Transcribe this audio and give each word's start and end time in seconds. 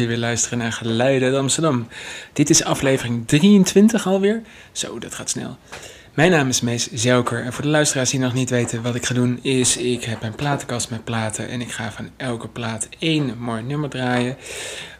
Jullie 0.00 0.16
weer 0.16 0.26
luisteren 0.26 0.58
naar 0.58 0.72
Geluiden 0.72 1.28
uit 1.28 1.38
Amsterdam. 1.38 1.88
Dit 2.32 2.50
is 2.50 2.64
aflevering 2.64 3.26
23 3.26 4.06
alweer. 4.06 4.42
Zo, 4.72 4.98
dat 4.98 5.14
gaat 5.14 5.30
snel. 5.30 5.56
Mijn 6.14 6.30
naam 6.30 6.48
is 6.48 6.60
Mees 6.60 6.90
Zelker 6.92 7.44
en 7.44 7.52
voor 7.52 7.62
de 7.62 7.68
luisteraars 7.68 8.10
die 8.10 8.20
nog 8.20 8.34
niet 8.34 8.50
weten 8.50 8.82
wat 8.82 8.94
ik 8.94 9.06
ga 9.06 9.14
doen 9.14 9.38
is... 9.42 9.76
ik 9.76 10.04
heb 10.04 10.22
een 10.22 10.34
platenkast 10.34 10.90
met 10.90 11.04
platen 11.04 11.48
en 11.48 11.60
ik 11.60 11.70
ga 11.70 11.92
van 11.92 12.10
elke 12.16 12.48
plaat 12.48 12.88
één 12.98 13.38
mooi 13.38 13.62
nummer 13.62 13.88
draaien. 13.88 14.36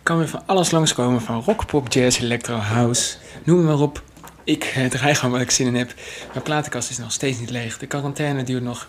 Kan 0.02 0.18
weer 0.18 0.28
van 0.28 0.42
alles 0.46 0.70
langskomen 0.70 1.20
van 1.20 1.42
rock, 1.42 1.66
pop, 1.66 1.92
jazz, 1.92 2.20
electro, 2.20 2.56
house, 2.56 3.16
noem 3.44 3.64
maar 3.64 3.80
op. 3.80 4.02
Ik 4.44 4.64
eh, 4.64 4.86
draai 4.86 5.14
gewoon 5.14 5.32
wat 5.32 5.40
ik 5.40 5.50
zin 5.50 5.66
in 5.66 5.74
heb. 5.74 5.94
Mijn 6.32 6.44
platenkast 6.44 6.90
is 6.90 6.98
nog 6.98 7.12
steeds 7.12 7.38
niet 7.38 7.50
leeg. 7.50 7.78
De 7.78 7.86
quarantaine 7.86 8.42
duurt 8.42 8.62
nog 8.62 8.88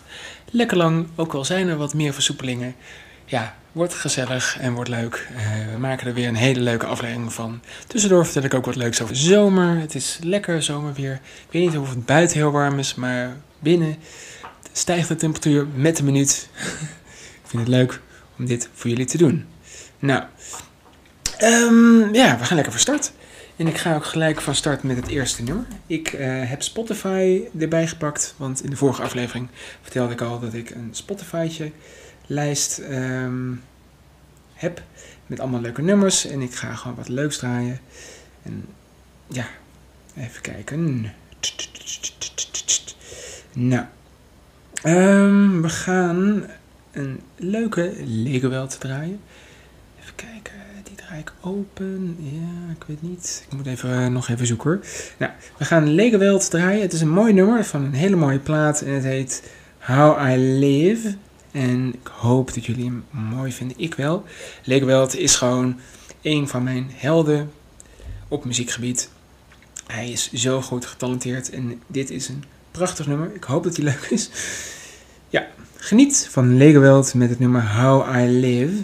lekker 0.49 0.77
lang, 0.77 1.07
ook 1.15 1.33
al 1.33 1.45
zijn 1.45 1.67
er 1.67 1.77
wat 1.77 1.93
meer 1.93 2.13
versoepelingen 2.13 2.75
ja, 3.31 3.55
wordt 3.71 3.93
gezellig 3.93 4.57
en 4.59 4.73
wordt 4.73 4.89
leuk. 4.89 5.27
Uh, 5.35 5.73
we 5.73 5.79
maken 5.79 6.07
er 6.07 6.13
weer 6.13 6.27
een 6.27 6.35
hele 6.35 6.59
leuke 6.59 6.85
aflevering 6.85 7.33
van. 7.33 7.61
Tussendoor 7.87 8.23
vertel 8.23 8.43
ik 8.43 8.53
ook 8.53 8.65
wat 8.65 8.75
leuks 8.75 9.01
over 9.01 9.15
zomer. 9.15 9.79
Het 9.79 9.95
is 9.95 10.19
lekker 10.23 10.63
zomerweer. 10.63 11.13
Ik 11.13 11.51
weet 11.51 11.65
niet 11.65 11.77
of 11.77 11.89
het 11.89 12.05
buiten 12.05 12.37
heel 12.37 12.51
warm 12.51 12.79
is, 12.79 12.95
maar 12.95 13.35
binnen 13.59 13.95
stijgt 14.71 15.07
de 15.07 15.15
temperatuur 15.15 15.67
met 15.75 15.97
de 15.97 16.03
minuut. 16.03 16.49
ik 17.43 17.47
vind 17.47 17.61
het 17.61 17.71
leuk 17.71 18.01
om 18.37 18.45
dit 18.45 18.69
voor 18.73 18.89
jullie 18.89 19.05
te 19.05 19.17
doen. 19.17 19.45
Nou, 19.99 20.23
um, 21.43 22.13
ja, 22.13 22.37
we 22.37 22.45
gaan 22.45 22.55
lekker 22.55 22.73
van 22.73 22.81
start. 22.81 23.11
En 23.55 23.67
ik 23.67 23.77
ga 23.77 23.95
ook 23.95 24.05
gelijk 24.05 24.41
van 24.41 24.55
start 24.55 24.83
met 24.83 24.95
het 24.95 25.07
eerste 25.07 25.43
nummer. 25.43 25.65
Ik 25.87 26.13
uh, 26.13 26.19
heb 26.49 26.61
Spotify 26.61 27.41
erbij 27.59 27.87
gepakt, 27.87 28.33
want 28.37 28.63
in 28.63 28.69
de 28.69 28.75
vorige 28.75 29.01
aflevering 29.01 29.47
vertelde 29.81 30.13
ik 30.13 30.21
al 30.21 30.39
dat 30.39 30.53
ik 30.53 30.69
een 30.69 30.89
Spotify'tje 30.91 31.71
lijst 32.31 32.81
um, 32.89 33.61
heb. 34.53 34.81
Met 35.27 35.39
allemaal 35.39 35.61
leuke 35.61 35.81
nummers. 35.81 36.25
En 36.25 36.41
ik 36.41 36.53
ga 36.53 36.73
gewoon 36.73 36.97
wat 36.97 37.07
leuks 37.09 37.37
draaien. 37.37 37.79
En 38.43 38.65
ja, 39.27 39.45
even 40.17 40.41
kijken. 40.41 41.11
Nou, 43.53 43.85
um, 44.85 45.61
we 45.61 45.69
gaan 45.69 46.45
een 46.91 47.19
leuke 47.35 47.93
Lego 48.05 48.67
draaien. 48.67 49.19
Even 49.99 50.15
kijken, 50.15 50.53
die 50.83 50.95
draai 50.95 51.19
ik 51.19 51.33
open. 51.41 52.17
Ja, 52.19 52.73
ik 52.75 52.83
weet 52.87 53.01
niet. 53.01 53.45
Ik 53.49 53.57
moet 53.57 53.67
even, 53.67 54.13
nog 54.13 54.29
even 54.29 54.47
zoeken 54.47 54.69
hoor. 54.69 54.79
Nou, 55.17 55.31
we 55.57 55.65
gaan 55.65 55.93
Lego 55.93 56.17
Welt 56.17 56.49
draaien. 56.49 56.81
Het 56.81 56.93
is 56.93 57.01
een 57.01 57.09
mooi 57.09 57.33
nummer 57.33 57.63
van 57.65 57.83
een 57.83 57.93
hele 57.93 58.15
mooie 58.15 58.39
plaat. 58.39 58.81
En 58.81 58.93
het 58.93 59.03
heet 59.03 59.51
How 59.79 60.29
I 60.29 60.37
Live. 60.37 61.15
En 61.51 61.93
ik 61.93 62.07
hoop 62.07 62.53
dat 62.53 62.65
jullie 62.65 62.85
hem 62.85 63.03
mooi 63.09 63.51
vinden. 63.51 63.79
Ik 63.79 63.93
wel. 63.93 64.23
Legowelt 64.63 65.15
is 65.15 65.35
gewoon 65.35 65.79
een 66.21 66.47
van 66.47 66.63
mijn 66.63 66.89
helden 66.93 67.51
op 68.27 68.45
muziekgebied. 68.45 69.09
Hij 69.87 70.09
is 70.09 70.31
zo 70.31 70.61
goed 70.61 70.85
getalenteerd 70.85 71.49
en 71.49 71.81
dit 71.87 72.09
is 72.09 72.27
een 72.27 72.43
prachtig 72.71 73.07
nummer. 73.07 73.35
Ik 73.35 73.43
hoop 73.43 73.63
dat 73.63 73.75
hij 73.75 73.85
leuk 73.85 74.07
is. 74.09 74.29
Ja, 75.29 75.47
geniet 75.75 76.27
van 76.31 76.57
Legowelt 76.57 77.13
met 77.13 77.29
het 77.29 77.39
nummer 77.39 77.75
How 77.75 78.15
I 78.15 78.27
Live. 78.27 78.83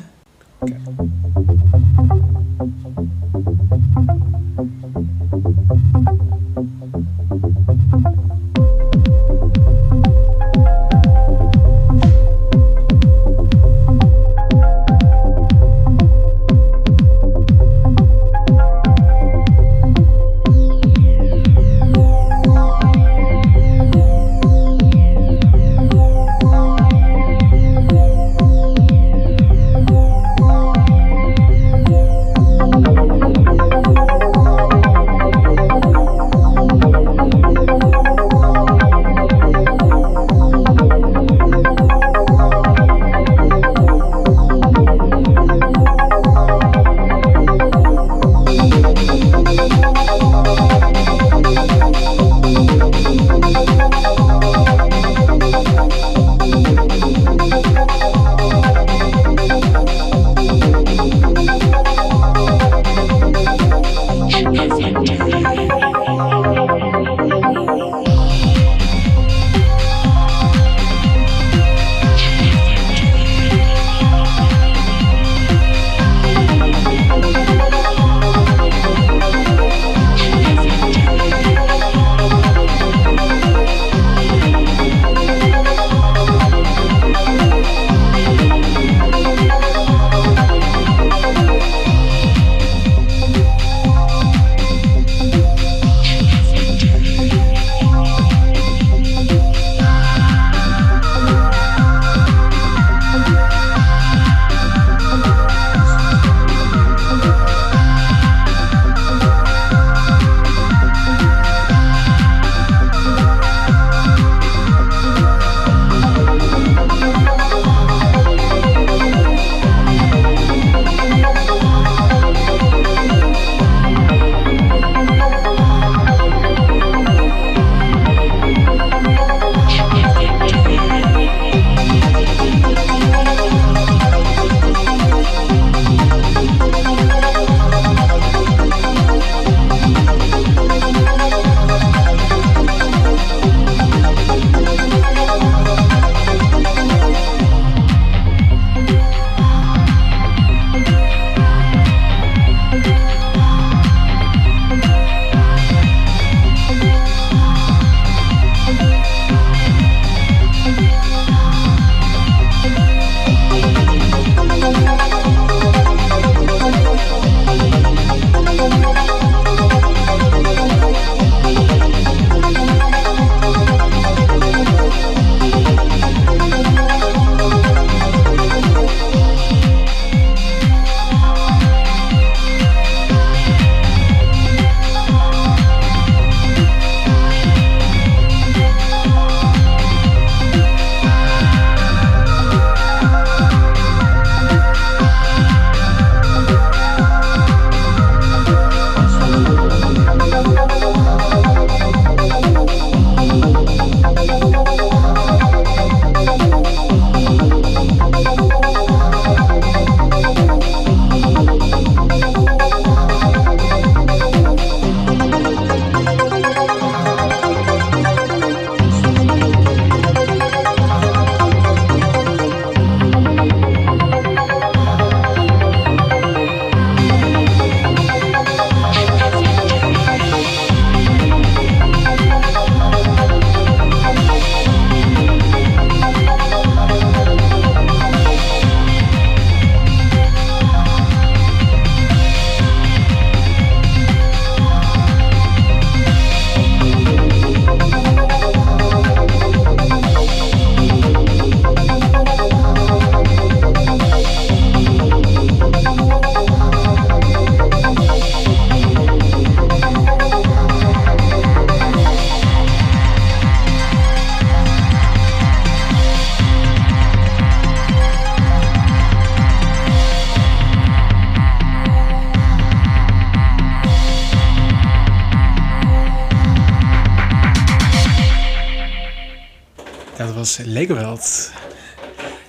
Was 280.57 280.65
Legoweld. 280.65 281.51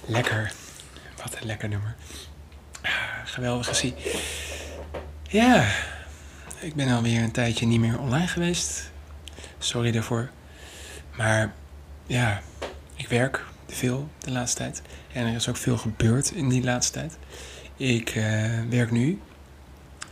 Lekker. 0.06 0.52
Wat 1.22 1.37
een 1.40 1.46
lekker 1.46 1.69
nummer. 1.69 1.94
Ah, 2.82 2.93
geweldige 3.25 3.75
zie. 3.75 3.94
Ja, 5.28 5.69
ik 6.60 6.75
ben 6.75 6.88
alweer 6.88 7.22
een 7.22 7.31
tijdje 7.31 7.66
niet 7.66 7.81
meer 7.81 7.99
online 7.99 8.26
geweest. 8.26 8.90
Sorry 9.58 9.90
daarvoor. 9.90 10.31
Maar 11.16 11.52
ja, 12.06 12.40
ik 12.94 13.08
werk 13.08 13.44
veel 13.66 14.08
de 14.19 14.31
laatste 14.31 14.58
tijd. 14.58 14.82
En 15.12 15.26
er 15.26 15.34
is 15.34 15.49
ook 15.49 15.56
veel 15.56 15.78
gebeurd 15.78 16.31
in 16.31 16.49
die 16.49 16.64
laatste 16.64 16.93
tijd. 16.93 17.19
Ik 17.76 18.14
uh, 18.14 18.25
werk 18.69 18.90
nu 18.90 19.20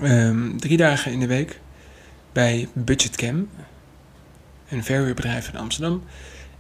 um, 0.02 0.60
drie 0.60 0.76
dagen 0.76 1.12
in 1.12 1.20
de 1.20 1.26
week 1.26 1.60
bij 2.32 2.68
Budgetcam, 2.72 3.48
een 4.68 4.84
verhuurbedrijf 4.84 5.48
in 5.48 5.56
Amsterdam. 5.56 6.02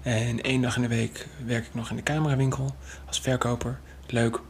En 0.06 0.42
één 0.42 0.62
dag 0.62 0.76
in 0.76 0.82
de 0.82 0.88
week 0.88 1.26
werk 1.44 1.66
ik 1.66 1.74
nog 1.74 1.90
in 1.90 1.96
de 1.96 2.02
camerawinkel 2.02 2.76
als 3.06 3.20
verkoper. 3.20 3.78
Leuk 4.06 4.38
om 4.38 4.44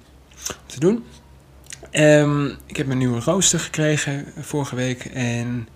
te 0.66 0.80
doen. 0.80 1.04
Um, 1.92 2.56
ik 2.66 2.76
heb 2.76 2.86
mijn 2.86 2.98
nieuwe 2.98 3.20
rooster 3.20 3.60
gekregen 3.60 4.32
vorige 4.36 4.74
week. 4.74 5.04
En 5.04 5.68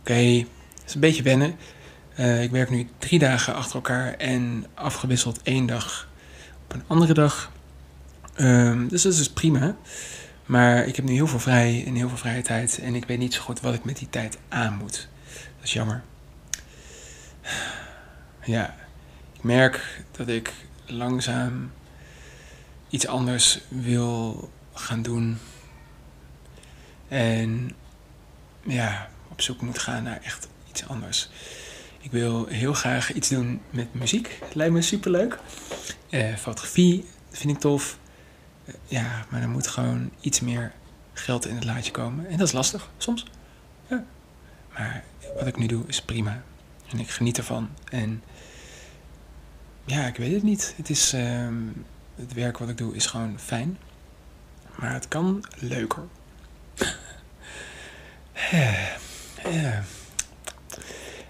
oké, 0.00 0.12
het 0.12 0.82
is 0.86 0.94
een 0.94 1.00
beetje 1.00 1.22
wennen. 1.22 1.56
Uh, 2.18 2.42
ik 2.42 2.50
werk 2.50 2.70
nu 2.70 2.88
drie 2.98 3.18
dagen 3.18 3.54
achter 3.54 3.74
elkaar 3.74 4.14
en 4.14 4.66
afgewisseld 4.74 5.40
één 5.42 5.66
dag 5.66 6.08
op 6.64 6.74
een 6.74 6.84
andere 6.86 7.14
dag. 7.14 7.52
Um, 8.40 8.88
dus 8.88 9.02
dat 9.02 9.12
is 9.12 9.18
dus 9.18 9.30
prima. 9.30 9.76
Maar 10.46 10.86
ik 10.86 10.96
heb 10.96 11.04
nu 11.04 11.12
heel 11.12 11.26
veel 11.26 11.38
vrij 11.38 11.84
en 11.86 11.94
heel 11.94 12.08
veel 12.08 12.18
vrije 12.18 12.42
tijd. 12.42 12.78
En 12.78 12.94
ik 12.94 13.04
weet 13.04 13.18
niet 13.18 13.34
zo 13.34 13.42
goed 13.42 13.60
wat 13.60 13.74
ik 13.74 13.84
met 13.84 13.98
die 13.98 14.10
tijd 14.10 14.38
aan 14.48 14.74
moet. 14.74 15.08
Dat 15.32 15.64
is 15.64 15.72
jammer. 15.72 16.02
Ja, 18.44 18.74
merk 19.46 20.04
dat 20.10 20.28
ik 20.28 20.52
langzaam 20.86 21.72
iets 22.88 23.06
anders 23.06 23.60
wil 23.68 24.50
gaan 24.72 25.02
doen. 25.02 25.38
En 27.08 27.70
ja, 28.62 29.10
op 29.28 29.40
zoek 29.40 29.60
moet 29.60 29.78
gaan 29.78 30.02
naar 30.02 30.20
echt 30.22 30.48
iets 30.68 30.86
anders. 30.86 31.28
Ik 32.00 32.10
wil 32.10 32.46
heel 32.46 32.72
graag 32.72 33.12
iets 33.12 33.28
doen 33.28 33.60
met 33.70 33.94
muziek. 33.94 34.38
Lijkt 34.52 34.72
me 34.72 34.82
superleuk. 34.82 35.38
Uh, 36.10 36.34
fotografie 36.34 37.04
vind 37.30 37.52
ik 37.52 37.58
tof. 37.58 37.98
Uh, 38.64 38.74
ja, 38.86 39.26
maar 39.28 39.42
er 39.42 39.48
moet 39.48 39.66
gewoon 39.66 40.10
iets 40.20 40.40
meer 40.40 40.72
geld 41.12 41.46
in 41.46 41.54
het 41.54 41.64
laadje 41.64 41.90
komen. 41.90 42.26
En 42.26 42.36
dat 42.36 42.46
is 42.46 42.52
lastig, 42.52 42.90
soms. 42.96 43.26
Ja. 43.88 44.04
Maar 44.72 45.04
wat 45.38 45.46
ik 45.46 45.56
nu 45.56 45.66
doe 45.66 45.84
is 45.86 46.02
prima. 46.02 46.42
En 46.90 46.98
ik 46.98 47.10
geniet 47.10 47.38
ervan. 47.38 47.68
En 47.90 48.22
ja, 49.86 50.06
ik 50.06 50.16
weet 50.16 50.32
het 50.32 50.42
niet. 50.42 50.74
Het 50.76 50.90
is... 50.90 51.14
Uh, 51.14 51.48
het 52.16 52.32
werk 52.32 52.58
wat 52.58 52.68
ik 52.68 52.78
doe 52.78 52.94
is 52.94 53.06
gewoon 53.06 53.38
fijn. 53.40 53.78
Maar 54.74 54.92
het 54.92 55.08
kan 55.08 55.44
leuker. 55.58 56.02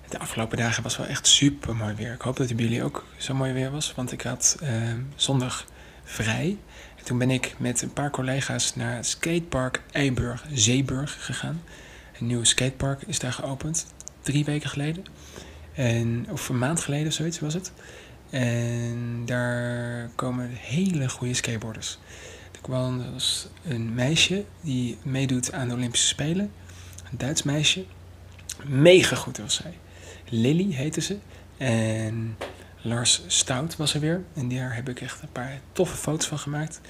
De 0.09 0.19
afgelopen 0.19 0.57
dagen 0.57 0.83
was 0.83 0.97
wel 0.97 1.07
echt 1.07 1.27
super 1.27 1.77
mooi 1.77 1.95
weer. 1.95 2.13
Ik 2.13 2.21
hoop 2.21 2.37
dat 2.37 2.49
het 2.49 2.57
bij 2.57 2.67
jullie 2.67 2.83
ook 2.83 3.05
zo 3.17 3.35
mooi 3.35 3.53
weer 3.53 3.71
was. 3.71 3.95
Want 3.95 4.13
ik 4.13 4.23
had 4.23 4.57
uh, 4.63 4.93
zondag 5.15 5.67
vrij. 6.05 6.57
En 6.97 7.05
toen 7.05 7.19
ben 7.19 7.31
ik 7.31 7.55
met 7.59 7.83
een 7.83 7.93
paar 7.93 8.11
collega's 8.11 8.75
naar 8.75 9.05
skatepark 9.05 9.83
Eiburg, 9.93 10.45
Zeeburg 10.53 11.25
gegaan. 11.25 11.63
Een 12.21 12.27
nieuw 12.27 12.45
skatepark 12.45 13.03
is 13.07 13.19
daar 13.19 13.33
geopend. 13.33 13.87
Drie 14.21 14.45
weken 14.45 14.71
geleden. 14.71 15.05
En, 15.75 16.27
of 16.31 16.49
een 16.49 16.59
maand 16.59 16.81
geleden, 16.81 17.13
zoiets 17.13 17.41
was 17.41 17.55
het. 17.55 17.73
En 18.31 19.23
daar 19.25 20.11
komen 20.15 20.51
hele 20.51 21.09
goede 21.09 21.35
skateboarders. 21.35 21.99
Er 22.53 22.61
kwam 22.61 23.05
een 23.65 23.95
meisje 23.95 24.45
die 24.61 24.99
meedoet 25.03 25.53
aan 25.53 25.69
de 25.69 25.75
Olympische 25.75 26.07
Spelen. 26.07 26.53
Een 27.11 27.19
Duits 27.19 27.43
meisje. 27.43 27.85
Mega 28.65 29.17
goed 29.17 29.39
was 29.39 29.55
zij. 29.55 29.79
Lily 30.29 30.73
heette 30.73 31.01
ze. 31.01 31.19
En 31.57 32.37
Lars 32.81 33.23
Stout 33.27 33.77
was 33.77 33.95
er 33.95 34.01
weer. 34.01 34.25
En 34.35 34.49
daar 34.49 34.75
heb 34.75 34.89
ik 34.89 35.01
echt 35.01 35.23
een 35.23 35.33
paar 35.33 35.61
toffe 35.73 35.97
foto's 35.97 36.27
van 36.27 36.39
gemaakt. 36.39 36.81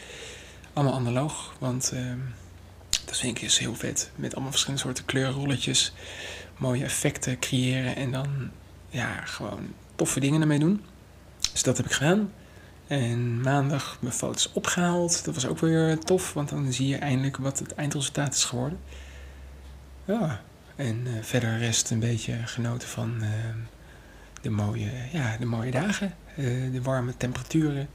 Allemaal 0.73 0.95
analoog, 0.95 1.55
want 1.59 1.90
uh, 1.95 2.12
dat 3.05 3.19
vind 3.19 3.43
ik 3.43 3.50
heel 3.50 3.75
vet. 3.75 4.11
Met 4.14 4.33
allemaal 4.33 4.50
verschillende 4.50 4.85
soorten 4.85 5.05
kleurrolletjes. 5.05 5.93
Mooie 6.57 6.85
effecten 6.85 7.38
creëren 7.38 7.97
en 7.97 8.12
dan 8.12 8.50
ja, 8.88 9.25
gewoon 9.25 9.75
toffe 9.95 10.21
dingen 10.21 10.40
ermee 10.40 10.59
doen. 10.59 10.83
Dus 11.56 11.64
dat 11.64 11.76
heb 11.76 11.86
ik 11.86 11.92
gedaan. 11.92 12.32
En 12.86 13.40
maandag 13.40 13.98
mijn 14.00 14.14
foto's 14.14 14.50
opgehaald. 14.52 15.25
Dat 15.25 15.34
was 15.34 15.46
ook 15.46 15.58
weer 15.58 15.98
tof, 15.98 16.32
want 16.32 16.48
dan 16.48 16.72
zie 16.72 16.88
je 16.88 16.96
eindelijk 16.96 17.36
wat 17.36 17.58
het 17.58 17.75
eindresultaat 17.75 18.34
is 18.34 18.44
geworden. 18.44 18.78
Ja, 20.04 20.40
en 20.75 21.06
uh, 21.06 21.12
verder 21.22 21.58
rest 21.58 21.90
een 21.90 21.98
beetje 21.98 22.36
genoten 22.44 22.88
van 22.88 23.16
uh, 23.20 23.28
de, 24.42 24.50
mooie, 24.50 24.90
ja, 25.12 25.36
de 25.36 25.46
mooie 25.46 25.70
dagen. 25.70 26.14
Uh, 26.38 26.72
de 26.72 26.82
warme 26.82 27.16
temperaturen. 27.16 27.88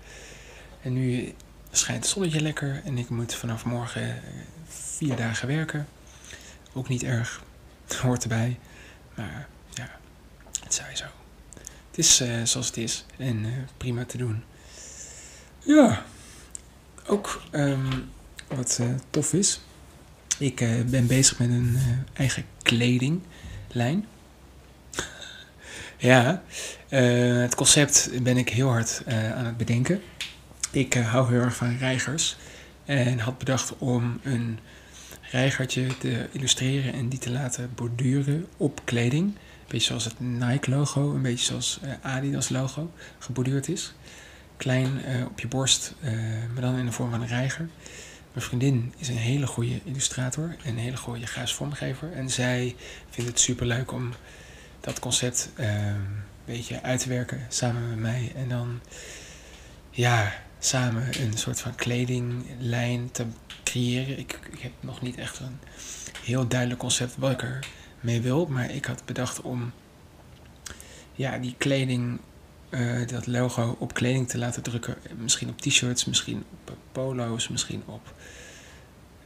En 0.81 0.93
nu 0.93 1.33
schijnt 1.71 2.03
het 2.03 2.13
zonnetje 2.13 2.41
lekker. 2.41 2.81
En 2.85 2.97
ik 2.97 3.09
moet 3.09 3.33
vanaf 3.33 3.65
morgen 3.65 4.21
vier 4.67 5.15
dagen 5.15 5.47
werken. 5.47 5.87
Ook 6.73 6.87
niet 6.87 7.03
erg. 7.03 7.43
Hoort 8.01 8.23
erbij. 8.23 8.59
Maar 9.15 9.47
ja, 9.73 9.89
het 10.63 10.73
zij 10.73 10.95
zo. 10.95 11.05
Is 12.01 12.23
zoals 12.43 12.67
het 12.67 12.77
is. 12.77 13.05
En 13.17 13.45
prima 13.77 14.05
te 14.05 14.17
doen. 14.17 14.43
Ja, 15.59 16.03
ook 17.07 17.41
um, 17.51 18.09
wat 18.47 18.79
tof 19.09 19.33
is. 19.33 19.61
Ik 20.37 20.55
ben 20.89 21.07
bezig 21.07 21.39
met 21.39 21.49
een 21.49 21.77
eigen 22.13 22.45
kledinglijn. 22.61 24.05
ja, 25.97 26.43
het 26.87 27.55
concept 27.55 28.09
ben 28.23 28.37
ik 28.37 28.49
heel 28.49 28.69
hard 28.69 29.03
aan 29.35 29.45
het 29.45 29.57
bedenken. 29.57 30.01
Ik 30.71 30.93
hou 30.93 31.33
heel 31.33 31.41
erg 31.41 31.55
van 31.55 31.77
reigers. 31.77 32.37
En 32.85 33.19
had 33.19 33.37
bedacht 33.37 33.77
om 33.77 34.19
een 34.23 34.59
reigertje 35.31 35.97
te 35.97 36.27
illustreren 36.31 36.93
en 36.93 37.09
die 37.09 37.19
te 37.19 37.31
laten 37.31 37.71
borduren 37.75 38.47
op 38.57 38.81
kleding. 38.83 39.35
Beetje 39.71 39.87
zoals 39.87 40.03
het 40.03 40.19
Nike-logo, 40.19 41.13
een 41.13 41.21
beetje 41.21 41.45
zoals 41.45 41.79
Adidas-logo 42.01 42.91
geborduurd 43.19 43.67
is. 43.67 43.93
Klein 44.57 45.01
op 45.29 45.39
je 45.39 45.47
borst, 45.47 45.93
maar 46.53 46.61
dan 46.61 46.75
in 46.77 46.85
de 46.85 46.91
vorm 46.91 47.09
van 47.09 47.21
een 47.21 47.27
reiger. 47.27 47.69
Mijn 48.33 48.45
vriendin 48.45 48.93
is 48.97 49.07
een 49.07 49.17
hele 49.17 49.47
goede 49.47 49.79
illustrator 49.83 50.55
en 50.63 50.69
een 50.69 50.77
hele 50.77 50.97
goede 50.97 51.25
grafisch 51.25 51.53
vormgever. 51.53 52.11
En 52.13 52.29
zij 52.29 52.75
vindt 53.09 53.29
het 53.29 53.39
super 53.39 53.65
leuk 53.65 53.91
om 53.91 54.13
dat 54.79 54.99
concept 54.99 55.49
uh, 55.59 55.85
een 55.85 56.23
beetje 56.45 56.81
uit 56.81 56.99
te 56.99 57.09
werken 57.09 57.45
samen 57.49 57.89
met 57.89 57.99
mij. 57.99 58.31
En 58.35 58.49
dan 58.49 58.79
ja, 59.89 60.33
samen 60.59 61.21
een 61.21 61.37
soort 61.37 61.59
van 61.59 61.75
kledinglijn 61.75 63.11
te 63.11 63.25
creëren. 63.63 64.19
Ik, 64.19 64.39
ik 64.51 64.59
heb 64.59 64.71
nog 64.79 65.01
niet 65.01 65.17
echt 65.17 65.39
een 65.39 65.59
heel 66.23 66.47
duidelijk 66.47 66.79
concept 66.79 67.15
wat 67.17 67.31
ik 67.31 67.41
er 67.41 67.59
mee 68.01 68.21
wil. 68.21 68.45
Maar 68.45 68.71
ik 68.71 68.85
had 68.85 69.05
bedacht 69.05 69.41
om 69.41 69.71
ja, 71.15 71.37
die 71.37 71.55
kleding 71.57 72.19
uh, 72.69 73.07
dat 73.07 73.27
logo 73.27 73.75
op 73.79 73.93
kleding 73.93 74.29
te 74.29 74.37
laten 74.37 74.63
drukken. 74.63 74.95
Misschien 75.17 75.49
op 75.49 75.61
t-shirts, 75.61 76.05
misschien 76.05 76.43
op 76.67 76.77
polo's, 76.91 77.47
misschien 77.47 77.83
op 77.85 78.13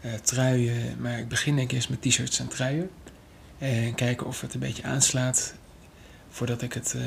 uh, 0.06 0.14
truien. 0.14 1.02
Maar 1.02 1.20
ik 1.20 1.28
begin 1.28 1.56
denk 1.56 1.70
ik 1.70 1.76
eerst 1.76 1.90
met 1.90 2.02
t-shirts 2.02 2.40
en 2.40 2.48
truien. 2.48 2.90
En 3.58 3.96
kijken 3.96 4.28
of 4.28 4.42
het 4.42 4.54
een 4.54 4.60
beetje 4.60 4.84
aanslaat. 4.84 5.56
Voordat 6.30 6.62
ik 6.62 6.74
het 6.74 6.94
uh, 6.98 7.04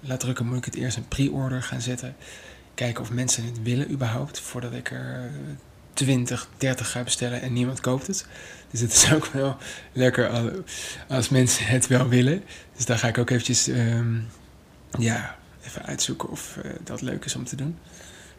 laat 0.00 0.20
drukken, 0.20 0.46
moet 0.46 0.56
ik 0.56 0.64
het 0.64 0.74
eerst 0.74 0.96
een 0.96 1.08
pre-order 1.08 1.62
gaan 1.62 1.80
zetten. 1.80 2.16
Kijken 2.74 3.02
of 3.02 3.10
mensen 3.10 3.44
het 3.44 3.62
willen 3.62 3.90
überhaupt. 3.90 4.40
Voordat 4.40 4.72
ik 4.72 4.90
er 4.90 5.30
20, 5.94 6.48
30 6.56 6.90
ga 6.90 7.02
bestellen 7.02 7.42
en 7.42 7.52
niemand 7.52 7.80
koopt 7.80 8.06
het. 8.06 8.26
Dus 8.70 8.80
het 8.80 8.92
is 8.92 9.12
ook 9.14 9.26
wel 9.26 9.56
lekker 9.92 10.30
als 11.08 11.28
mensen 11.28 11.66
het 11.66 11.86
wel 11.86 12.08
willen. 12.08 12.42
Dus 12.76 12.86
daar 12.86 12.98
ga 12.98 13.08
ik 13.08 13.18
ook 13.18 13.30
eventjes... 13.30 13.66
Um, 13.66 14.26
ja, 14.98 15.36
even 15.66 15.82
uitzoeken 15.82 16.28
of 16.28 16.58
uh, 16.64 16.72
dat 16.84 17.00
leuk 17.00 17.24
is 17.24 17.36
om 17.36 17.44
te 17.44 17.56
doen. 17.56 17.78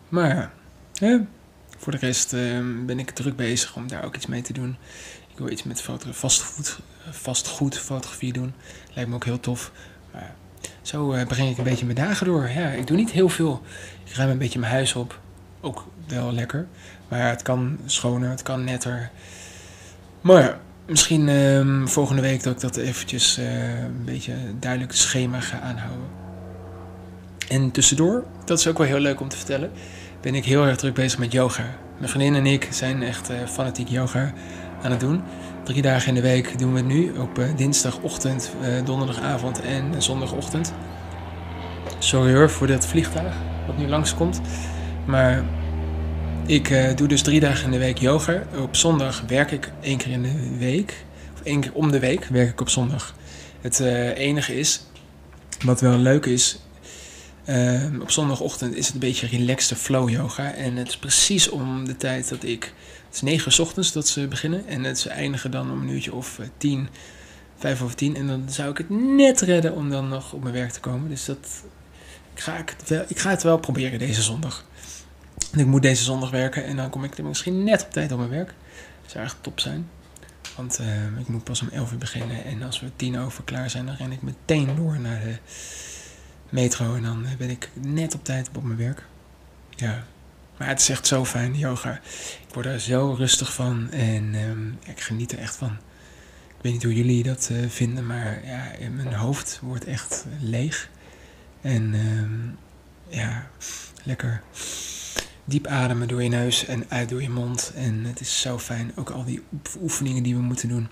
Maar 0.09 0.51
ja, 0.93 1.25
voor 1.77 1.91
de 1.91 1.97
rest 1.97 2.33
uh, 2.33 2.59
ben 2.85 2.99
ik 2.99 3.09
druk 3.09 3.35
bezig 3.35 3.75
om 3.75 3.87
daar 3.87 4.05
ook 4.05 4.15
iets 4.15 4.25
mee 4.25 4.41
te 4.41 4.53
doen. 4.53 4.77
Ik 5.31 5.37
wil 5.37 5.49
iets 5.49 5.63
met 5.63 5.81
vastgoed, 7.11 7.79
fotografie 7.79 8.33
doen. 8.33 8.53
Lijkt 8.93 9.09
me 9.09 9.15
ook 9.15 9.25
heel 9.25 9.39
tof. 9.39 9.71
Maar 10.11 10.35
zo 10.81 11.13
uh, 11.13 11.25
breng 11.25 11.49
ik 11.49 11.57
een 11.57 11.63
beetje 11.63 11.85
mijn 11.85 11.97
dagen 11.97 12.25
door. 12.25 12.49
Ja, 12.49 12.69
ik 12.69 12.87
doe 12.87 12.97
niet 12.97 13.11
heel 13.11 13.29
veel. 13.29 13.61
Ik 14.03 14.13
ruim 14.13 14.29
een 14.29 14.37
beetje 14.37 14.59
mijn 14.59 14.71
huis 14.71 14.95
op. 14.95 15.19
Ook 15.61 15.87
wel 16.07 16.33
lekker. 16.33 16.67
Maar 17.07 17.29
het 17.29 17.41
kan 17.41 17.77
schoner, 17.85 18.29
het 18.29 18.41
kan 18.41 18.63
netter. 18.63 19.09
Maar 20.21 20.41
ja, 20.41 20.59
misschien 20.85 21.27
uh, 21.27 21.85
volgende 21.85 22.21
week 22.21 22.43
dat 22.43 22.53
ik 22.53 22.59
dat 22.59 22.75
eventjes 22.75 23.39
uh, 23.39 23.83
een 23.83 24.05
beetje 24.05 24.33
duidelijk 24.59 24.91
schema 24.91 25.39
ga 25.39 25.59
aanhouden. 25.59 26.07
En 27.49 27.71
tussendoor, 27.71 28.23
dat 28.45 28.59
is 28.59 28.67
ook 28.67 28.77
wel 28.77 28.87
heel 28.87 28.99
leuk 28.99 29.19
om 29.19 29.29
te 29.29 29.37
vertellen, 29.37 29.71
ben 30.21 30.35
ik 30.35 30.45
heel 30.45 30.65
erg 30.65 30.77
druk 30.77 30.93
bezig 30.93 31.19
met 31.19 31.31
yoga. 31.31 31.63
Mijn 31.97 32.09
vriendin 32.09 32.35
en 32.35 32.45
ik 32.45 32.67
zijn 32.71 33.03
echt 33.03 33.31
uh, 33.31 33.37
fanatiek 33.47 33.87
yoga 33.87 34.33
aan 34.81 34.91
het 34.91 34.99
doen. 34.99 35.21
Drie 35.63 35.81
dagen 35.81 36.07
in 36.07 36.13
de 36.13 36.21
week 36.21 36.59
doen 36.59 36.71
we 36.71 36.77
het 36.77 36.87
nu. 36.87 37.11
Op 37.17 37.39
uh, 37.39 37.45
dinsdagochtend, 37.55 38.51
donderdagavond 38.83 39.61
en 39.61 40.01
zondagochtend. 40.01 40.73
Sorry 41.99 42.35
hoor 42.35 42.49
voor 42.49 42.67
dat 42.67 42.85
vliegtuig 42.85 43.35
wat 43.67 43.77
nu 43.77 43.87
langskomt. 43.87 44.41
Maar 45.05 45.43
ik 46.45 46.97
doe 46.97 47.07
dus 47.07 47.21
drie 47.21 47.39
dagen 47.39 47.65
in 47.65 47.71
de 47.71 47.77
week 47.77 47.97
yoga. 47.97 48.43
Op 48.57 48.75
zondag 48.75 49.23
werk 49.27 49.51
ik 49.51 49.71
één 49.81 49.97
keer 49.97 50.11
in 50.11 50.21
de 50.21 50.57
week. 50.57 51.05
Of 51.33 51.41
één 51.41 51.59
keer 51.59 51.73
om 51.73 51.91
de 51.91 51.99
week 51.99 52.25
werk 52.25 52.49
ik 52.49 52.61
op 52.61 52.69
zondag. 52.69 53.15
Het 53.61 53.79
enige 54.15 54.59
is, 54.59 54.81
wat 55.65 55.81
wel 55.81 55.97
leuk 55.97 56.25
is, 56.25 56.59
uh, 57.49 58.01
op 58.01 58.11
zondagochtend 58.11 58.75
is 58.75 58.85
het 58.85 58.93
een 58.93 58.99
beetje 58.99 59.27
relaxte 59.27 59.75
flow 59.75 60.09
yoga. 60.09 60.53
En 60.53 60.75
het 60.75 60.87
is 60.87 60.97
precies 60.97 61.49
om 61.49 61.85
de 61.85 61.97
tijd 61.97 62.29
dat 62.29 62.43
ik. 62.43 62.73
Het 63.05 63.15
is 63.15 63.21
9 63.21 63.51
uur 63.51 63.61
ochtends 63.61 63.91
dat 63.91 64.07
ze 64.07 64.27
beginnen. 64.27 64.67
En 64.67 64.83
het, 64.83 64.99
ze 64.99 65.09
eindigen 65.09 65.51
dan 65.51 65.71
om 65.71 65.81
een 65.81 65.89
uurtje 65.89 66.13
of 66.13 66.37
uh, 66.39 66.45
10, 66.57 66.87
5 67.57 67.81
over 67.81 67.95
10. 67.95 68.15
En 68.15 68.27
dan 68.27 68.43
zou 68.47 68.69
ik 68.69 68.77
het 68.77 68.89
net 68.89 69.41
redden 69.41 69.75
om 69.75 69.89
dan 69.89 70.07
nog 70.07 70.33
op 70.33 70.41
mijn 70.41 70.53
werk 70.53 70.71
te 70.71 70.79
komen. 70.79 71.09
Dus 71.09 71.25
dat. 71.25 71.63
Ga, 72.33 72.57
ik, 72.57 72.75
ik 73.07 73.19
ga 73.19 73.29
het 73.29 73.43
wel 73.43 73.57
proberen 73.57 73.99
deze 73.99 74.21
zondag. 74.21 74.65
Ik 75.55 75.65
moet 75.65 75.81
deze 75.81 76.03
zondag 76.03 76.29
werken. 76.29 76.65
En 76.65 76.75
dan 76.75 76.89
kom 76.89 77.03
ik 77.03 77.17
er 77.17 77.23
misschien 77.23 77.63
net 77.63 77.83
op 77.83 77.91
tijd 77.91 78.11
op 78.11 78.17
mijn 78.17 78.29
werk. 78.29 78.53
Dat 79.01 79.11
zou 79.11 79.23
echt 79.23 79.37
top 79.41 79.59
zijn. 79.59 79.89
Want 80.55 80.79
uh, 80.79 81.19
ik 81.19 81.27
moet 81.27 81.43
pas 81.43 81.61
om 81.61 81.69
11 81.71 81.91
uur 81.91 81.97
beginnen. 81.97 82.43
En 82.45 82.63
als 82.63 82.79
we 82.79 82.91
10 82.95 83.19
over 83.19 83.43
klaar 83.43 83.69
zijn, 83.69 83.85
dan 83.85 83.95
ren 83.95 84.11
ik 84.11 84.21
meteen 84.21 84.75
door 84.75 84.99
naar 84.99 85.21
de 85.21 85.35
metro 86.49 86.95
en 86.95 87.03
dan 87.03 87.25
ben 87.37 87.49
ik 87.49 87.69
net 87.73 88.13
op 88.13 88.23
tijd 88.23 88.49
op 88.55 88.63
mijn 88.63 88.77
werk. 88.77 89.03
Ja, 89.69 90.03
maar 90.57 90.67
het 90.67 90.79
is 90.79 90.89
echt 90.89 91.07
zo 91.07 91.25
fijn, 91.25 91.57
yoga. 91.57 91.99
Ik 92.47 92.53
word 92.53 92.65
er 92.65 92.79
zo 92.79 93.15
rustig 93.17 93.53
van 93.53 93.91
en 93.91 94.35
um, 94.35 94.79
ik 94.83 95.01
geniet 95.01 95.31
er 95.31 95.39
echt 95.39 95.55
van. 95.55 95.77
Ik 96.57 96.61
weet 96.61 96.73
niet 96.73 96.83
hoe 96.83 96.95
jullie 96.95 97.23
dat 97.23 97.49
uh, 97.51 97.69
vinden, 97.69 98.05
maar 98.05 98.45
ja, 98.45 98.71
mijn 98.91 99.13
hoofd 99.13 99.59
wordt 99.61 99.85
echt 99.85 100.25
leeg. 100.39 100.89
En 101.61 101.93
um, 101.93 102.57
ja, 103.07 103.47
lekker 104.03 104.41
diep 105.45 105.67
ademen 105.67 106.07
door 106.07 106.23
je 106.23 106.29
neus 106.29 106.65
en 106.65 106.85
uit 106.87 107.09
door 107.09 107.21
je 107.21 107.29
mond. 107.29 107.71
En 107.75 108.05
het 108.05 108.19
is 108.19 108.41
zo 108.41 108.59
fijn. 108.59 108.91
Ook 108.95 109.09
al 109.09 109.25
die 109.25 109.43
oefeningen 109.81 110.23
die 110.23 110.35
we 110.35 110.41
moeten 110.41 110.69
doen. 110.69 110.87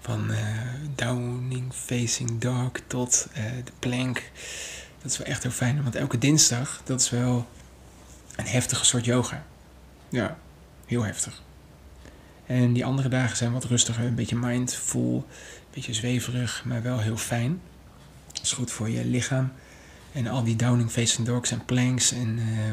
Van 0.00 0.30
uh, 0.30 0.38
downing, 0.94 1.72
facing 1.74 2.38
dog 2.38 2.70
tot 2.86 3.28
uh, 3.30 3.44
de 3.64 3.72
plank. 3.78 4.22
Dat 5.02 5.10
is 5.10 5.18
wel 5.18 5.26
echt 5.26 5.42
heel 5.42 5.52
fijn. 5.52 5.82
Want 5.82 5.94
elke 5.94 6.18
dinsdag, 6.18 6.80
dat 6.84 7.00
is 7.00 7.10
wel 7.10 7.48
een 8.36 8.46
heftige 8.46 8.84
soort 8.84 9.04
yoga. 9.04 9.44
Ja, 10.08 10.38
heel 10.86 11.02
heftig. 11.02 11.42
En 12.46 12.72
die 12.72 12.84
andere 12.84 13.08
dagen 13.08 13.36
zijn 13.36 13.52
wat 13.52 13.64
rustiger. 13.64 14.04
Een 14.04 14.14
beetje 14.14 14.36
mindful, 14.36 15.14
een 15.16 15.74
beetje 15.74 15.94
zweverig, 15.94 16.64
maar 16.64 16.82
wel 16.82 16.98
heel 16.98 17.16
fijn. 17.16 17.60
Dat 18.32 18.42
is 18.42 18.52
goed 18.52 18.70
voor 18.70 18.88
je 18.88 19.04
lichaam. 19.04 19.52
En 20.12 20.26
al 20.26 20.44
die 20.44 20.56
downing, 20.56 20.90
facing 20.90 21.26
dogs 21.26 21.50
en 21.50 21.64
planks 21.64 22.12
en 22.12 22.38
uh, 22.38 22.70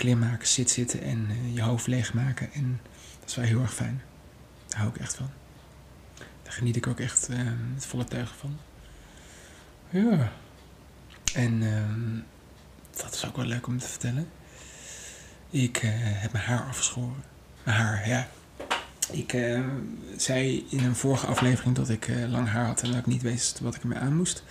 klimmaken, 0.00 0.48
zit 0.48 0.70
zitten 0.70 1.02
en 1.02 1.28
uh, 1.30 1.54
je 1.54 1.62
hoofd 1.62 1.86
leegmaken. 1.86 2.52
En 2.52 2.80
dat 3.20 3.28
is 3.28 3.34
wel 3.34 3.44
heel 3.44 3.60
erg 3.60 3.74
fijn. 3.74 4.02
Daar 4.68 4.78
hou 4.78 4.90
ik 4.90 5.00
echt 5.00 5.14
van. 5.14 5.30
Daar 6.42 6.52
geniet 6.52 6.76
ik 6.76 6.86
ook 6.86 7.00
echt 7.00 7.30
uh, 7.30 7.38
met 7.74 7.86
volle 7.86 8.04
tuigen 8.04 8.36
van. 8.36 8.58
Ja. 9.90 10.32
En 11.34 11.62
uh, 11.62 12.22
dat 13.02 13.14
is 13.14 13.26
ook 13.26 13.36
wel 13.36 13.44
leuk 13.44 13.66
om 13.66 13.78
te 13.78 13.88
vertellen. 13.88 14.28
Ik 15.50 15.82
uh, 15.82 15.90
heb 15.94 16.32
mijn 16.32 16.44
haar 16.44 16.66
afgeschoren. 16.66 17.24
Mijn 17.62 17.76
haar, 17.76 18.08
ja. 18.08 18.28
Ik 19.12 19.32
uh, 19.32 19.60
zei 20.16 20.66
in 20.70 20.84
een 20.84 20.96
vorige 20.96 21.26
aflevering 21.26 21.76
dat 21.76 21.88
ik 21.88 22.10
lang 22.28 22.48
haar 22.48 22.66
had 22.66 22.82
en 22.82 22.90
dat 22.90 22.98
ik 22.98 23.06
niet 23.06 23.22
wist 23.22 23.60
wat 23.60 23.74
ik 23.74 23.82
ermee 23.82 23.98
aan 23.98 24.16
moest. 24.16 24.42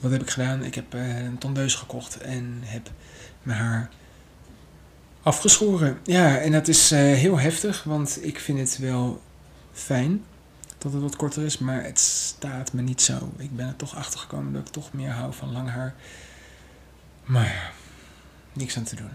Wat 0.00 0.10
heb 0.10 0.22
ik 0.22 0.30
gedaan? 0.30 0.64
Ik 0.64 0.74
heb 0.74 0.92
een 0.92 1.38
tondeus 1.38 1.74
gekocht 1.74 2.20
en 2.20 2.60
heb 2.64 2.90
mijn 3.42 3.58
haar 3.58 3.90
afgeschoren. 5.22 5.98
Ja, 6.04 6.38
en 6.38 6.52
dat 6.52 6.68
is 6.68 6.90
heel 6.90 7.38
heftig, 7.38 7.84
want 7.84 8.24
ik 8.24 8.38
vind 8.38 8.58
het 8.58 8.78
wel 8.78 9.22
fijn 9.72 10.24
dat 10.78 10.92
het 10.92 11.02
wat 11.02 11.16
korter 11.16 11.44
is, 11.44 11.58
maar 11.58 11.82
het 11.82 11.98
staat 11.98 12.72
me 12.72 12.82
niet 12.82 13.02
zo. 13.02 13.32
Ik 13.36 13.56
ben 13.56 13.66
er 13.66 13.76
toch 13.76 13.96
achter 13.96 14.20
gekomen 14.20 14.52
dat 14.52 14.66
ik 14.66 14.72
toch 14.72 14.92
meer 14.92 15.10
hou 15.10 15.32
van 15.32 15.52
lang 15.52 15.68
haar. 15.68 15.94
Maar 17.24 17.46
ja, 17.46 17.70
niks 18.52 18.76
aan 18.76 18.84
te 18.84 18.96
doen. 18.96 19.10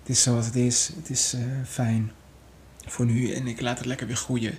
Het 0.00 0.08
is 0.08 0.22
zoals 0.22 0.46
het 0.46 0.56
is. 0.56 0.90
Het 0.96 1.10
is 1.10 1.34
uh, 1.34 1.40
fijn 1.66 2.12
voor 2.86 3.06
nu 3.06 3.32
en 3.32 3.46
ik 3.46 3.60
laat 3.60 3.78
het 3.78 3.86
lekker 3.86 4.06
weer 4.06 4.16
groeien. 4.16 4.58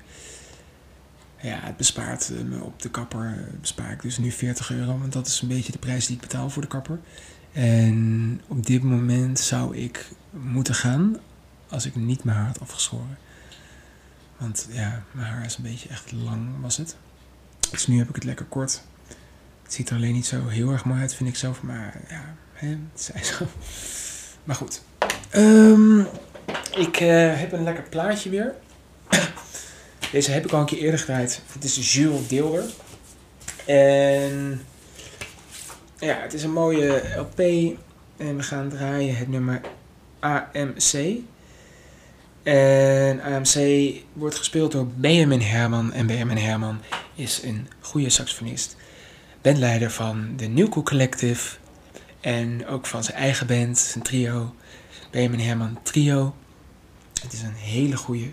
Ja, 1.42 1.60
het 1.62 1.78
bespaart 1.78 2.30
me 2.30 2.62
op 2.62 2.82
de 2.82 2.90
kapper. 2.90 3.48
Bespaar 3.62 3.92
ik 3.92 4.02
dus 4.02 4.18
nu 4.18 4.32
40 4.32 4.72
euro, 4.72 4.98
want 4.98 5.14
dat 5.14 5.28
is 5.28 5.42
een 5.42 5.48
beetje 5.48 5.72
de 5.72 5.78
prijs 5.78 6.06
die 6.06 6.16
ik 6.16 6.22
betaal 6.22 6.50
voor 6.50 6.62
de 6.62 6.68
kapper. 6.68 7.00
En 7.52 8.42
op 8.48 8.66
dit 8.66 8.84
moment 8.84 9.40
zou 9.40 9.78
ik 9.78 10.08
moeten 10.30 10.76
gaan 10.76 11.18
als 11.70 11.86
ik 11.86 11.96
niet 11.96 12.24
mijn 12.24 12.38
haar 12.38 12.48
had 12.48 12.60
afgeschoren. 12.60 13.18
Want 14.38 14.68
ja, 14.72 15.04
mijn 15.12 15.28
haar 15.28 15.46
is 15.46 15.58
een 15.58 15.64
beetje 15.64 15.90
echt 15.90 16.12
lang, 16.12 16.48
was 16.62 16.78
het. 16.78 16.96
Dus 17.72 17.88
nu 17.88 17.98
heb 17.98 18.10
ik 18.10 18.16
het 18.16 18.24
lekker 18.24 18.46
kort. 18.46 18.82
Het 19.64 19.74
ziet 19.74 19.90
er 19.90 19.96
alleen 19.96 20.14
niet 20.14 20.26
zo 20.26 20.48
heel 20.48 20.72
erg 20.72 20.86
mooi 20.86 21.02
uit, 21.02 21.16
vind 21.16 21.30
ik 21.30 21.36
zelf. 21.36 21.62
Maar 21.62 22.02
ja, 22.10 22.36
hè, 22.54 22.68
het 22.68 23.02
zij 23.02 23.24
zo. 23.24 23.48
Maar 24.44 24.56
goed. 24.56 24.82
Um, 25.36 26.08
ik 26.76 27.00
uh, 27.00 27.40
heb 27.40 27.52
een 27.52 27.64
lekker 27.64 27.84
plaatje 27.84 28.30
weer. 28.30 28.56
Deze 30.12 30.32
heb 30.32 30.46
ik 30.46 30.52
al 30.52 30.60
een 30.60 30.66
keer 30.66 30.78
eerder 30.78 31.00
gedraaid. 31.00 31.42
Het 31.54 31.64
is 31.64 31.94
Jules 31.94 32.28
Deelder. 32.28 32.64
En 33.66 34.62
ja, 36.02 36.20
het 36.22 36.34
is 36.34 36.44
een 36.44 36.54
mooie 36.54 37.02
LP. 37.18 37.40
En 38.18 38.38
we 38.38 38.44
gaan 38.44 38.70
draaien 38.70 39.16
het 39.16 39.28
nummer 39.28 39.62
AMC. 40.20 41.20
En 42.44 43.22
AMC 43.22 43.56
wordt 44.14 44.36
gespeeld 44.36 44.72
door 44.72 44.88
Benjamin 44.88 45.42
Herman. 45.42 45.94
En 45.94 46.08
Benjamin 46.08 46.38
Herman 46.38 46.80
is 47.16 47.44
een 47.44 47.68
goede 47.80 48.10
saxofonist. 48.10 48.76
Bandleider 49.42 49.92
van 49.92 50.34
de 50.38 50.48
Newco 50.48 50.84
Collective. 50.84 51.58
En 52.20 52.68
ook 52.68 52.86
van 52.86 53.04
zijn 53.04 53.18
eigen 53.18 53.48
band, 53.48 53.78
zijn 53.78 54.04
trio. 54.04 54.56
Benjamin 55.12 55.40
Herman 55.40 55.80
Trio. 55.84 56.36
Het 57.22 57.34
is 57.34 57.42
een 57.42 57.54
hele 57.54 57.98
goede 57.98 58.32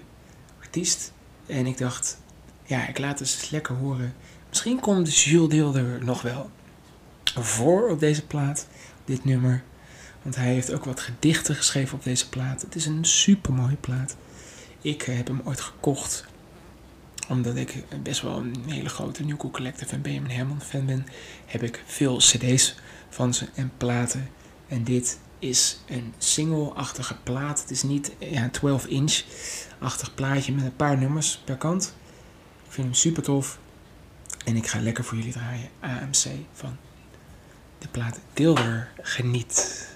artiest. 0.60 1.12
En 1.46 1.66
ik 1.66 1.78
dacht, 1.78 2.18
ja, 2.64 2.88
ik 2.88 2.98
laat 2.98 3.18
het 3.18 3.20
eens 3.20 3.50
lekker 3.50 3.74
horen. 3.74 4.14
Misschien 4.48 4.80
komt 4.80 5.16
Jules 5.16 5.48
Deelder 5.48 6.04
nog 6.04 6.22
wel 6.22 6.50
voor 7.34 7.88
op 7.88 8.00
deze 8.00 8.26
plaat, 8.26 8.66
dit 9.04 9.24
nummer. 9.24 9.62
Want 10.22 10.36
hij 10.36 10.52
heeft 10.52 10.72
ook 10.72 10.84
wat 10.84 11.00
gedichten 11.00 11.54
geschreven 11.54 11.98
op 11.98 12.04
deze 12.04 12.28
plaat. 12.28 12.60
Het 12.60 12.74
is 12.74 12.86
een 12.86 13.04
super 13.04 13.52
mooie 13.52 13.76
plaat. 13.76 14.16
Ik 14.80 15.02
eh, 15.02 15.16
heb 15.16 15.26
hem 15.26 15.40
ooit 15.44 15.60
gekocht. 15.60 16.24
Omdat 17.28 17.56
ik 17.56 17.84
best 18.02 18.22
wel 18.22 18.36
een 18.36 18.64
hele 18.66 18.88
grote 18.88 19.24
New 19.24 19.36
Cool 19.36 19.52
Collective 19.52 19.94
en 19.94 20.02
Benjamin 20.02 20.30
Herman 20.30 20.62
fan 20.62 20.86
ben. 20.86 21.06
Heb 21.46 21.62
ik 21.62 21.82
veel 21.86 22.16
cd's 22.16 22.74
van 23.08 23.34
ze 23.34 23.46
en 23.54 23.72
platen. 23.76 24.28
En 24.68 24.84
dit 24.84 25.18
is 25.38 25.80
een 25.86 26.14
single-achtige 26.18 27.16
plaat. 27.22 27.60
Het 27.60 27.70
is 27.70 27.82
niet 27.82 28.12
ja, 28.18 28.50
12-inch-achtig 28.50 30.14
plaatje 30.14 30.52
met 30.52 30.64
een 30.64 30.76
paar 30.76 30.98
nummers 30.98 31.42
per 31.44 31.56
kant. 31.56 31.94
Ik 32.66 32.72
vind 32.72 32.86
hem 32.86 32.96
super 32.96 33.22
tof. 33.22 33.58
En 34.44 34.56
ik 34.56 34.66
ga 34.66 34.80
lekker 34.80 35.04
voor 35.04 35.16
jullie 35.16 35.32
draaien. 35.32 35.68
AMC 35.80 36.26
van 36.52 36.76
de 37.78 37.88
plaat 37.88 38.20
Dilder 38.34 38.88
geniet. 39.02 39.86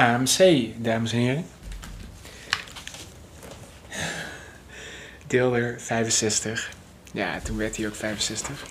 AMC, 0.00 0.68
dames 0.76 1.12
en 1.12 1.18
heren. 1.18 1.46
Deelder 5.26 5.80
65. 5.80 6.70
Ja, 7.12 7.40
toen 7.40 7.56
werd 7.56 7.76
hij 7.76 7.86
ook 7.86 7.94
65. 7.94 8.66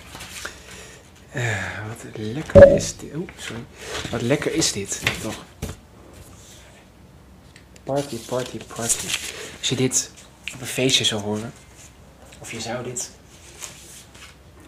Uh, 1.34 1.88
wat 1.88 2.04
lekker 2.16 2.74
is 2.74 2.96
dit. 2.96 3.10
Sorry. 3.36 3.62
Wat 4.10 4.22
lekker 4.22 4.54
is 4.54 4.72
dit, 4.72 5.00
toch? 5.22 5.44
Party, 7.84 8.16
party, 8.16 8.58
party. 8.74 9.06
Als 9.58 9.68
je 9.68 9.76
dit 9.76 10.10
op 10.54 10.60
een 10.60 10.66
feestje 10.66 11.04
zou 11.04 11.22
horen, 11.22 11.52
of 12.38 12.52
je 12.52 12.60
zou 12.60 12.84
dit 12.84 13.10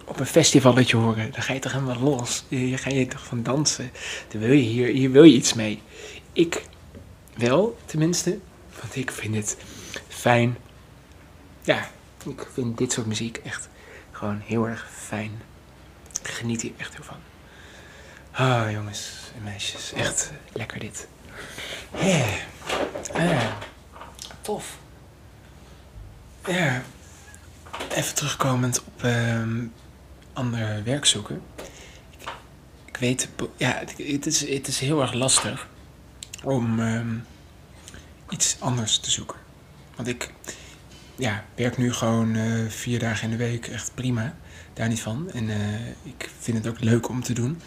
op 0.05 0.21
een 0.21 0.27
festivalletje 0.27 0.97
horen, 0.97 1.31
dan 1.33 1.43
ga 1.43 1.53
je 1.53 1.59
toch 1.59 1.73
helemaal 1.73 2.01
los. 2.01 2.45
Je 2.49 2.79
ga 2.79 2.91
je 2.91 3.07
toch 3.07 3.25
van 3.25 3.43
dansen. 3.43 3.91
Dan 4.29 4.41
wil 4.41 4.53
je 4.53 4.63
hier, 4.63 4.87
hier 4.87 5.11
wil 5.11 5.25
je 5.25 5.35
iets 5.35 5.55
mee. 5.55 5.83
Ik 6.33 6.67
wel, 7.37 7.79
tenminste. 7.85 8.39
Want 8.81 8.97
ik 8.97 9.11
vind 9.11 9.35
het 9.35 9.57
fijn. 10.09 10.57
Ja, 11.63 11.91
ik 12.25 12.47
vind 12.53 12.79
dit 12.79 12.93
soort 12.93 13.07
muziek 13.07 13.37
echt 13.37 13.69
gewoon 14.11 14.41
heel 14.45 14.69
erg 14.69 14.89
fijn. 14.93 15.43
Ik 16.23 16.29
geniet 16.29 16.63
hier 16.63 16.73
echt 16.77 16.95
heel 16.95 17.05
van. 17.05 17.17
Ah, 18.31 18.71
jongens 18.71 19.13
en 19.37 19.43
meisjes. 19.43 19.93
Echt 19.93 20.33
lekker 20.53 20.81
dit. 20.81 21.09
Ja. 22.01 22.25
Ah, 23.13 23.53
tof. 24.41 24.79
Ja. 26.47 26.83
Even 27.95 28.15
terugkomend 28.15 28.85
op 28.85 29.03
um, 29.03 29.73
ander 30.33 30.85
werk 30.85 31.05
zoeken. 31.05 31.43
Ik, 32.11 32.29
ik, 32.85 32.97
weet, 32.97 33.29
ja, 33.57 33.83
het 33.97 34.27
is, 34.27 34.49
het 34.49 34.69
is 34.69 34.79
heel 34.79 35.01
erg 35.01 35.13
lastig 35.13 35.69
om 36.43 36.79
um, 36.81 37.25
iets 38.29 38.57
anders 38.59 38.99
te 38.99 39.11
zoeken. 39.11 39.39
Want 39.97 40.09
ik 40.09 40.33
ja, 41.17 41.45
werk 41.55 41.77
nu 41.77 41.93
gewoon 41.93 42.35
uh, 42.35 42.69
vier 42.69 42.99
dagen 42.99 43.25
in 43.25 43.31
de 43.31 43.45
week 43.45 43.67
echt 43.67 43.91
prima. 43.95 44.35
Daar 44.73 44.89
niet 44.89 45.01
van. 45.01 45.31
En 45.31 45.49
uh, 45.49 45.87
ik 46.03 46.31
vind 46.39 46.57
het 46.57 46.67
ook 46.67 46.81
leuk 46.81 47.09
om 47.09 47.23
te 47.23 47.33
doen. 47.33 47.61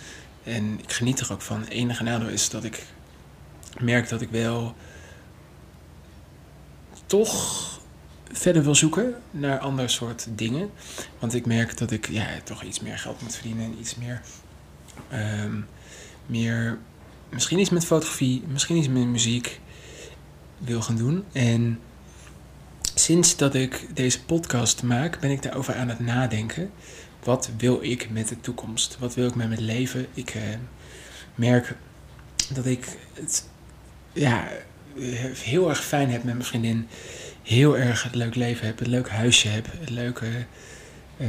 En 0.44 0.80
ik 0.80 0.94
geniet 0.94 1.20
er 1.20 1.32
ook 1.32 1.42
van. 1.42 1.60
Het 1.60 1.70
enige 1.70 2.04
nadeel 2.04 2.30
is 2.30 2.50
dat 2.50 2.64
ik 2.64 2.84
merk 3.80 4.10
dat 4.10 4.22
ik 4.22 4.30
wel 4.30 4.76
toch 7.06 7.64
verder 8.32 8.64
wil 8.64 8.76
zoeken 8.76 9.16
naar 9.32 9.60
ander 9.60 9.90
soort 9.90 10.28
dingen. 10.30 10.70
Want 11.20 11.34
ik 11.34 11.46
merk 11.46 11.78
dat 11.78 11.92
ik 11.92 12.10
ja, 12.10 12.28
toch 12.44 12.64
iets 12.64 12.80
meer 12.80 12.98
geld 12.98 13.22
moet 13.22 13.34
verdienen 13.34 13.66
en 13.66 13.80
iets 13.80 13.96
meer, 13.96 14.22
um, 15.44 15.68
meer 16.26 16.78
misschien 17.36 17.60
iets 17.60 17.70
met 17.70 17.86
fotografie, 17.86 18.44
misschien 18.48 18.76
iets 18.76 18.88
met 18.88 19.06
muziek 19.06 19.60
wil 20.58 20.82
gaan 20.82 20.98
doen. 20.98 21.24
En 21.32 21.80
sinds 22.94 23.38
dat 23.38 23.56
ik 23.56 23.88
deze 23.94 24.24
podcast 24.24 24.84
maak, 24.84 25.20
ben 25.20 25.32
ik 25.32 25.42
daarover 25.42 25.76
aan 25.76 25.90
het 25.90 26.00
nadenken. 26.00 26.72
Wat 27.24 27.50
wil 27.58 27.84
ik 27.84 28.10
met 28.10 28.28
de 28.28 28.40
toekomst? 28.42 28.98
Wat 29.00 29.14
wil 29.14 29.28
ik 29.28 29.36
met 29.36 29.48
mijn 29.48 29.62
leven? 29.62 30.08
Ik 30.14 30.36
uh, 30.36 30.42
merk 31.36 31.76
dat 32.54 32.66
ik 32.66 32.98
het 33.14 33.50
ja, 34.14 34.48
heel 35.44 35.70
erg 35.70 35.86
fijn 35.86 36.10
heb 36.10 36.24
met 36.24 36.34
mijn 36.34 36.46
vriendin. 36.46 36.88
Heel 37.44 37.78
erg 37.78 38.04
het 38.04 38.16
leuk 38.16 38.36
leven 38.36 38.66
heb, 38.66 38.80
een 38.80 38.90
leuk 38.90 39.10
huisje 39.10 39.48
heb, 39.48 39.68
leuke 39.88 40.46
uh, 41.18 41.28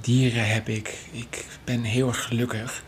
dieren 0.00 0.48
heb 0.48 0.68
ik. 0.68 0.98
Ik 1.10 1.44
ben 1.64 1.82
heel 1.82 2.08
erg 2.08 2.24
gelukkig. 2.24 2.82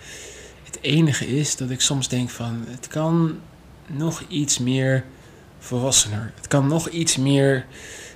Enige 0.86 1.26
is 1.26 1.56
dat 1.56 1.70
ik 1.70 1.80
soms 1.80 2.08
denk 2.08 2.30
van 2.30 2.64
het 2.68 2.88
kan 2.88 3.38
nog 3.86 4.22
iets 4.28 4.58
meer 4.58 5.04
volwassener. 5.58 6.32
Het 6.34 6.48
kan 6.48 6.66
nog 6.66 6.88
iets 6.88 7.16
meer, 7.16 7.66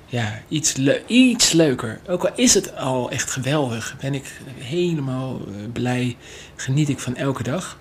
ja, 0.07 0.43
iets, 0.49 0.75
iets 1.07 1.53
leuker. 1.53 2.01
Ook 2.09 2.25
al 2.25 2.35
is 2.35 2.55
het 2.55 2.77
al 2.77 3.11
echt 3.11 3.31
geweldig, 3.31 3.97
ben 4.01 4.15
ik 4.15 4.41
helemaal 4.59 5.41
eh, 5.47 5.73
blij, 5.73 6.17
geniet 6.57 6.89
ik 6.89 6.99
van 6.99 7.17
elke 7.17 7.43
dag. 7.43 7.79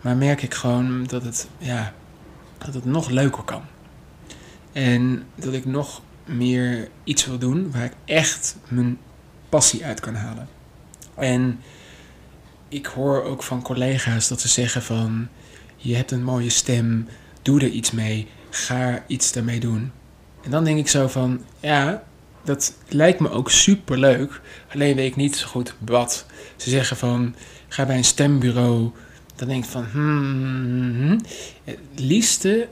Maar 0.00 0.16
merk 0.16 0.42
ik 0.42 0.54
gewoon 0.54 1.06
dat 1.06 1.24
het, 1.24 1.48
ja, 1.58 1.94
dat 2.58 2.74
het 2.74 2.84
nog 2.84 3.08
leuker 3.08 3.42
kan. 3.42 3.62
En 4.72 5.24
dat 5.34 5.52
ik 5.52 5.64
nog 5.64 6.02
meer 6.24 6.88
iets 7.04 7.26
wil 7.26 7.38
doen 7.38 7.70
waar 7.70 7.84
ik 7.84 7.94
echt 8.04 8.56
mijn 8.68 8.98
passie 9.48 9.84
uit 9.84 10.00
kan 10.00 10.14
halen. 10.14 10.48
En 11.14 11.60
ik 12.70 12.86
hoor 12.86 13.22
ook 13.22 13.42
van 13.42 13.62
collega's 13.62 14.28
dat 14.28 14.40
ze 14.40 14.48
zeggen 14.48 14.82
van 14.82 15.28
je 15.76 15.96
hebt 15.96 16.10
een 16.10 16.24
mooie 16.24 16.50
stem, 16.50 17.08
doe 17.42 17.60
er 17.60 17.68
iets 17.68 17.90
mee, 17.90 18.26
ga 18.50 19.04
iets 19.06 19.32
daarmee 19.32 19.60
doen. 19.60 19.92
En 20.42 20.50
dan 20.50 20.64
denk 20.64 20.78
ik 20.78 20.88
zo 20.88 21.06
van 21.06 21.44
ja, 21.60 22.02
dat 22.44 22.74
lijkt 22.88 23.20
me 23.20 23.30
ook 23.30 23.50
super 23.50 23.98
leuk, 23.98 24.40
alleen 24.72 24.96
weet 24.96 25.10
ik 25.10 25.16
niet 25.16 25.36
zo 25.36 25.46
goed 25.46 25.74
wat. 25.78 26.26
Ze 26.56 26.70
zeggen 26.70 26.96
van 26.96 27.34
ga 27.68 27.86
bij 27.86 27.96
een 27.96 28.04
stembureau, 28.04 28.90
dan 29.36 29.48
denk 29.48 29.64
ik 29.64 29.70
van 29.70 29.84
hmm, 29.92 31.20
liefste 31.94 32.68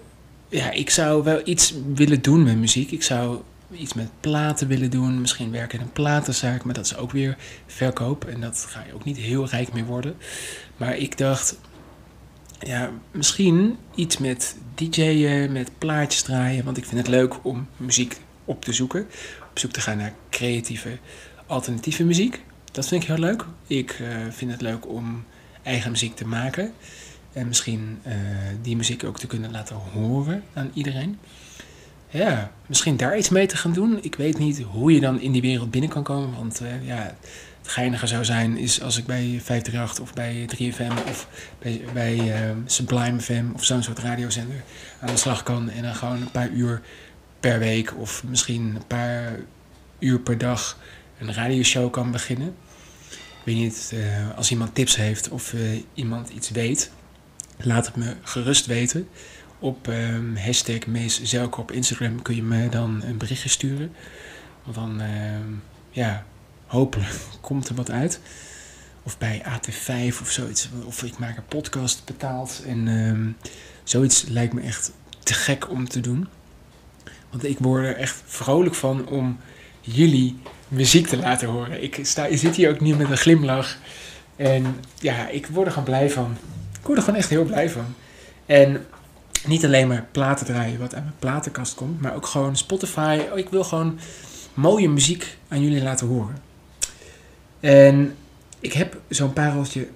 ja, 0.49 0.71
ik 0.71 0.91
zou 0.91 1.25
wel 1.25 1.41
iets 1.45 1.75
willen 1.95 2.23
doen 2.23 2.43
met 2.43 2.57
muziek. 2.57 2.91
Ik 2.91 3.03
zou 3.03 3.41
iets 3.71 3.95
met 3.95 4.11
platen 4.21 4.69
willen 4.69 4.91
doen. 4.91 5.21
Misschien 5.21 5.51
werken 5.51 5.79
in 5.79 5.85
een 5.85 5.93
platenzaak, 5.93 6.65
maar 6.65 6.75
dat 6.75 6.85
is 6.85 6.97
ook 6.97 7.11
weer 7.11 7.37
verkoop. 7.67 8.25
En 8.25 8.41
dat 8.41 8.67
ga 8.69 8.85
je 8.87 8.95
ook 8.95 9.05
niet 9.05 9.17
heel 9.17 9.47
rijk 9.47 9.73
mee 9.73 9.85
worden. 9.85 10.17
Maar 10.77 10.97
ik 10.97 11.19
dacht, 11.19 11.59
ja, 12.59 12.91
misschien 13.11 13.77
iets 13.95 14.19
met 14.19 14.57
DJ'en, 14.75 15.53
met 15.53 15.71
plaatjes 15.79 16.23
draaien. 16.23 16.65
Want 16.65 16.77
ik 16.77 16.85
vind 16.85 17.01
het 17.01 17.09
leuk 17.09 17.45
om 17.45 17.69
muziek 17.77 18.17
op 18.45 18.65
te 18.65 18.73
zoeken. 18.73 19.07
Op 19.51 19.59
zoek 19.59 19.73
te 19.73 19.81
gaan 19.81 19.97
naar 19.97 20.15
creatieve, 20.31 20.99
alternatieve 21.47 22.05
muziek. 22.05 22.41
Dat 22.73 22.89
vind 22.89 23.03
ik 23.03 23.09
heel 23.09 23.19
leuk. 23.19 23.45
Ik 23.67 23.99
uh, 23.99 24.09
vind 24.31 24.51
het 24.51 24.61
leuk 24.61 24.89
om 24.89 25.25
eigen 25.63 25.91
muziek 25.91 26.17
te 26.17 26.27
maken. 26.27 26.73
En 27.33 27.49
misschien 27.49 28.01
uh, 28.07 28.15
die 28.63 28.77
muziek 28.77 29.05
ook 29.05 29.19
te 29.19 29.27
kunnen 29.27 29.51
laten 29.51 29.77
horen 29.77 30.43
aan 30.53 30.71
iedereen. 30.75 31.19
Ja, 32.11 32.53
misschien 32.67 32.97
daar 32.97 33.19
iets 33.19 33.29
mee 33.29 33.47
te 33.47 33.57
gaan 33.57 33.73
doen. 33.73 33.99
Ik 34.03 34.15
weet 34.15 34.39
niet 34.39 34.63
hoe 34.63 34.93
je 34.93 35.01
dan 35.01 35.21
in 35.21 35.33
die 35.33 35.43
wereld 35.43 35.71
binnen 35.71 35.91
kan 35.91 36.03
komen. 36.03 36.35
Want 36.39 36.63
uh, 36.63 36.87
ja, 36.87 37.15
het 37.63 37.71
geinige 37.71 38.07
zou 38.07 38.25
zijn 38.25 38.57
is 38.57 38.83
als 38.83 38.97
ik 38.97 39.07
bij 39.07 39.41
538 39.43 40.01
of 40.01 40.15
bij 40.15 40.49
3FM 40.57 41.09
of 41.09 41.29
bij, 41.59 41.85
bij 41.93 42.17
uh, 42.17 42.57
Sublime 42.67 43.21
FM 43.21 43.45
of 43.55 43.65
zo'n 43.65 43.83
soort 43.83 43.99
radiozender 43.99 44.63
aan 45.01 45.07
de 45.07 45.17
slag 45.17 45.43
kan. 45.43 45.71
En 45.71 45.83
dan 45.83 45.95
gewoon 45.95 46.21
een 46.21 46.31
paar 46.31 46.51
uur 46.51 46.83
per 47.41 47.59
week 47.59 47.95
of 47.97 48.25
misschien 48.25 48.63
een 48.63 48.87
paar 48.87 49.39
uur 49.99 50.21
per 50.21 50.39
dag 50.39 50.79
een 51.19 51.35
radioshow 51.35 51.91
kan 51.91 52.11
beginnen. 52.11 52.55
Ik 53.11 53.45
weet 53.45 53.57
niet 53.57 53.91
uh, 53.95 54.37
als 54.37 54.51
iemand 54.51 54.75
tips 54.75 54.97
heeft 54.97 55.29
of 55.29 55.55
iemand 55.95 56.29
iets 56.29 56.51
weet 56.51 56.91
Laat 57.61 57.87
het 57.87 57.97
me 57.97 58.15
gerust 58.23 58.67
weten. 58.67 59.09
Op 59.59 59.87
um, 59.87 60.37
hashtag 60.37 60.87
Mees 60.87 61.35
op 61.51 61.73
Instagram 61.73 62.23
kun 62.23 62.35
je 62.35 62.43
me 62.43 62.69
dan 62.69 63.03
een 63.05 63.17
berichtje 63.17 63.49
sturen. 63.49 63.93
Want 64.63 64.77
dan, 64.77 65.01
uh, 65.01 65.37
ja, 65.91 66.25
hopelijk 66.67 67.15
komt 67.41 67.69
er 67.69 67.75
wat 67.75 67.91
uit. 67.91 68.21
Of 69.03 69.19
bij 69.19 69.43
AT5 69.45 70.21
of 70.21 70.31
zoiets. 70.31 70.69
Of 70.85 71.03
ik 71.03 71.19
maak 71.19 71.37
een 71.37 71.47
podcast 71.49 72.05
betaald. 72.05 72.63
En 72.67 72.89
um, 72.89 73.37
zoiets 73.85 74.25
lijkt 74.29 74.53
me 74.53 74.61
echt 74.61 74.93
te 75.23 75.35
gek 75.35 75.71
om 75.71 75.89
te 75.89 76.01
doen. 76.01 76.29
Want 77.31 77.45
ik 77.45 77.59
word 77.59 77.85
er 77.85 77.97
echt 77.97 78.23
vrolijk 78.27 78.75
van 78.75 79.09
om 79.09 79.39
jullie 79.81 80.39
muziek 80.69 81.07
te 81.07 81.17
laten 81.17 81.49
horen. 81.49 81.83
Ik 81.83 81.99
sta, 82.03 82.37
zit 82.37 82.57
hier 82.57 82.71
ook 82.71 82.81
niet 82.81 82.99
met 82.99 83.11
een 83.11 83.17
glimlach. 83.17 83.77
En 84.37 84.77
ja, 84.99 85.29
ik 85.29 85.47
word 85.47 85.67
er 85.67 85.73
gewoon 85.73 85.89
blij 85.89 86.11
van 86.11 86.37
word 86.89 86.99
er 86.99 87.05
gewoon 87.05 87.21
echt 87.21 87.31
heel 87.31 87.45
blij 87.45 87.71
van. 87.71 87.95
En 88.47 88.87
niet 89.47 89.65
alleen 89.65 89.89
maar 89.89 90.07
platen 90.13 90.47
draaien 90.47 90.79
wat 90.79 90.95
aan 90.95 91.03
mijn 91.03 91.15
platenkast 91.19 91.75
komt, 91.75 92.01
maar 92.01 92.15
ook 92.15 92.27
gewoon 92.27 92.57
Spotify. 92.57 93.21
Oh, 93.33 93.39
ik 93.39 93.49
wil 93.49 93.65
gewoon 93.65 93.99
mooie 94.55 94.89
muziek 94.89 95.39
aan 95.49 95.63
jullie 95.63 95.83
laten 95.83 96.07
horen. 96.07 96.37
En 97.61 98.17
ik 98.61 98.73
heb 98.73 99.01
zo'n 99.09 99.33
pareltje 99.33 99.89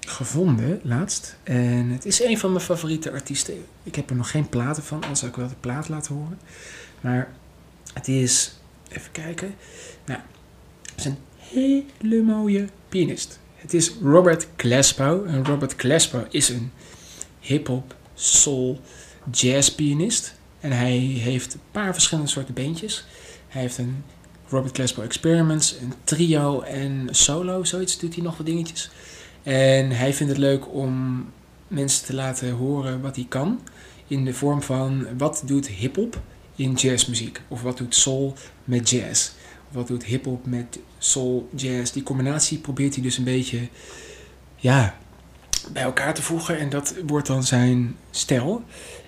gevonden 0.00 0.80
laatst. 0.82 1.36
En 1.42 1.90
het 1.90 2.04
is 2.04 2.22
een 2.22 2.38
van 2.38 2.52
mijn 2.52 2.64
favoriete 2.64 3.12
artiesten. 3.12 3.64
Ik 3.82 3.94
heb 3.94 4.10
er 4.10 4.16
nog 4.16 4.30
geen 4.30 4.48
platen 4.48 4.82
van, 4.82 5.02
anders 5.02 5.18
zou 5.18 5.30
ik 5.30 5.36
wel 5.36 5.48
de 5.48 5.54
plaat 5.60 5.88
laten 5.88 6.14
horen. 6.14 6.38
Maar 7.00 7.28
het 7.94 8.08
is, 8.08 8.58
even 8.88 9.12
kijken. 9.12 9.54
Nou, 10.04 10.20
het 10.82 10.98
is 10.98 11.04
een 11.04 11.18
hele 11.36 12.22
mooie 12.22 12.68
pianist. 12.88 13.38
Het 13.54 13.74
is 13.74 13.92
Robert 14.02 14.46
Glasgow. 14.56 15.26
En 15.26 15.44
Robert 15.44 15.74
Glasgow 15.76 16.24
is 16.30 16.48
een 16.48 16.72
hip-hop, 17.40 17.94
soul, 18.14 18.80
jazz 19.30 19.68
pianist. 19.68 20.34
En 20.60 20.72
hij 20.72 20.96
heeft 20.98 21.54
een 21.54 21.60
paar 21.70 21.92
verschillende 21.92 22.30
soorten 22.30 22.54
beentjes. 22.54 23.06
Hij 23.48 23.62
heeft 23.62 23.78
een 23.78 24.04
Robert 24.48 24.74
Glasgow 24.74 25.04
Experiments, 25.04 25.76
een 25.80 25.92
trio 26.04 26.60
en 26.60 27.08
solo, 27.10 27.64
zoiets 27.64 27.98
doet 27.98 28.14
hij 28.14 28.24
nog 28.24 28.36
wat 28.36 28.46
dingetjes. 28.46 28.90
En 29.42 29.90
hij 29.90 30.14
vindt 30.14 30.32
het 30.32 30.40
leuk 30.40 30.72
om 30.72 31.24
mensen 31.68 32.06
te 32.06 32.14
laten 32.14 32.50
horen 32.50 33.00
wat 33.00 33.16
hij 33.16 33.26
kan. 33.28 33.60
In 34.06 34.24
de 34.24 34.34
vorm 34.34 34.62
van 34.62 35.06
wat 35.18 35.42
doet 35.46 35.66
hip-hop 35.66 36.20
in 36.56 36.72
jazzmuziek? 36.72 37.40
Of 37.48 37.62
wat 37.62 37.78
doet 37.78 37.94
soul 37.94 38.34
met 38.64 38.90
jazz? 38.90 39.30
Of 39.68 39.74
wat 39.74 39.86
doet 39.86 40.04
hip-hop 40.04 40.46
met 40.46 40.78
soul, 40.98 41.48
jazz? 41.54 41.92
Die 41.92 42.02
combinatie 42.02 42.58
probeert 42.58 42.94
hij 42.94 43.02
dus 43.02 43.18
een 43.18 43.24
beetje 43.24 43.68
ja, 44.56 44.98
bij 45.72 45.82
elkaar 45.82 46.14
te 46.14 46.22
voegen. 46.22 46.58
En 46.58 46.68
dat 46.68 46.94
wordt 47.06 47.26
dan 47.26 47.42
zijn 47.42 47.96
stijl. 48.10 48.64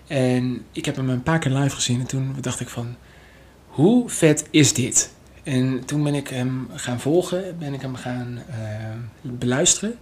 En 0.07 0.64
ik 0.73 0.85
heb 0.85 0.97
hem 0.97 1.11
een 1.11 1.23
paar 1.23 1.38
keer 1.38 1.53
live 1.53 1.75
gezien. 1.75 2.01
En 2.01 2.07
toen 2.07 2.37
dacht 2.40 2.61
ik 2.61 2.69
van, 2.69 2.97
hoe 3.66 4.09
vet 4.09 4.47
is 4.51 4.73
dit? 4.73 5.11
En 5.42 5.85
toen 5.85 6.03
ben 6.03 6.14
ik 6.14 6.29
hem 6.29 6.69
gaan 6.75 7.01
volgen, 7.01 7.59
ben 7.59 7.75
ik 7.75 7.81
hem 7.81 7.95
gaan 7.95 8.38
uh, 8.51 9.31
beluisteren. 9.33 9.99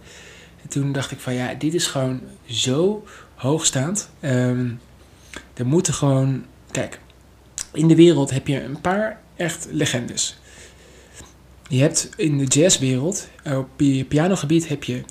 En 0.61 0.69
toen 0.69 0.91
dacht 0.91 1.11
ik 1.11 1.19
van 1.19 1.33
ja, 1.33 1.53
dit 1.53 1.73
is 1.73 1.87
gewoon 1.87 2.21
zo 2.45 3.03
hoogstaand. 3.35 4.09
Um, 4.21 4.79
er 5.53 5.65
moeten 5.65 5.93
gewoon, 5.93 6.45
kijk, 6.71 6.99
in 7.73 7.87
de 7.87 7.95
wereld 7.95 8.29
heb 8.29 8.47
je 8.47 8.63
een 8.63 8.81
paar 8.81 9.21
echt 9.35 9.67
legendes. 9.71 10.37
Je 11.67 11.81
hebt 11.81 12.09
in 12.15 12.37
de 12.37 12.45
jazzwereld, 12.45 13.27
op 13.43 13.69
pianogebied 14.07 14.67
heb 14.67 14.83
je 14.83 15.03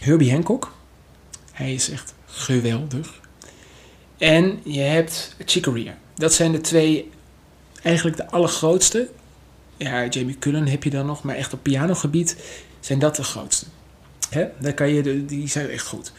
Herbie 0.00 0.32
Hancock. 0.32 0.74
Hij 1.52 1.74
is 1.74 1.90
echt 1.90 2.14
geweldig. 2.26 3.20
En 4.18 4.60
je 4.64 4.80
hebt 4.80 5.36
Chick 5.44 5.62
Corea. 5.62 5.98
Dat 6.14 6.32
zijn 6.32 6.52
de 6.52 6.60
twee, 6.60 7.10
eigenlijk 7.82 8.16
de 8.16 8.30
allergrootste. 8.30 9.08
Ja, 9.76 10.06
Jamie 10.06 10.38
Cullen 10.38 10.68
heb 10.68 10.84
je 10.84 10.90
dan 10.90 11.06
nog, 11.06 11.22
maar 11.22 11.36
echt 11.36 11.52
op 11.52 11.62
pianogebied 11.62 12.36
zijn 12.80 12.98
dat 12.98 13.16
de 13.16 13.22
grootste. 13.22 13.66
Hè? 14.30 14.46
Daar 14.58 14.74
kan 14.74 14.88
je, 14.88 15.24
die 15.24 15.48
zijn 15.48 15.70
echt 15.70 15.86
goed. 15.86 16.12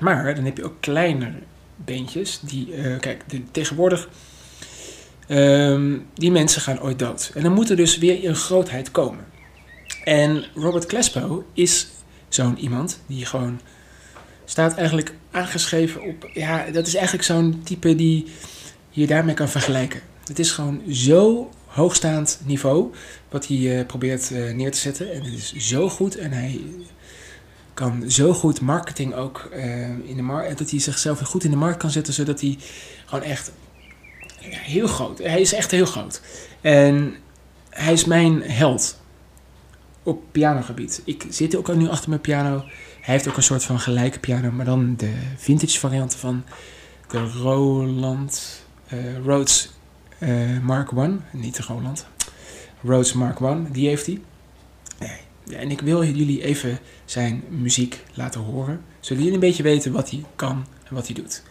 Maar 0.00 0.34
dan 0.34 0.44
heb 0.44 0.56
je 0.56 0.64
ook 0.64 0.80
kleinere 0.80 1.38
beentjes. 1.76 2.40
Die, 2.42 2.76
uh, 2.76 2.98
kijk, 2.98 3.22
de, 3.26 3.42
tegenwoordig, 3.50 4.08
um, 5.28 6.06
die 6.14 6.30
mensen 6.30 6.62
gaan 6.62 6.80
ooit 6.80 6.98
dood. 6.98 7.30
En 7.34 7.42
dan 7.42 7.52
moet 7.52 7.70
er 7.70 7.76
dus 7.76 7.98
weer 7.98 8.24
een 8.28 8.36
grootheid 8.36 8.90
komen. 8.90 9.24
En 10.04 10.44
Robert 10.54 10.86
Klespo 10.86 11.44
is 11.52 11.86
zo'n 12.34 12.58
iemand 12.58 13.00
die 13.06 13.26
gewoon 13.26 13.60
staat 14.44 14.74
eigenlijk 14.74 15.14
aangeschreven 15.30 16.02
op. 16.02 16.30
Ja, 16.32 16.70
dat 16.70 16.86
is 16.86 16.94
eigenlijk 16.94 17.24
zo'n 17.24 17.60
type 17.64 17.94
die 17.94 18.26
je 18.90 19.06
daarmee 19.06 19.34
kan 19.34 19.48
vergelijken. 19.48 20.00
Het 20.26 20.38
is 20.38 20.50
gewoon 20.50 20.80
zo 20.90 21.50
hoogstaand 21.66 22.40
niveau 22.44 22.92
wat 23.28 23.46
hij 23.46 23.56
uh, 23.56 23.86
probeert 23.86 24.30
uh, 24.30 24.54
neer 24.54 24.70
te 24.70 24.78
zetten. 24.78 25.12
En 25.12 25.22
het 25.22 25.32
is 25.32 25.52
zo 25.52 25.88
goed 25.88 26.16
en 26.16 26.32
hij 26.32 26.60
kan 27.74 28.10
zo 28.10 28.32
goed 28.32 28.60
marketing 28.60 29.14
ook 29.14 29.50
uh, 29.54 29.88
in 29.88 30.16
de 30.16 30.22
markt. 30.22 30.58
Dat 30.58 30.70
hij 30.70 30.80
zichzelf 30.80 31.20
goed 31.20 31.44
in 31.44 31.50
de 31.50 31.56
markt 31.56 31.78
kan 31.78 31.90
zetten, 31.90 32.14
zodat 32.14 32.40
hij 32.40 32.58
gewoon 33.04 33.24
echt 33.24 33.52
heel 34.40 34.86
groot. 34.86 35.18
Hij 35.18 35.40
is 35.40 35.52
echt 35.52 35.70
heel 35.70 35.86
groot. 35.86 36.20
En 36.60 37.14
hij 37.70 37.92
is 37.92 38.04
mijn 38.04 38.42
held 38.42 39.00
op 40.02 40.22
pianogebied. 40.30 41.02
Ik 41.04 41.26
zit 41.28 41.56
ook 41.56 41.68
al 41.68 41.76
nu 41.76 41.88
achter 41.88 42.08
mijn 42.08 42.20
piano. 42.20 42.64
Hij 43.00 43.14
heeft 43.14 43.28
ook 43.28 43.36
een 43.36 43.42
soort 43.42 43.64
van 43.64 43.80
gelijke 43.80 44.18
piano, 44.18 44.50
maar 44.50 44.64
dan 44.64 44.96
de 44.96 45.12
vintage 45.36 45.78
variant 45.78 46.14
van 46.14 46.44
de 47.08 47.18
Roland 47.18 48.64
uh, 48.92 49.18
Rhodes 49.24 49.70
uh, 50.18 50.58
Mark 50.60 50.90
I. 50.90 51.18
Niet 51.32 51.56
de 51.56 51.62
Roland. 51.62 52.06
Rhodes 52.82 53.12
Mark 53.12 53.40
I, 53.40 53.66
die 53.72 53.88
heeft 53.88 54.06
hij. 54.06 54.20
En 55.50 55.70
ik 55.70 55.80
wil 55.80 56.04
jullie 56.04 56.42
even 56.42 56.78
zijn 57.04 57.42
muziek 57.48 58.04
laten 58.14 58.40
horen. 58.40 58.84
Zodat 59.00 59.18
jullie 59.18 59.32
een 59.32 59.40
beetje 59.40 59.62
weten 59.62 59.92
wat 59.92 60.10
hij 60.10 60.24
kan 60.36 60.66
en 60.88 60.94
wat 60.94 61.06
hij 61.06 61.14
doet. 61.14 61.42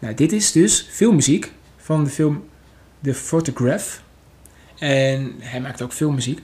Nou, 0.00 0.14
dit 0.14 0.32
is 0.32 0.52
dus 0.52 0.88
filmmuziek 0.90 1.52
van 1.76 2.04
de 2.04 2.10
film 2.10 2.44
The 3.02 3.14
Photograph. 3.14 4.02
En 4.78 5.34
hij 5.38 5.60
maakt 5.60 5.82
ook 5.82 5.92
filmmuziek. 5.92 6.40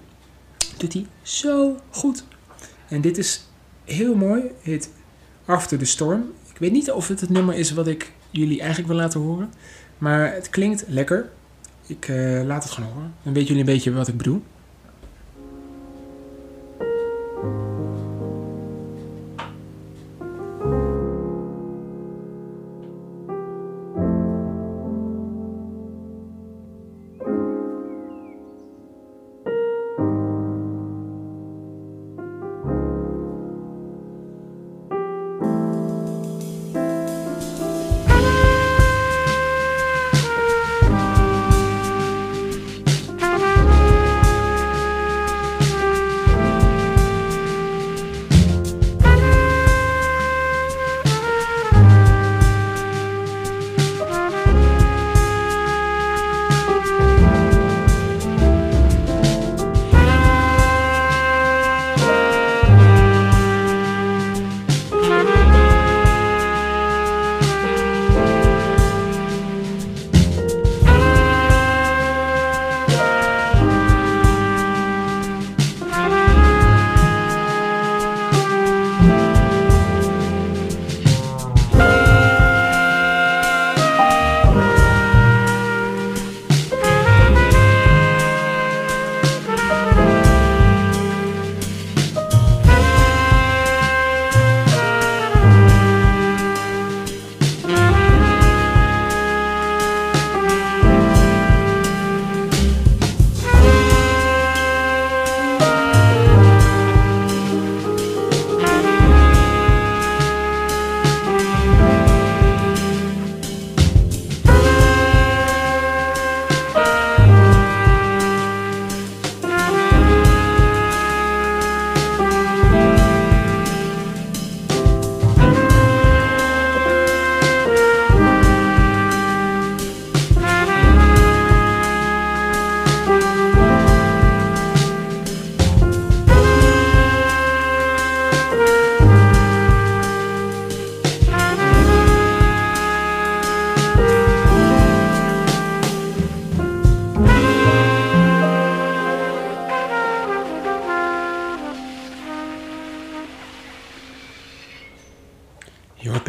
Doet 0.77 0.93
hij 0.93 1.07
zo 1.23 1.77
goed. 1.91 2.25
En 2.89 3.01
dit 3.01 3.19
is 3.19 3.49
heel 3.85 4.15
mooi. 4.15 4.43
Het 4.63 4.91
After 5.45 5.79
the 5.79 5.85
Storm. 5.85 6.33
Ik 6.53 6.59
weet 6.59 6.73
niet 6.73 6.91
of 6.91 7.09
het 7.09 7.21
het 7.21 7.31
nummer 7.31 7.55
is 7.55 7.71
wat 7.71 7.87
ik 7.87 8.13
jullie 8.31 8.59
eigenlijk 8.59 8.89
wil 8.89 8.97
laten 8.97 9.21
horen. 9.21 9.53
Maar 9.99 10.33
het 10.33 10.51
klinkt 10.51 10.85
lekker. 10.89 11.31
Ik 11.87 12.09
uh, 12.09 12.43
laat 12.45 12.63
het 12.63 12.73
gewoon 12.73 12.93
horen. 12.93 13.15
Dan 13.23 13.33
weten 13.33 13.49
jullie 13.49 13.69
een 13.69 13.75
beetje 13.75 13.93
wat 13.93 14.09
ik 14.09 14.17
bedoel. 14.17 14.43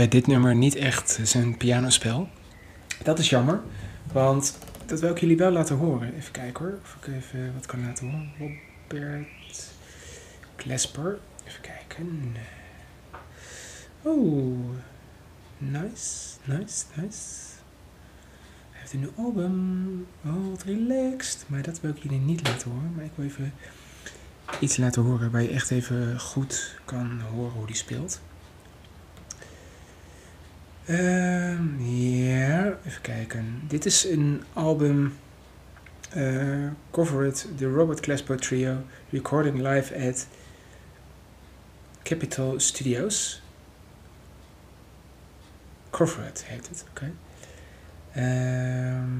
Dit 0.10 0.28
nummer 0.28 0.56
niet 0.56 0.76
echt 0.76 1.20
zijn 1.24 1.58
pianospel. 1.58 2.30
Dat 3.04 3.20
is 3.20 3.30
jammer, 3.30 3.62
want 4.12 4.58
dat 4.86 5.00
wil 5.00 5.12
ik 5.12 5.20
jullie 5.20 5.38
wel 5.38 5.52
laten 5.52 5.76
horen. 5.76 6.15
Even 6.15 6.32
kijken 6.32 6.65
hoor, 6.65 6.80
of 6.82 6.98
ik 7.02 7.15
even 7.15 7.54
wat 7.54 7.65
kan 7.65 7.86
laten 7.86 8.10
horen. 8.10 8.32
Robert 8.39 9.28
Klesper, 10.56 11.20
even 11.48 11.62
kijken. 11.62 12.36
Oh, 14.02 14.58
nice, 15.58 16.38
nice, 16.43 16.84
nice. 16.96 17.46
Hij 18.72 18.80
heeft 18.80 18.93
een 18.93 19.00
nieuw 19.00 19.26
album. 19.26 20.08
Oh, 20.26 20.60
relaxed. 20.65 21.46
Maar 21.48 21.62
dat 21.62 21.82
wil 21.82 21.91
ik 21.91 21.98
jullie 21.98 22.20
niet 22.20 22.48
laten 22.48 22.72
horen. 22.72 22.93
Maar 22.96 23.06
ik 23.06 23.12
wil 23.15 23.26
even 23.26 23.54
iets 24.60 24.78
laten 24.78 25.02
horen 25.02 25.32
waar 25.32 25.41
je 25.41 25.50
echt 25.50 25.72
even 25.72 26.20
goed 26.20 26.80
kan 26.86 27.22
horen 27.22 27.54
hoe 27.54 27.65
die 27.67 27.76
speelt. 27.76 28.22
Ehm, 30.88 31.82
ja, 31.82 32.78
even 32.86 33.02
kijken. 33.02 33.62
Dit 33.67 33.86
is 33.86 34.04
een 34.06 34.43
album. 34.54 35.17
Uh, 36.17 36.67
cover 36.91 37.26
it, 37.26 37.47
the 37.58 37.69
Robert 37.69 38.00
Glasper 38.00 38.38
Trio, 38.38 38.78
recording 39.10 39.62
live 39.62 40.08
at 40.08 40.28
Capitol 42.04 42.60
Studios. 42.60 43.41
Cover 45.89 46.26
it 46.26 46.43
heet 46.45 46.67
het, 46.67 46.86
oké. 46.89 47.12
Ehm, 48.13 49.12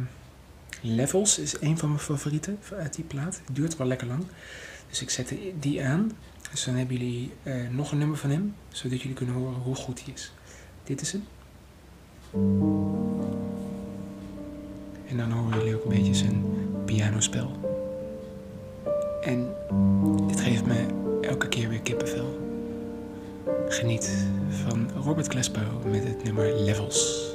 Levels 0.82 1.40
is 1.40 1.62
een 1.62 1.78
van 1.78 1.90
mijn 1.90 2.02
favorieten 2.02 2.60
uit 2.78 2.94
die 2.94 3.06
plaat. 3.06 3.42
Het 3.46 3.56
duurt 3.56 3.78
wel 3.78 3.88
lekker 3.88 4.08
lang. 4.08 4.26
Dus 4.90 5.02
ik 5.02 5.10
zet 5.10 5.34
die 5.60 5.84
aan. 5.84 6.12
Dus 6.52 6.64
dan 6.64 6.76
hebben 6.76 6.98
jullie 6.98 7.34
uh, 7.44 7.70
nog 7.70 7.92
een 7.92 7.98
nummer 7.98 8.18
van 8.18 8.30
hem, 8.30 8.56
zodat 8.70 9.02
jullie 9.02 9.16
kunnen 9.16 9.36
horen 9.36 9.60
hoe 9.60 9.76
goed 9.76 10.04
hij 10.04 10.14
is. 10.14 10.32
Dit 10.84 11.02
is 11.02 11.12
hem. 11.12 11.24
En 15.10 15.18
dan 15.18 15.32
horen 15.32 15.58
jullie 15.58 15.76
ook 15.76 15.84
een 15.84 15.90
beetje 15.90 16.16
zijn 16.16 16.46
pianospel. 16.86 17.52
En 19.22 19.48
dit 20.28 20.42
geeft 20.42 20.66
me 20.66 20.86
elke 21.22 21.48
keer 21.48 21.70
weer 21.70 21.82
kippenvel. 21.82 22.40
Geniet 23.68 24.28
van 24.50 24.90
Robert 25.04 25.28
Glasgow 25.28 25.86
met 25.92 26.04
het 26.04 26.24
nummer 26.24 26.54
Levels. 26.54 27.32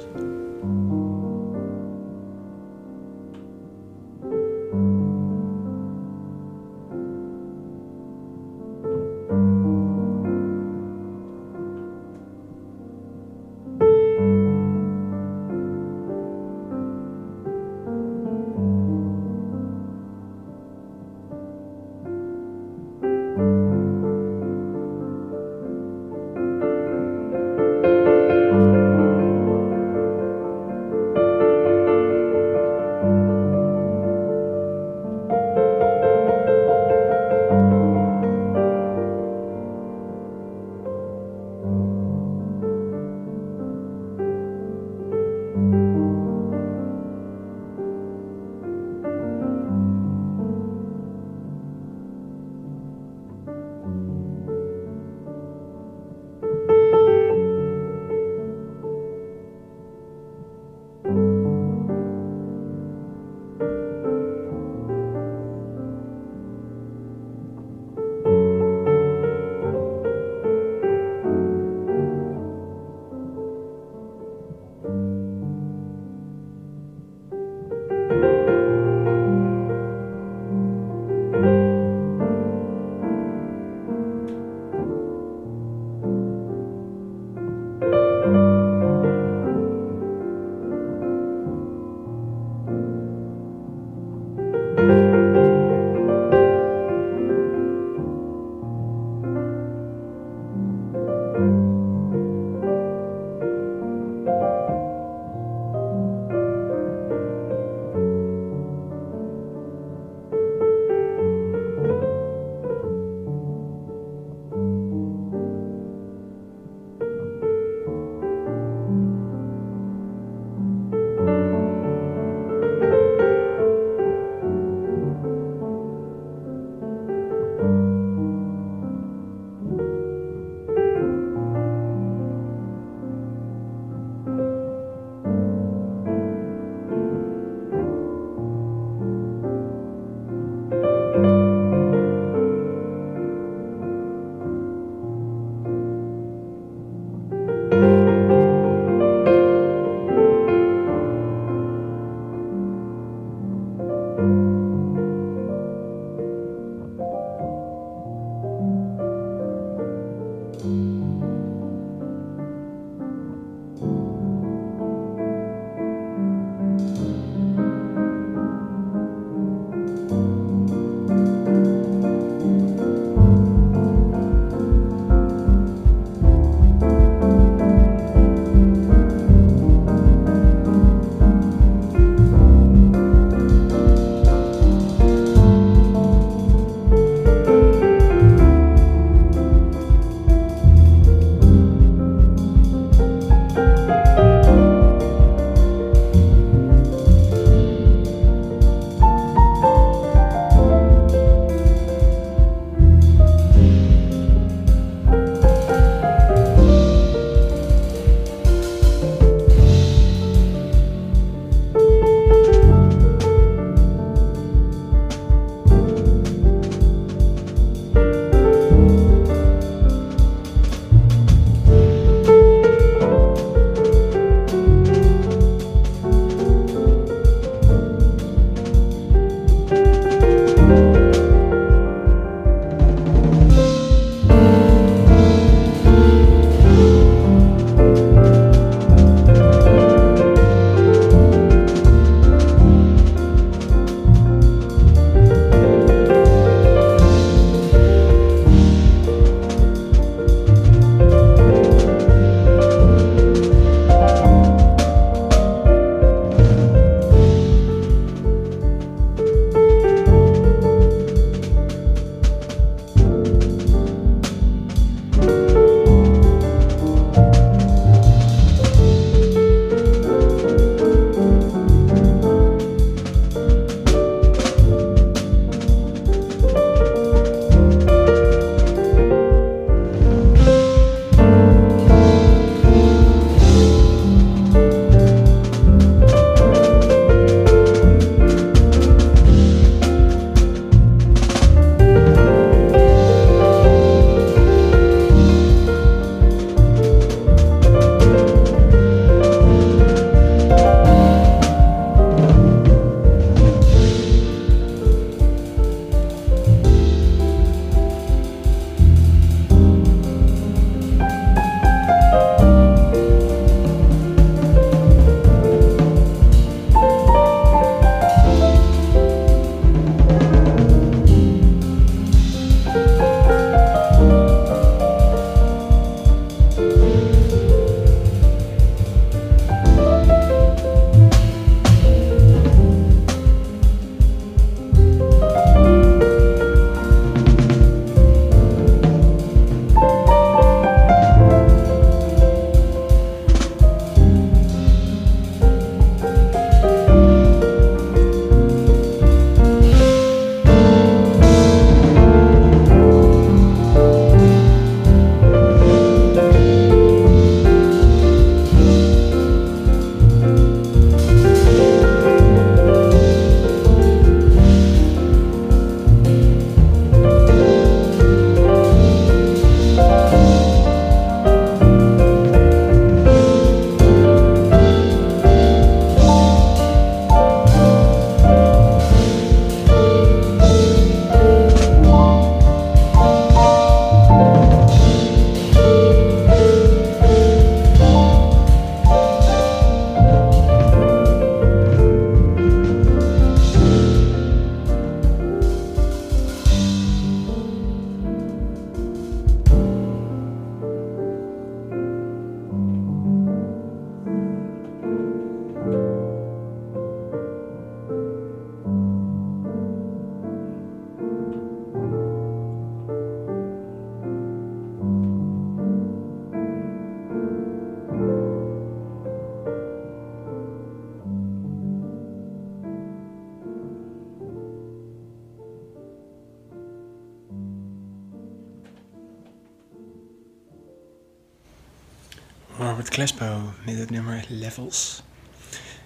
Robert 432.89 433.65
met 433.65 433.77
het 433.77 433.89
nummer 433.89 434.25
Levels. 434.27 435.03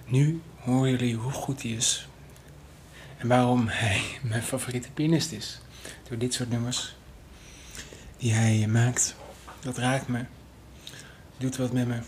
Nu 0.05 0.41
horen 0.55 0.89
jullie 0.89 1.15
hoe 1.15 1.31
goed 1.31 1.61
hij 1.61 1.71
is 1.71 2.07
en 3.17 3.27
waarom 3.27 3.67
hij 3.67 4.01
mijn 4.29 4.43
favoriete 4.43 4.91
pianist 4.91 5.31
is. 5.31 5.61
Door 6.09 6.17
dit 6.17 6.33
soort 6.33 6.49
nummers 6.49 6.95
die 8.17 8.33
hij 8.33 8.67
maakt, 8.67 9.15
dat 9.59 9.77
raakt 9.77 10.07
me, 10.07 10.25
doet 11.37 11.57
wat 11.57 11.71
met 11.71 11.87
me. 11.87 11.99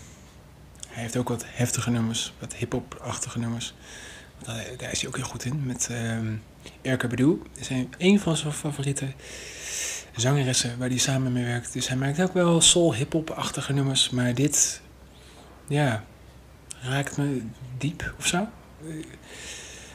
Hij 0.88 1.02
heeft 1.02 1.16
ook 1.16 1.28
wat 1.28 1.44
heftige 1.46 1.90
nummers, 1.90 2.32
wat 2.38 2.54
hip-hop-achtige 2.54 3.38
nummers. 3.38 3.74
Daar 4.76 4.92
is 4.92 5.00
hij 5.00 5.08
ook 5.08 5.16
heel 5.16 5.24
goed 5.24 5.44
in. 5.44 5.66
Met 5.66 5.88
uh, 5.90 6.18
Erke 6.82 7.06
Bedoel. 7.06 7.42
is 7.54 7.68
een 7.98 8.20
van 8.20 8.36
zijn 8.36 8.52
favoriete 8.52 9.06
zangeressen 10.20 10.78
waar 10.78 10.88
hij 10.88 10.98
samen 10.98 11.32
mee 11.32 11.44
werkt. 11.44 11.72
Dus 11.72 11.88
hij 11.88 11.96
maakt 11.96 12.22
ook 12.22 12.32
wel 12.32 12.60
soul, 12.60 12.94
hip-hop-achtige 12.94 13.72
nummers. 13.72 14.10
Maar 14.10 14.34
dit, 14.34 14.80
ja, 15.68 16.04
raakt 16.80 17.16
me 17.16 17.42
diep 17.78 18.14
of 18.18 18.26
zo. 18.26 18.48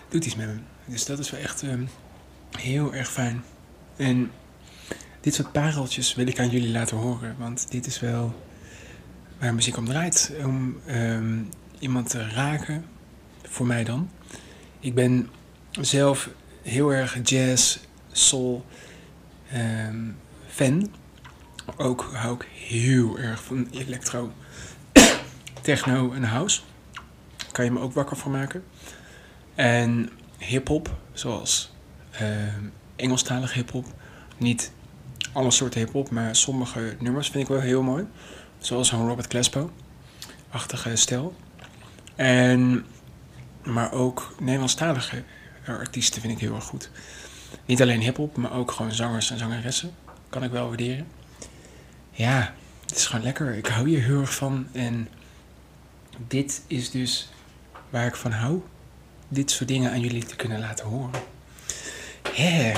Doet 0.09 0.25
iets 0.25 0.35
met 0.35 0.47
me. 0.47 0.55
Dus 0.85 1.05
dat 1.05 1.19
is 1.19 1.29
wel 1.31 1.39
echt 1.39 1.61
um, 1.61 1.89
heel 2.57 2.93
erg 2.93 3.11
fijn. 3.11 3.43
En 3.95 4.31
dit 5.21 5.33
soort 5.33 5.51
pareltjes 5.51 6.15
wil 6.15 6.27
ik 6.27 6.39
aan 6.39 6.49
jullie 6.49 6.71
laten 6.71 6.97
horen. 6.97 7.35
Want 7.37 7.71
dit 7.71 7.85
is 7.85 7.99
wel 7.99 8.43
waar 9.39 9.53
muziek 9.53 9.77
om 9.77 9.85
draait. 9.85 10.31
Om 10.43 10.79
um, 10.87 11.49
iemand 11.79 12.09
te 12.09 12.29
raken. 12.29 12.85
Voor 13.43 13.65
mij 13.65 13.83
dan. 13.83 14.09
Ik 14.79 14.93
ben 14.93 15.29
zelf 15.71 16.29
heel 16.61 16.93
erg 16.93 17.19
jazz, 17.23 17.77
soul 18.11 18.65
um, 19.53 20.17
fan. 20.47 20.91
Ook 21.77 22.09
hou 22.13 22.35
ik 22.35 22.47
heel 22.51 23.17
erg 23.17 23.43
van 23.43 23.67
electro, 23.71 24.31
techno 25.61 26.11
en 26.11 26.23
house. 26.23 26.61
Kan 27.51 27.65
je 27.65 27.71
me 27.71 27.79
ook 27.79 27.93
wakker 27.93 28.17
voor 28.17 28.31
maken. 28.31 28.63
En 29.55 30.09
hip-hop, 30.37 30.97
zoals 31.13 31.73
uh, 32.21 32.53
Engelstalige 32.95 33.53
hip-hop. 33.53 33.85
Niet 34.37 34.71
alle 35.31 35.51
soorten 35.51 35.79
hip-hop, 35.79 36.09
maar 36.09 36.35
sommige 36.35 36.95
nummers 36.99 37.29
vind 37.29 37.43
ik 37.43 37.49
wel 37.49 37.59
heel 37.59 37.81
mooi. 37.83 38.07
Zoals 38.57 38.87
zo'n 38.87 39.07
Robert 39.07 39.27
Glaspo-achtige 39.27 40.95
stijl. 40.95 41.35
En, 42.15 42.85
maar 43.63 43.91
ook 43.91 44.35
Nederlandstalige 44.39 45.23
artiesten 45.67 46.21
vind 46.21 46.33
ik 46.33 46.39
heel 46.39 46.55
erg 46.55 46.63
goed. 46.63 46.89
Niet 47.65 47.81
alleen 47.81 48.01
hip-hop, 48.01 48.37
maar 48.37 48.53
ook 48.53 48.71
gewoon 48.71 48.91
zangers 48.91 49.31
en 49.31 49.37
zangeressen. 49.37 49.91
Kan 50.29 50.43
ik 50.43 50.51
wel 50.51 50.67
waarderen. 50.67 51.07
Ja, 52.11 52.53
het 52.81 52.95
is 52.95 53.05
gewoon 53.05 53.25
lekker. 53.25 53.55
Ik 53.55 53.67
hou 53.67 53.89
hier 53.89 54.03
heel 54.03 54.21
erg 54.21 54.35
van. 54.35 54.67
En 54.71 55.07
dit 56.27 56.61
is 56.67 56.91
dus 56.91 57.29
waar 57.89 58.05
ik 58.05 58.15
van 58.15 58.31
hou. 58.31 58.61
Dit 59.27 59.51
soort 59.51 59.69
dingen 59.69 59.91
aan 59.91 59.99
jullie 59.99 60.25
te 60.25 60.35
kunnen 60.35 60.59
laten 60.59 60.85
horen. 60.85 61.21
Yeah. 62.35 62.75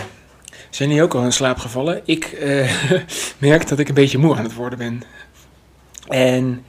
Zijn 0.69 0.89
jullie 0.89 1.03
ook 1.03 1.13
al 1.13 1.23
in 1.23 1.31
slaap 1.31 1.57
gevallen? 1.57 2.01
Ik 2.05 2.31
uh, 2.31 2.83
merk 3.37 3.67
dat 3.67 3.79
ik 3.79 3.87
een 3.87 3.93
beetje 3.93 4.17
moe 4.17 4.35
aan 4.35 4.43
het 4.43 4.53
worden 4.53 4.77
ben. 4.77 5.01
En 6.07 6.65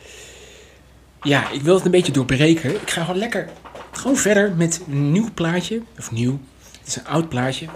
ja, 1.22 1.50
ik 1.50 1.60
wil 1.60 1.74
het 1.74 1.84
een 1.84 1.90
beetje 1.90 2.12
doorbreken. 2.12 2.74
Ik 2.74 2.90
ga 2.90 3.04
gewoon 3.04 3.18
lekker 3.18 3.48
gewoon 3.98 4.16
verder 4.16 4.52
met 4.56 4.80
een 4.88 5.12
nieuw 5.12 5.28
plaatje. 5.34 5.82
Of 5.98 6.10
nieuw. 6.10 6.40
Het 6.78 6.86
is 6.86 6.96
een 6.96 7.06
oud 7.06 7.28
plaatje. 7.28 7.66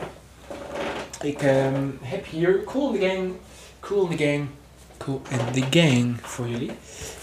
Ik 1.23 1.43
um, 1.43 1.99
heb 2.01 2.27
hier 2.27 2.65
Cool 2.65 2.93
in 2.95 3.01
the 3.01 3.07
Gang. 3.07 3.33
Cool 3.81 4.11
in 4.11 4.17
the 4.17 4.25
Gang. 4.25 4.49
Cool 4.97 5.23
in 5.29 5.53
the 5.53 5.81
Gang 5.81 6.17
voor 6.23 6.49
jullie. 6.49 6.71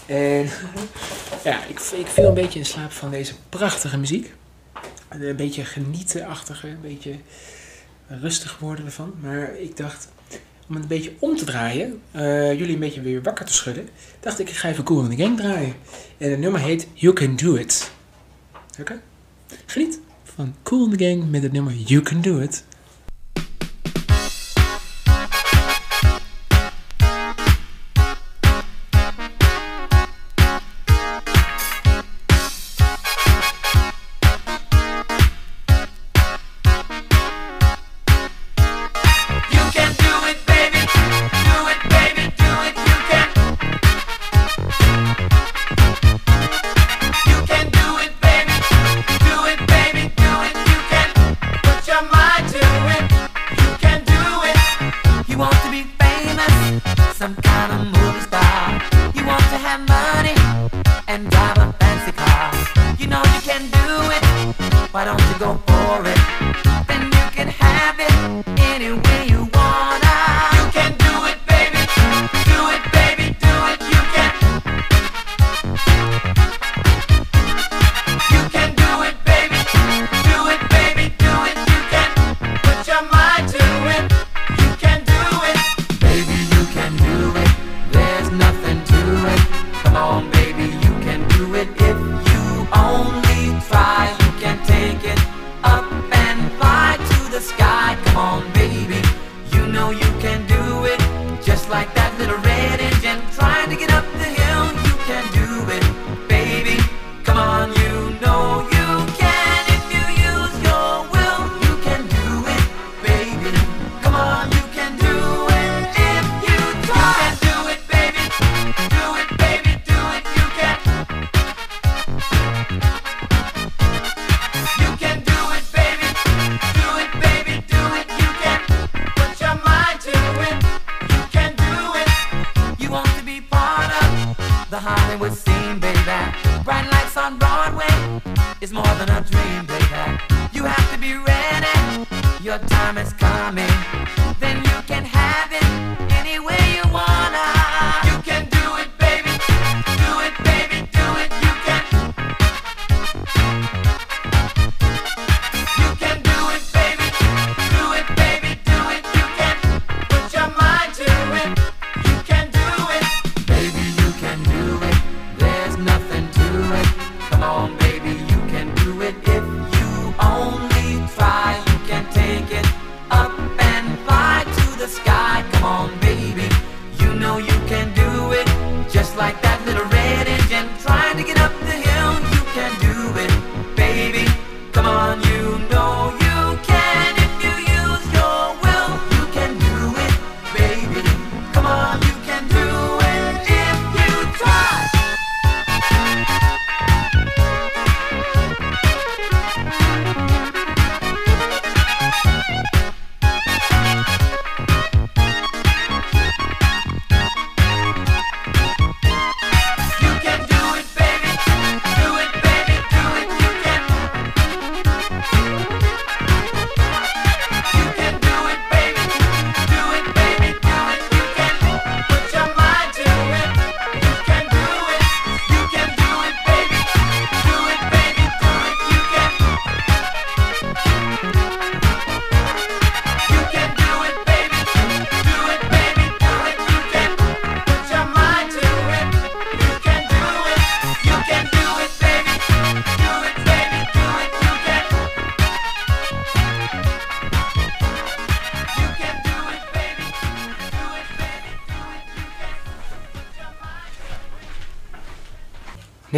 En 0.06 0.48
ja, 1.44 1.64
ik, 1.64 1.80
ik 1.80 2.06
viel 2.06 2.28
een 2.28 2.34
beetje 2.34 2.58
in 2.58 2.64
slaap 2.64 2.92
van 2.92 3.10
deze 3.10 3.34
prachtige 3.48 3.98
muziek. 3.98 4.34
Een 5.08 5.36
beetje 5.36 5.64
genietenachtige, 5.64 6.68
een 6.68 6.80
beetje 6.80 7.14
rustig 8.06 8.58
worden 8.58 8.84
ervan. 8.84 9.14
Maar 9.20 9.56
ik 9.56 9.76
dacht, 9.76 10.08
om 10.68 10.74
het 10.74 10.82
een 10.82 10.88
beetje 10.88 11.12
om 11.18 11.36
te 11.36 11.44
draaien, 11.44 12.00
uh, 12.16 12.52
jullie 12.52 12.74
een 12.74 12.80
beetje 12.80 13.00
weer 13.00 13.22
wakker 13.22 13.44
te 13.44 13.52
schudden, 13.52 13.88
dacht 14.20 14.38
ik, 14.38 14.48
ik 14.48 14.56
ga 14.56 14.68
even 14.68 14.84
Cool 14.84 15.04
in 15.04 15.16
the 15.16 15.22
Gang 15.22 15.36
draaien. 15.36 15.74
En 16.18 16.30
het 16.30 16.40
nummer 16.40 16.60
heet 16.60 16.86
You 16.92 17.14
Can 17.14 17.36
Do 17.36 17.54
It. 17.54 17.90
Oké? 18.70 18.80
Okay? 18.80 19.00
Geniet 19.66 20.00
van 20.24 20.54
Cool 20.62 20.90
in 20.90 20.96
the 20.96 21.04
Gang 21.04 21.30
met 21.30 21.42
het 21.42 21.52
nummer 21.52 21.74
You 21.74 22.02
Can 22.02 22.20
Do 22.20 22.38
It. 22.38 22.64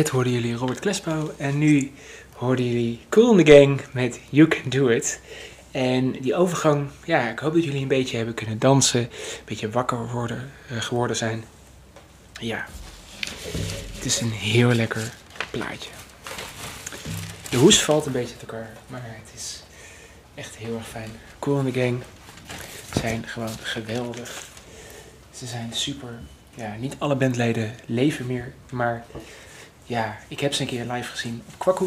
Net 0.02 0.10
hoorden 0.10 0.32
jullie 0.32 0.54
Robert 0.54 0.78
Klesbouw 0.78 1.34
en 1.36 1.58
nu 1.58 1.92
hoorden 2.36 2.66
jullie 2.66 3.00
Cool 3.08 3.38
in 3.38 3.44
the 3.44 3.52
Gang 3.52 3.80
met 3.92 4.20
You 4.28 4.48
Can 4.48 4.70
Do 4.70 4.88
It. 4.88 5.20
En 5.70 6.10
die 6.10 6.34
overgang, 6.34 6.88
ja, 7.04 7.28
ik 7.28 7.38
hoop 7.38 7.52
dat 7.54 7.64
jullie 7.64 7.82
een 7.82 7.88
beetje 7.88 8.16
hebben 8.16 8.34
kunnen 8.34 8.58
dansen, 8.58 9.00
een 9.00 9.08
beetje 9.44 9.70
wakker 9.70 10.10
worden, 10.12 10.52
eh, 10.68 10.80
geworden 10.80 11.16
zijn. 11.16 11.44
Ja, 12.32 12.66
het 13.94 14.04
is 14.04 14.20
een 14.20 14.30
heel 14.30 14.72
lekker 14.72 15.12
plaatje. 15.50 15.90
De 17.50 17.56
hoes 17.56 17.82
valt 17.82 18.06
een 18.06 18.12
beetje 18.12 18.34
uit 18.34 18.42
elkaar, 18.42 18.70
maar 18.86 19.02
het 19.04 19.32
is 19.34 19.62
echt 20.34 20.56
heel 20.56 20.76
erg 20.76 20.88
fijn. 20.88 21.10
Cool 21.38 21.58
in 21.58 21.72
the 21.72 21.80
Gang 21.80 22.02
zijn 23.00 23.26
gewoon 23.26 23.56
geweldig. 23.62 24.48
Ze 25.30 25.46
zijn 25.46 25.72
super. 25.72 26.18
Ja, 26.54 26.74
niet 26.78 26.94
alle 26.98 27.16
bandleden 27.16 27.74
leven 27.86 28.26
meer, 28.26 28.52
maar 28.70 29.04
ja, 29.84 30.16
ik 30.28 30.40
heb 30.40 30.54
ze 30.54 30.62
een 30.62 30.68
keer 30.68 30.84
live 30.92 31.10
gezien 31.10 31.42
op 31.46 31.58
Kwaku. 31.58 31.86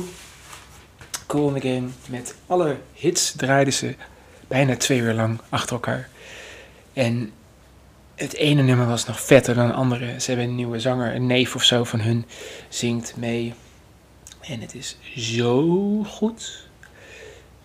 Cool 1.28 1.56
in 1.56 1.62
the 1.62 1.68
Gang. 1.68 1.92
Met 2.10 2.36
alle 2.48 2.78
hits 2.94 3.32
draaiden 3.32 3.74
ze 3.74 3.96
bijna 4.48 4.78
twee 4.78 5.00
uur 5.00 5.14
lang 5.14 5.40
achter 5.50 5.74
elkaar. 5.74 6.10
En 6.94 7.32
het 8.16 8.34
ene 8.34 8.62
nummer 8.62 8.88
was 8.88 9.06
nog 9.06 9.22
vetter 9.22 9.56
dan 9.56 9.66
het 9.66 9.76
andere. 9.76 10.20
Ze 10.20 10.30
hebben 10.32 10.48
een 10.48 10.56
nieuwe 10.56 10.80
zanger, 10.80 11.16
een 11.16 11.28
neef 11.28 11.56
of 11.56 11.64
zo 11.64 11.84
van 11.84 12.00
hun, 12.00 12.26
zingt 12.70 13.16
mee. 13.16 13.54
En 14.42 14.62
het 14.62 14.76
is 14.76 14.98
zo 15.16 16.04
goed. 16.04 16.68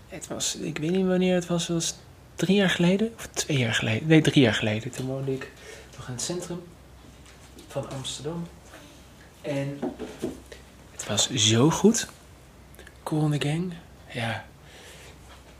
Het 0.08 0.26
was, 0.26 0.56
ik 0.56 0.78
weet 0.78 0.90
niet 0.90 1.06
wanneer 1.06 1.34
het 1.34 1.46
was, 1.46 1.68
het 1.68 1.76
was 1.76 1.94
drie 2.34 2.56
jaar 2.56 2.70
geleden 2.70 3.12
of 3.16 3.26
twee 3.26 3.58
jaar 3.58 3.74
geleden. 3.74 4.08
Nee, 4.08 4.20
drie 4.20 4.42
jaar 4.42 4.54
geleden. 4.54 4.90
Toen 4.90 5.06
woonde 5.06 5.32
ik 5.32 5.50
nog 5.96 6.06
in 6.06 6.12
het 6.12 6.22
centrum 6.22 6.62
van 7.68 7.90
Amsterdam. 7.90 8.46
En 9.42 9.80
het 10.92 11.06
was 11.06 11.30
zo 11.30 11.70
goed. 11.70 12.08
Cool 13.02 13.32
in 13.32 13.38
the 13.38 13.48
Gang. 13.48 13.72
Ja, 14.12 14.44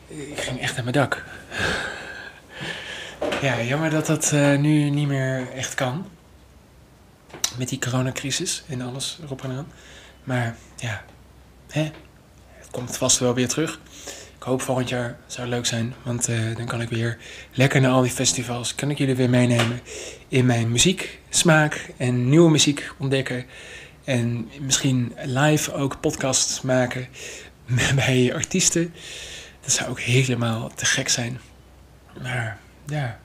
ik 0.07 0.41
ging 0.41 0.61
echt 0.61 0.77
aan 0.79 0.85
mijn 0.85 0.97
dak. 0.97 1.23
Ja, 3.41 3.63
jammer 3.63 3.91
dat 3.91 4.07
dat 4.07 4.33
uh, 4.33 4.59
nu 4.59 4.91
niet 4.91 5.07
meer 5.07 5.51
echt 5.53 5.75
kan. 5.75 6.09
Met 7.57 7.69
die 7.69 7.79
coronacrisis 7.79 8.63
en 8.69 8.81
alles 8.81 9.19
erop 9.23 9.45
en 9.45 9.51
aan. 9.51 9.73
Maar 10.25 10.57
ja, 10.77 11.05
hè, 11.71 11.91
het 12.49 12.71
komt 12.71 12.97
vast 12.97 13.19
wel 13.19 13.35
weer 13.35 13.49
terug. 13.49 13.81
Ik 14.41 14.47
hoop 14.47 14.63
volgend 14.63 14.89
jaar 14.89 15.19
zou 15.27 15.49
leuk 15.49 15.67
zijn, 15.67 15.95
want 16.03 16.29
uh, 16.29 16.57
dan 16.57 16.67
kan 16.67 16.81
ik 16.81 16.89
weer 16.89 17.19
lekker 17.53 17.81
naar 17.81 17.91
al 17.91 18.03
die 18.03 18.11
festivals. 18.11 18.75
Kan 18.75 18.91
ik 18.91 18.99
jullie 18.99 19.15
weer 19.15 19.31
meenemen 19.31 19.81
in 20.29 20.47
mijn 20.47 20.71
muzieksmaak 20.73 21.91
en 21.97 22.29
nieuwe 22.29 22.51
muziek 22.51 22.93
ontdekken. 22.99 23.45
En 24.05 24.51
misschien 24.61 25.13
live 25.25 25.73
ook 25.73 26.01
podcasts 26.01 26.61
maken 26.61 27.09
bij 27.95 28.35
artiesten. 28.35 28.95
Dat 29.61 29.73
zou 29.73 29.91
ook 29.91 30.01
helemaal 30.01 30.71
te 30.75 30.85
gek 30.85 31.09
zijn. 31.09 31.41
Maar 32.23 32.59
ja, 32.87 33.19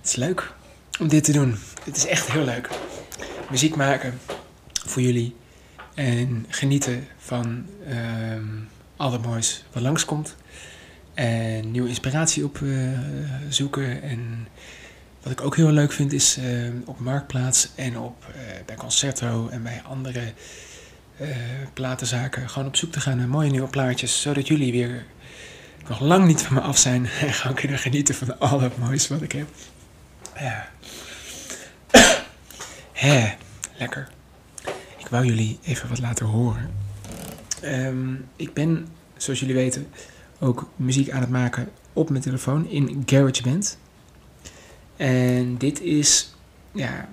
het 0.00 0.08
is 0.08 0.14
leuk 0.14 0.52
om 1.00 1.08
dit 1.08 1.24
te 1.24 1.32
doen. 1.32 1.58
Het 1.84 1.96
is 1.96 2.06
echt 2.06 2.32
heel 2.32 2.44
leuk. 2.44 2.68
Muziek 3.50 3.76
maken 3.76 4.20
voor 4.86 5.02
jullie. 5.02 5.34
En 5.94 6.46
genieten 6.48 7.08
van 7.18 7.66
um, 7.90 8.68
al 8.98 9.12
het 9.12 9.22
moois 9.26 9.64
wat 9.72 9.82
langskomt. 9.82 10.36
En 11.14 11.70
nieuwe 11.70 11.88
inspiratie 11.88 12.44
opzoeken. 12.44 13.82
Uh, 13.82 14.10
en 14.10 14.48
wat 15.22 15.32
ik 15.32 15.40
ook 15.40 15.56
heel 15.56 15.70
leuk 15.70 15.92
vind 15.92 16.12
is 16.12 16.38
uh, 16.38 16.70
op 16.84 16.98
Marktplaats 16.98 17.70
en 17.74 17.98
op, 17.98 18.26
uh, 18.28 18.42
bij 18.66 18.76
Concerto 18.76 19.48
en 19.48 19.62
bij 19.62 19.82
andere 19.82 20.32
platenzaken 21.72 22.48
gewoon 22.48 22.68
op 22.68 22.76
zoek 22.76 22.92
te 22.92 23.00
gaan 23.00 23.16
naar 23.16 23.28
mooie 23.28 23.50
nieuwe 23.50 23.68
plaatjes. 23.68 24.20
Zodat 24.20 24.46
jullie 24.46 24.72
weer 24.72 25.04
nog 25.88 26.00
lang 26.00 26.26
niet 26.26 26.42
van 26.42 26.54
me 26.54 26.60
af 26.60 26.78
zijn 26.78 27.08
en 27.20 27.32
gewoon 27.32 27.56
kunnen 27.56 27.78
genieten 27.78 28.14
van 28.14 28.38
al 28.38 28.60
het 28.60 28.78
moois 28.78 29.08
wat 29.08 29.22
ik 29.22 29.32
heb. 29.32 29.48
Ja. 30.40 30.68
Hè, 32.92 33.34
lekker. 33.76 34.08
Ik 34.96 35.08
wou 35.08 35.24
jullie 35.24 35.58
even 35.62 35.88
wat 35.88 36.00
laten 36.00 36.26
horen. 36.26 36.87
Um, 37.64 38.24
ik 38.36 38.52
ben, 38.52 38.86
zoals 39.16 39.40
jullie 39.40 39.54
weten, 39.54 39.86
ook 40.38 40.68
muziek 40.76 41.10
aan 41.10 41.20
het 41.20 41.30
maken 41.30 41.68
op 41.92 42.10
mijn 42.10 42.22
telefoon 42.22 42.68
in 42.68 43.02
GarageBand. 43.06 43.78
En 44.96 45.56
dit 45.56 45.80
is, 45.80 46.34
ja, 46.72 47.08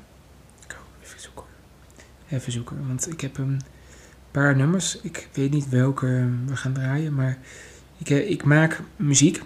even 1.04 1.20
zoeken. 1.20 1.44
Even 2.30 2.52
zoeken, 2.52 2.88
want 2.88 3.12
ik 3.12 3.22
heb 3.22 3.38
een 3.38 3.62
paar 4.32 4.56
nummers. 4.56 4.98
Ik 5.02 5.30
weet 5.34 5.52
niet 5.52 5.70
welke 5.70 6.30
we 6.46 6.56
gaan 6.56 6.74
draaien, 6.74 7.14
maar 7.14 7.38
ik, 7.98 8.10
eh, 8.10 8.30
ik 8.30 8.44
maak 8.44 8.82
muziek. 8.96 9.42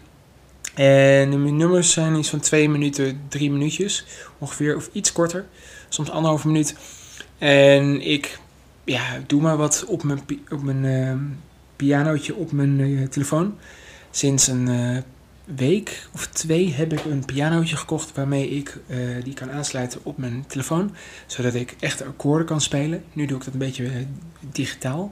En 0.73 1.31
de 1.31 1.37
nummers 1.37 1.91
zijn 1.91 2.15
iets 2.15 2.29
van 2.29 2.39
twee 2.39 2.69
minuten, 2.69 3.21
drie 3.27 3.51
minuutjes 3.51 4.05
ongeveer, 4.37 4.75
of 4.75 4.89
iets 4.91 5.11
korter. 5.11 5.45
Soms 5.89 6.09
anderhalve 6.09 6.47
minuut. 6.47 6.75
En 7.37 8.01
ik 8.01 8.39
ja, 8.89 9.19
doe 9.27 9.41
maar 9.41 9.57
wat 9.57 9.85
op 9.87 10.03
mijn, 10.03 10.19
op 10.49 10.63
mijn 10.63 10.83
uh, 10.83 11.13
pianootje 11.75 12.35
op 12.35 12.51
mijn 12.51 12.79
uh, 12.79 13.07
telefoon. 13.07 13.55
Sinds 14.11 14.47
een 14.47 14.67
uh, 14.67 14.97
week 15.55 16.07
of 16.13 16.27
twee 16.27 16.73
heb 16.73 16.93
ik 16.93 17.05
een 17.05 17.25
pianootje 17.25 17.75
gekocht 17.75 18.15
waarmee 18.15 18.49
ik 18.49 18.77
die 19.23 19.33
kan 19.33 19.51
aansluiten 19.51 19.99
op 20.03 20.17
mijn 20.17 20.43
telefoon. 20.47 20.95
Zodat 21.25 21.53
ik 21.53 21.75
echte 21.79 22.05
akkoorden 22.05 22.47
kan 22.47 22.61
spelen. 22.61 23.03
Nu 23.13 23.25
doe 23.25 23.37
ik 23.37 23.43
dat 23.43 23.53
een 23.53 23.59
beetje 23.59 24.05
digitaal. 24.39 25.11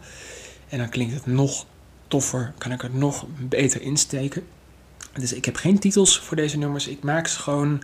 En 0.69 0.77
dan 0.77 0.89
klinkt 0.89 1.13
het 1.13 1.25
nog 1.25 1.65
toffer, 2.07 2.53
kan 2.57 2.71
ik 2.71 2.81
het 2.81 2.93
nog 2.93 3.25
beter 3.39 3.81
insteken. 3.81 4.43
Dus 5.13 5.33
ik 5.33 5.45
heb 5.45 5.55
geen 5.55 5.79
titels 5.79 6.19
voor 6.19 6.35
deze 6.35 6.57
nummers. 6.57 6.87
Ik 6.87 7.03
maak 7.03 7.27
ze 7.27 7.39
gewoon. 7.39 7.83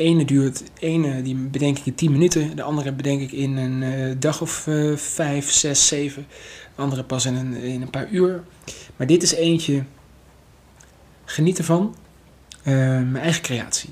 Ene 0.00 0.24
duurt, 0.24 0.62
ene 0.78 1.22
die 1.22 1.34
bedenk 1.34 1.78
ik 1.78 1.86
in 1.86 1.94
10 1.94 2.12
minuten. 2.12 2.56
De 2.56 2.62
andere 2.62 2.92
bedenk 2.92 3.20
ik 3.20 3.32
in 3.32 3.56
een 3.56 3.82
uh, 3.82 4.14
dag 4.18 4.40
of 4.40 4.66
uh, 4.66 4.96
5, 4.96 5.50
6, 5.50 5.86
7. 5.86 6.26
De 6.76 6.82
andere 6.82 7.04
pas 7.04 7.24
in 7.24 7.34
een, 7.34 7.54
in 7.54 7.82
een 7.82 7.90
paar 7.90 8.08
uur. 8.10 8.42
Maar 8.96 9.06
dit 9.06 9.22
is 9.22 9.34
eentje. 9.34 9.84
Geniet 11.24 11.58
ervan. 11.58 11.94
Uh, 12.62 12.74
mijn 12.74 13.16
eigen 13.16 13.42
creatie. 13.42 13.90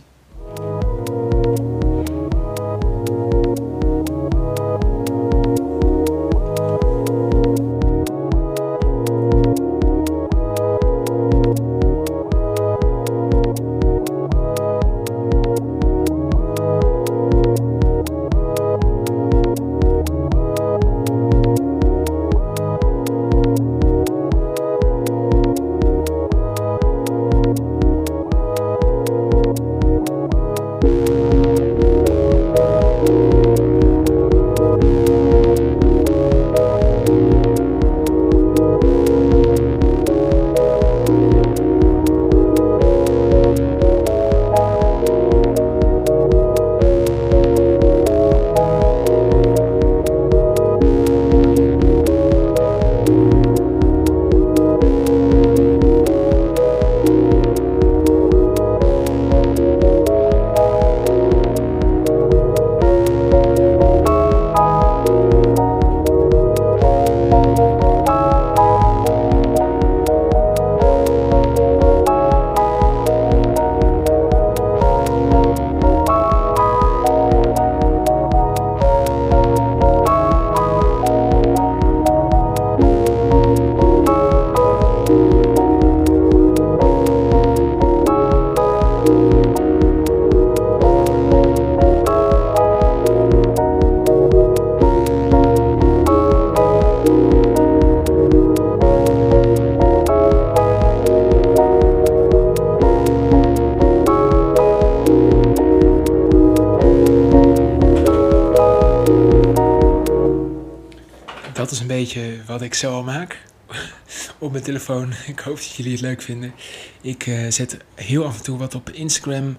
Wat 112.48 112.62
ik 112.62 112.74
zo 112.74 112.92
al 112.92 113.02
maak 113.02 113.44
op 114.38 114.52
mijn 114.52 114.64
telefoon. 114.64 115.12
Ik 115.26 115.38
hoop 115.38 115.56
dat 115.56 115.74
jullie 115.74 115.92
het 115.92 116.00
leuk 116.00 116.22
vinden. 116.22 116.52
Ik 117.00 117.26
uh, 117.26 117.50
zet 117.50 117.76
heel 117.94 118.24
af 118.24 118.36
en 118.36 118.42
toe 118.42 118.58
wat 118.58 118.74
op 118.74 118.90
Instagram 118.90 119.56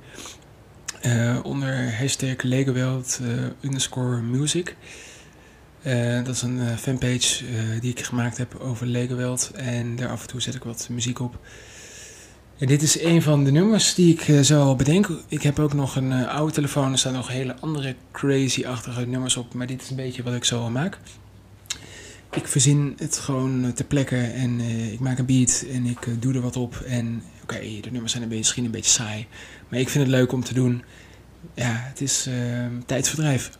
uh, 1.05 1.39
onder 1.43 1.97
hashtag 1.97 2.41
Legoweld 2.41 3.19
uh, 3.21 3.29
underscore 3.61 4.21
music. 4.21 4.75
dat 6.23 6.27
is 6.27 6.41
een 6.41 6.77
fanpage 6.77 7.43
die 7.79 7.91
ik 7.91 8.05
gemaakt 8.05 8.37
heb 8.37 8.55
over 8.55 8.87
Legoweld. 8.87 9.51
En 9.55 9.95
daar 9.95 10.09
af 10.09 10.21
en 10.21 10.27
toe 10.27 10.41
zet 10.41 10.55
ik 10.55 10.63
wat 10.63 10.87
muziek 10.91 11.19
op. 11.19 11.39
En 12.57 12.67
dit 12.67 12.81
is 12.81 13.01
een 13.01 13.21
van 13.21 13.43
de 13.43 13.51
nummers 13.51 13.93
die 13.93 14.17
ik 14.19 14.45
zo 14.45 14.75
bedenk. 14.75 15.09
Ik 15.27 15.41
heb 15.41 15.59
ook 15.59 15.73
nog 15.73 15.95
een 15.95 16.27
oude 16.27 16.53
telefoon. 16.53 16.91
Er 16.91 16.97
staan 16.97 17.13
nog 17.13 17.27
hele 17.27 17.55
andere 17.59 17.95
crazy-achtige 18.11 19.05
nummers 19.05 19.37
op. 19.37 19.53
Maar 19.53 19.67
dit 19.67 19.81
is 19.81 19.89
een 19.89 19.95
beetje 19.95 20.23
wat 20.23 20.33
ik 20.33 20.43
zo 20.43 20.61
al 20.61 20.69
maak 20.69 20.99
ik 22.39 22.47
verzin 22.47 22.95
het 22.97 23.17
gewoon 23.17 23.65
eh, 23.65 23.71
ter 23.71 23.85
plekke 23.85 24.21
en 24.21 24.59
uh, 24.59 24.91
ik 24.91 24.99
maak 24.99 25.17
een 25.17 25.25
beat 25.25 25.65
en 25.71 25.85
ik 25.85 26.05
uh, 26.05 26.15
doe 26.19 26.33
er 26.33 26.41
wat 26.41 26.55
op. 26.55 26.75
En 26.75 27.23
oké, 27.43 27.59
de 27.59 27.91
nummers 27.91 28.11
zijn 28.11 28.23
een 28.23 28.29
beetje, 28.29 28.43
misschien 28.43 28.65
een 28.65 28.71
beetje 28.71 28.91
saai, 28.91 29.27
maar 29.67 29.79
ik 29.79 29.89
vind 29.89 30.03
het 30.03 30.13
leuk 30.13 30.31
om 30.31 30.43
te 30.43 30.53
doen. 30.53 30.83
Ja, 31.53 31.73
het 31.75 32.01
is 32.01 32.27
uh, 32.27 32.65
tijdsverdrijf. 32.85 33.51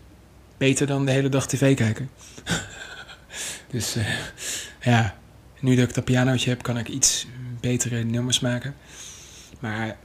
Beter 0.57 0.88
dan 0.88 1.05
de 1.05 1.11
hele 1.11 1.30
dag 1.30 1.47
tv 1.47 1.75
kijken. 1.75 2.09
dus 3.71 3.97
ja, 4.82 5.17
nu 5.59 5.75
dat 5.75 5.89
ik 5.89 5.95
dat 5.95 6.05
pianootje 6.05 6.49
heb, 6.49 6.61
kan 6.61 6.77
ik 6.77 6.88
iets 6.88 7.27
betere 7.59 8.03
nummers 8.03 8.39
maken. 8.39 8.75
Maar 9.59 9.97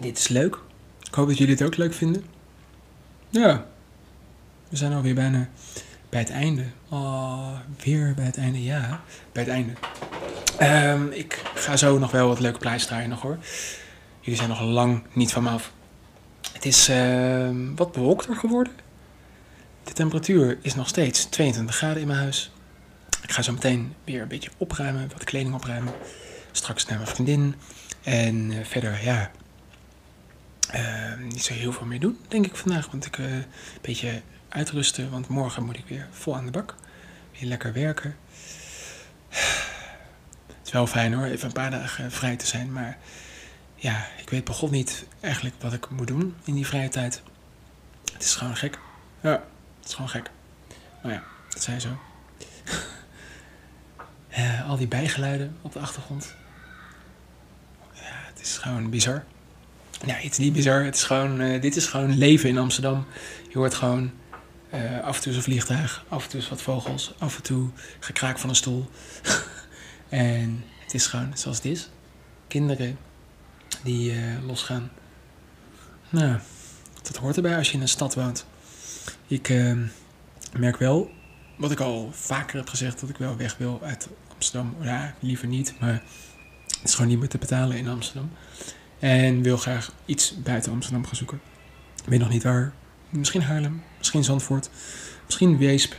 dit 0.00 0.18
is 0.18 0.28
leuk. 0.28 0.58
Ik 1.02 1.14
hoop 1.14 1.28
dat 1.28 1.38
jullie 1.38 1.54
het 1.54 1.62
ook 1.62 1.76
leuk 1.76 1.94
vinden. 1.94 2.24
Ja, 3.28 3.66
we 4.68 4.76
zijn 4.76 4.92
alweer 4.92 5.14
bijna 5.14 5.48
bij 6.10 6.20
het 6.20 6.30
einde. 6.30 6.64
Oh, 6.88 7.58
weer 7.84 8.14
bij 8.14 8.24
het 8.24 8.36
einde, 8.36 8.62
ja. 8.62 9.00
Bij 9.32 9.42
het 9.42 9.52
einde. 9.52 9.72
Um, 10.60 11.10
ik 11.12 11.42
ga 11.54 11.76
zo 11.76 11.98
nog 11.98 12.10
wel 12.10 12.28
wat 12.28 12.40
leuke 12.40 12.58
plaatjes 12.58 12.86
draaien 12.86 13.08
nog 13.08 13.20
hoor. 13.20 13.38
Jullie 14.20 14.38
zijn 14.38 14.48
nog 14.48 14.60
lang 14.60 15.02
niet 15.12 15.32
van 15.32 15.42
me 15.42 15.50
af. 15.50 15.72
Het 16.52 16.64
is 16.64 16.88
uh, 16.88 17.50
wat 17.76 17.92
bewolkter 17.92 18.36
geworden. 18.36 18.72
De 19.84 19.92
temperatuur 19.92 20.58
is 20.62 20.74
nog 20.74 20.88
steeds 20.88 21.24
22 21.24 21.76
graden 21.76 22.00
in 22.00 22.06
mijn 22.06 22.18
huis. 22.18 22.52
Ik 23.22 23.32
ga 23.32 23.42
zo 23.42 23.52
meteen 23.52 23.94
weer 24.04 24.22
een 24.22 24.28
beetje 24.28 24.50
opruimen, 24.56 25.08
wat 25.12 25.24
kleding 25.24 25.54
opruimen. 25.54 25.92
Straks 26.52 26.86
naar 26.86 26.98
mijn 26.98 27.10
vriendin. 27.10 27.54
En 28.02 28.50
uh, 28.50 28.64
verder, 28.64 29.04
ja, 29.04 29.30
uh, 30.74 31.24
niet 31.28 31.42
zo 31.42 31.52
heel 31.54 31.72
veel 31.72 31.86
meer 31.86 32.00
doen, 32.00 32.18
denk 32.28 32.46
ik 32.46 32.56
vandaag. 32.56 32.90
Want 32.90 33.06
ik 33.06 33.18
uh, 33.18 33.32
een 33.32 33.44
beetje 33.80 34.22
uitrusten, 34.50 35.10
want 35.10 35.28
morgen 35.28 35.64
moet 35.64 35.76
ik 35.78 35.86
weer 35.86 36.08
vol 36.10 36.36
aan 36.36 36.44
de 36.44 36.50
bak. 36.50 36.74
Weer 37.38 37.48
lekker 37.48 37.72
werken. 37.72 38.16
Het 39.28 40.66
is 40.66 40.72
wel 40.72 40.86
fijn 40.86 41.12
hoor, 41.12 41.24
even 41.24 41.46
een 41.46 41.52
paar 41.52 41.70
dagen 41.70 42.12
vrij 42.12 42.36
te 42.36 42.46
zijn, 42.46 42.72
maar 42.72 42.98
ja, 43.74 44.06
ik 44.18 44.30
weet 44.30 44.44
begon 44.44 44.70
niet 44.70 45.04
eigenlijk 45.20 45.54
wat 45.60 45.72
ik 45.72 45.90
moet 45.90 46.06
doen 46.06 46.34
in 46.44 46.54
die 46.54 46.66
vrije 46.66 46.88
tijd. 46.88 47.22
Het 48.12 48.22
is 48.22 48.34
gewoon 48.34 48.56
gek. 48.56 48.78
Ja, 49.20 49.42
het 49.78 49.88
is 49.88 49.94
gewoon 49.94 50.10
gek. 50.10 50.30
Maar 51.02 51.12
ja, 51.12 51.22
dat 51.48 51.62
zei 51.62 51.80
zo. 51.80 51.88
uh, 54.30 54.68
al 54.70 54.76
die 54.76 54.88
bijgeluiden 54.88 55.56
op 55.62 55.72
de 55.72 55.78
achtergrond. 55.78 56.34
Ja, 57.92 58.02
het 58.32 58.40
is 58.40 58.58
gewoon 58.58 58.90
bizar. 58.90 59.24
Ja, 60.06 60.14
het 60.14 60.30
is 60.30 60.38
niet 60.38 60.52
bizar. 60.52 60.84
Het 60.84 60.94
is 60.94 61.02
gewoon, 61.02 61.40
uh, 61.40 61.60
dit 61.60 61.76
is 61.76 61.86
gewoon 61.86 62.18
leven 62.18 62.48
in 62.48 62.58
Amsterdam. 62.58 63.06
Je 63.48 63.58
hoort 63.58 63.74
gewoon 63.74 64.10
uh, 64.74 65.00
af 65.00 65.16
en 65.16 65.22
toe 65.22 65.34
een 65.34 65.42
vliegtuig, 65.42 66.04
af 66.08 66.24
en 66.24 66.30
toe 66.30 66.48
wat 66.48 66.62
vogels, 66.62 67.14
af 67.18 67.36
en 67.36 67.42
toe 67.42 67.68
gekraak 68.00 68.38
van 68.38 68.48
een 68.48 68.56
stoel. 68.56 68.90
en 70.08 70.64
het 70.80 70.94
is 70.94 71.06
gewoon 71.06 71.30
zoals 71.34 71.56
het 71.56 71.66
is. 71.66 71.90
Kinderen 72.48 72.98
die 73.82 74.12
uh, 74.12 74.46
losgaan. 74.46 74.90
Nou, 76.08 76.38
dat 77.02 77.16
hoort 77.16 77.36
erbij 77.36 77.56
als 77.56 77.68
je 77.68 77.74
in 77.74 77.80
een 77.80 77.88
stad 77.88 78.14
woont. 78.14 78.46
Ik 79.26 79.48
uh, 79.48 79.78
merk 80.58 80.76
wel, 80.76 81.10
wat 81.56 81.70
ik 81.70 81.80
al 81.80 82.10
vaker 82.12 82.56
heb 82.56 82.68
gezegd, 82.68 83.00
dat 83.00 83.08
ik 83.08 83.16
wel 83.16 83.36
weg 83.36 83.56
wil 83.56 83.80
uit 83.82 84.08
Amsterdam. 84.32 84.76
Ja, 84.80 85.14
liever 85.18 85.48
niet, 85.48 85.74
maar 85.80 86.02
het 86.66 86.80
is 86.84 86.94
gewoon 86.94 87.10
niet 87.10 87.18
meer 87.18 87.28
te 87.28 87.38
betalen 87.38 87.76
in 87.76 87.88
Amsterdam. 87.88 88.30
En 88.98 89.42
wil 89.42 89.56
graag 89.56 89.92
iets 90.04 90.42
buiten 90.42 90.72
Amsterdam 90.72 91.06
gaan 91.06 91.16
zoeken. 91.16 91.40
Ik 92.02 92.08
weet 92.08 92.18
nog 92.18 92.28
niet 92.28 92.42
waar. 92.42 92.72
Misschien 93.08 93.42
Haarlem, 93.42 93.82
misschien 94.00 94.24
Zandvoort, 94.24 94.70
misschien 95.26 95.58
Weesp. 95.58 95.94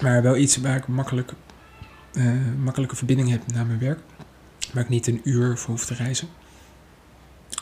Maar 0.00 0.22
wel 0.22 0.36
iets 0.36 0.56
waar 0.56 0.76
ik 0.76 0.86
makkelijk, 0.86 1.32
uh, 2.12 2.54
makkelijke 2.58 2.96
verbinding 2.96 3.30
heb 3.30 3.52
naar 3.52 3.66
mijn 3.66 3.78
werk. 3.78 4.00
Waar 4.72 4.82
ik 4.82 4.88
niet 4.88 5.06
een 5.06 5.20
uur 5.24 5.58
voor 5.58 5.70
hoef 5.70 5.84
te 5.84 5.94
reizen. 5.94 6.28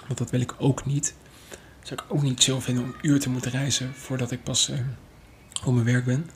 Want 0.07 0.19
dat 0.19 0.31
wil 0.31 0.41
ik 0.41 0.55
ook 0.59 0.85
niet. 0.85 1.15
Zou 1.83 2.01
ik 2.01 2.15
ook 2.15 2.23
niet 2.23 2.43
chill 2.43 2.61
vinden 2.61 2.85
om 2.85 2.89
een 2.91 3.11
uur 3.11 3.21
te 3.21 3.31
moeten 3.31 3.51
reizen 3.51 3.95
voordat 3.95 4.31
ik 4.31 4.43
pas 4.43 4.71
uh, 4.71 4.79
op 5.65 5.73
mijn 5.73 5.87
werk 5.87 6.05
ben. 6.05 6.31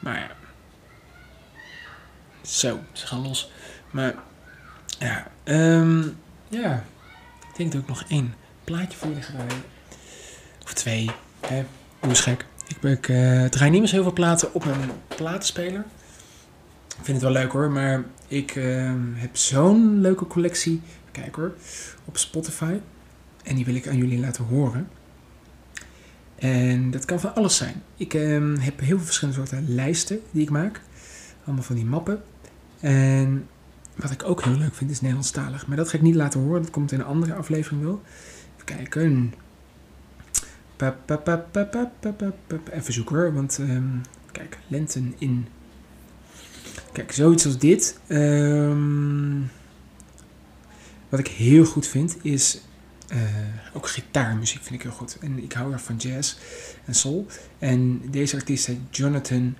Maar 0.00 0.18
ja. 0.18 0.30
Zo, 2.42 2.80
ze 2.92 3.06
gaan 3.06 3.22
los. 3.22 3.50
Maar 3.90 4.14
ja, 4.98 5.30
um, 5.44 6.16
ja. 6.48 6.84
Ik 7.48 7.56
denk 7.56 7.72
dat 7.72 7.80
ik 7.80 7.88
nog 7.88 8.04
één 8.08 8.34
plaatje 8.64 8.98
voor 8.98 9.10
je 9.10 9.22
ga 9.22 9.32
Of 10.64 10.72
twee. 10.72 11.10
Hè, 11.40 11.64
hoe 12.00 12.10
is 12.10 12.20
gek. 12.20 12.46
Ik, 12.68 13.08
uh, 13.08 13.44
draai 13.44 13.70
niet 13.70 13.80
meer 13.80 13.88
zo 13.88 13.94
heel 13.94 14.02
veel 14.02 14.12
platen 14.12 14.54
op 14.54 14.64
mijn 14.64 14.90
platenspeler. 15.16 15.84
Ik 16.98 17.04
vind 17.04 17.22
het 17.22 17.32
wel 17.32 17.42
leuk 17.42 17.52
hoor, 17.52 17.70
maar 17.70 18.04
ik 18.28 18.54
uh, 18.54 18.92
heb 19.14 19.36
zo'n 19.36 20.00
leuke 20.00 20.26
collectie. 20.26 20.80
Kijk 21.12 21.34
hoor, 21.34 21.54
op 22.04 22.16
Spotify. 22.16 22.78
En 23.44 23.54
die 23.54 23.64
wil 23.64 23.74
ik 23.74 23.88
aan 23.88 23.96
jullie 23.96 24.18
laten 24.18 24.44
horen. 24.44 24.88
En 26.36 26.90
dat 26.90 27.04
kan 27.04 27.20
van 27.20 27.34
alles 27.34 27.56
zijn. 27.56 27.82
Ik 27.96 28.14
uh, 28.14 28.58
heb 28.58 28.80
heel 28.80 28.96
veel 28.96 29.06
verschillende 29.06 29.40
soorten 29.40 29.74
lijsten 29.74 30.20
die 30.30 30.42
ik 30.42 30.50
maak. 30.50 30.80
Allemaal 31.44 31.64
van 31.64 31.76
die 31.76 31.84
mappen. 31.84 32.22
En 32.80 33.46
wat 33.94 34.10
ik 34.10 34.22
ook 34.24 34.42
heel 34.42 34.56
leuk 34.56 34.74
vind 34.74 34.90
is 34.90 35.00
Nederlandstalig. 35.00 35.66
Maar 35.66 35.76
dat 35.76 35.88
ga 35.88 35.96
ik 35.96 36.02
niet 36.02 36.14
laten 36.14 36.40
horen. 36.40 36.62
Dat 36.62 36.70
komt 36.70 36.92
in 36.92 37.00
een 37.00 37.06
andere 37.06 37.34
aflevering 37.34 37.82
wel. 37.82 38.02
Even 38.54 38.64
kijken. 38.64 39.34
Even 42.72 42.92
zoeken 42.92 43.16
hoor, 43.16 43.34
want 43.34 43.58
um, 43.58 44.00
kijk, 44.32 44.58
lenten 44.68 45.14
in. 45.18 45.46
Kijk, 46.92 47.12
zoiets 47.12 47.46
als 47.46 47.58
dit. 47.58 48.00
Um, 48.08 49.50
wat 51.08 51.20
ik 51.20 51.28
heel 51.28 51.64
goed 51.64 51.86
vind 51.86 52.16
is. 52.22 52.60
Uh, 53.12 53.18
ook 53.72 53.88
gitaarmuziek 53.88 54.62
vind 54.62 54.74
ik 54.74 54.82
heel 54.82 54.90
goed. 54.90 55.18
En 55.20 55.42
ik 55.42 55.52
hou 55.52 55.72
erg 55.72 55.82
van 55.82 55.96
jazz 55.96 56.36
en 56.84 56.94
soul. 56.94 57.26
En 57.58 58.10
deze 58.10 58.36
artiest 58.36 58.66
heet 58.66 58.78
Jonathan 58.90 59.56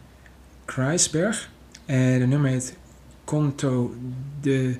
Kreisberg. 0.64 1.51
En 1.85 2.19
de 2.19 2.27
nummer 2.27 2.51
heet 2.51 2.77
Conto 3.25 3.95
de 4.41 4.77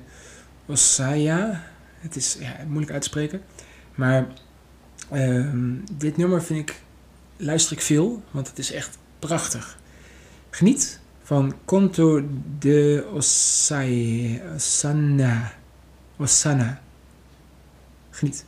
Osaya. 0.65 1.63
Het 1.99 2.15
is 2.15 2.37
ja, 2.39 2.55
moeilijk 2.67 2.91
uit 2.91 3.01
te 3.01 3.07
spreken. 3.07 3.41
Maar 3.95 4.27
Um, 5.13 5.83
dit 5.91 6.17
nummer 6.17 6.43
vind 6.43 6.69
ik, 6.69 6.81
luister 7.37 7.71
ik 7.71 7.81
veel, 7.81 8.23
want 8.31 8.47
het 8.47 8.59
is 8.59 8.71
echt 8.71 8.97
prachtig. 9.19 9.77
Geniet 10.49 10.99
van 11.23 11.55
Conto 11.65 12.23
de 12.59 13.09
Osai, 13.13 14.41
Osana. 14.55 15.53
Osana. 16.17 16.81
Geniet. 18.09 18.45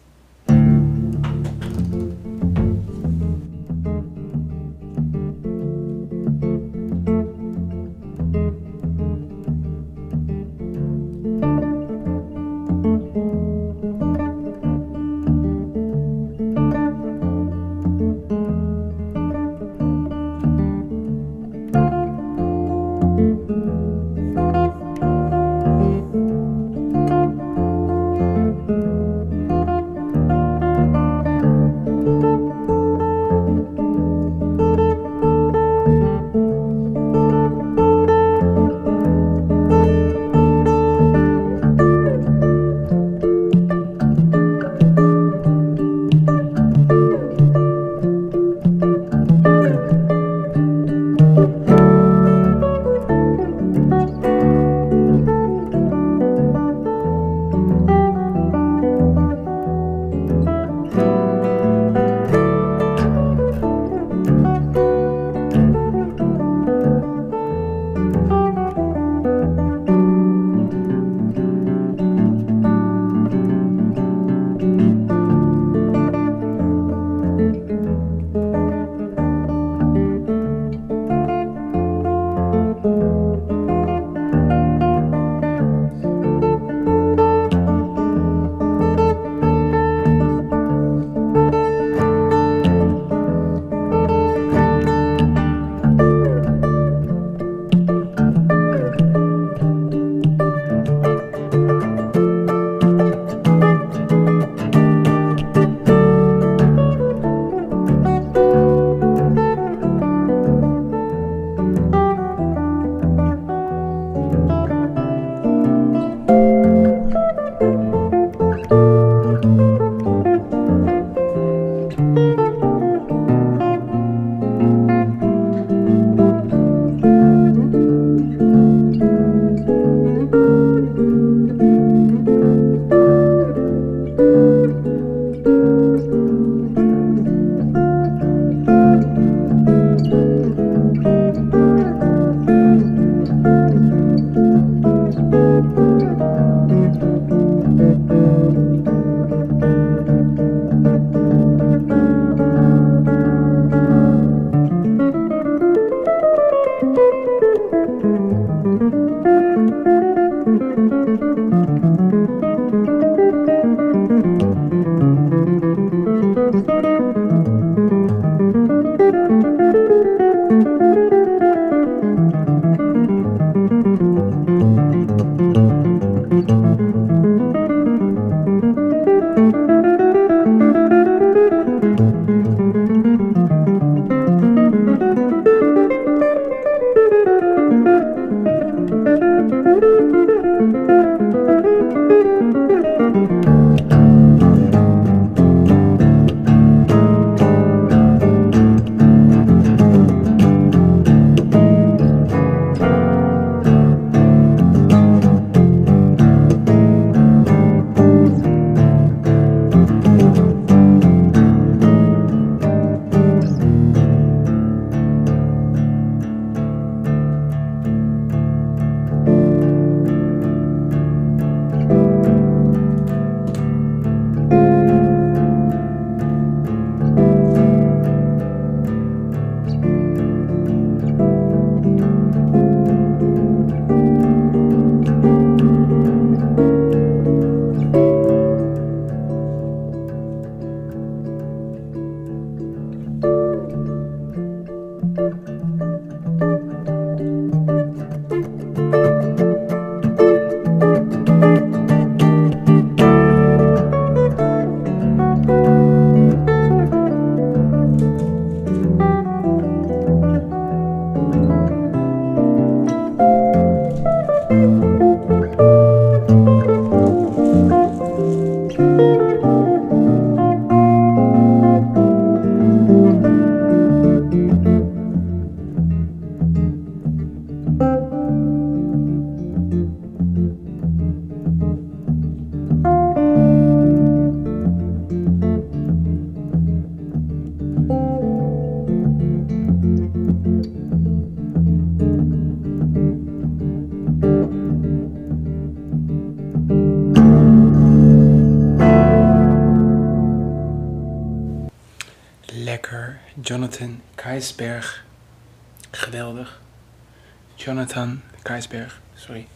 Sorry. 309.16 309.48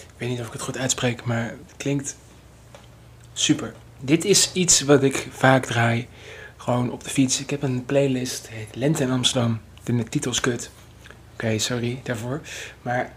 Ik 0.00 0.16
weet 0.16 0.28
niet 0.28 0.40
of 0.40 0.46
ik 0.46 0.52
het 0.52 0.62
goed 0.62 0.78
uitspreek, 0.78 1.24
maar 1.24 1.44
het 1.44 1.76
klinkt 1.76 2.16
super. 3.32 3.74
Dit 4.00 4.24
is 4.24 4.52
iets 4.52 4.80
wat 4.80 5.02
ik 5.02 5.28
vaak 5.30 5.66
draai, 5.66 6.08
gewoon 6.56 6.90
op 6.90 7.04
de 7.04 7.10
fiets. 7.10 7.40
Ik 7.40 7.50
heb 7.50 7.62
een 7.62 7.84
playlist, 7.84 8.48
heet 8.48 8.76
Lente 8.76 9.02
in 9.02 9.10
Amsterdam. 9.10 9.60
De 9.84 10.04
titel 10.04 10.30
is 10.30 10.40
kut. 10.40 10.70
Oké, 11.32 11.58
sorry 11.58 12.00
daarvoor. 12.02 12.40
Maar 12.82 13.12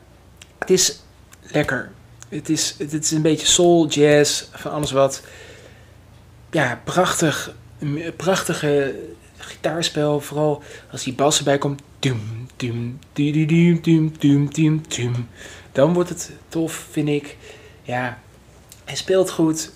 het 0.58 0.70
is 0.70 1.00
lekker. 1.42 1.92
Het 2.30 2.50
is, 2.50 2.76
het 2.78 2.94
is 2.94 3.12
een 3.12 3.22
beetje 3.22 3.48
soul, 3.48 3.88
jazz, 3.88 4.44
van 4.52 4.72
alles 4.72 4.92
wat. 4.92 5.22
Ja, 6.52 6.82
prachtig. 6.84 7.54
Prachtige 8.16 8.96
gitaarspel. 9.38 10.20
Vooral 10.20 10.64
als 10.92 11.04
die 11.04 11.14
bas 11.14 11.38
erbij 11.38 11.58
komt. 11.58 11.82
Dum, 12.00 12.43
Dan 15.72 15.93
wordt 15.93 16.09
het 16.09 16.32
tof, 16.47 16.88
vind 16.91 17.07
ik. 17.07 17.38
Ja, 17.84 18.20
hij 18.86 18.95
speelt 18.95 19.32
goed. 19.32 19.72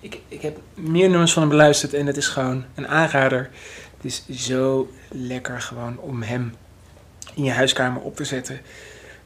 Ik, 0.00 0.20
ik 0.28 0.42
heb 0.42 0.58
meer 0.74 1.08
nummers 1.08 1.32
van 1.32 1.42
hem 1.42 1.50
beluisterd 1.50 1.94
en 1.94 2.06
het 2.06 2.16
is 2.16 2.26
gewoon 2.26 2.64
een 2.74 2.88
aanrader. 2.88 3.50
Het 3.96 4.04
is 4.04 4.46
zo 4.46 4.90
lekker 5.08 5.60
gewoon 5.60 5.98
om 5.98 6.22
hem 6.22 6.54
in 7.34 7.44
je 7.44 7.50
huiskamer 7.50 8.02
op 8.02 8.16
te 8.16 8.24
zetten. 8.24 8.60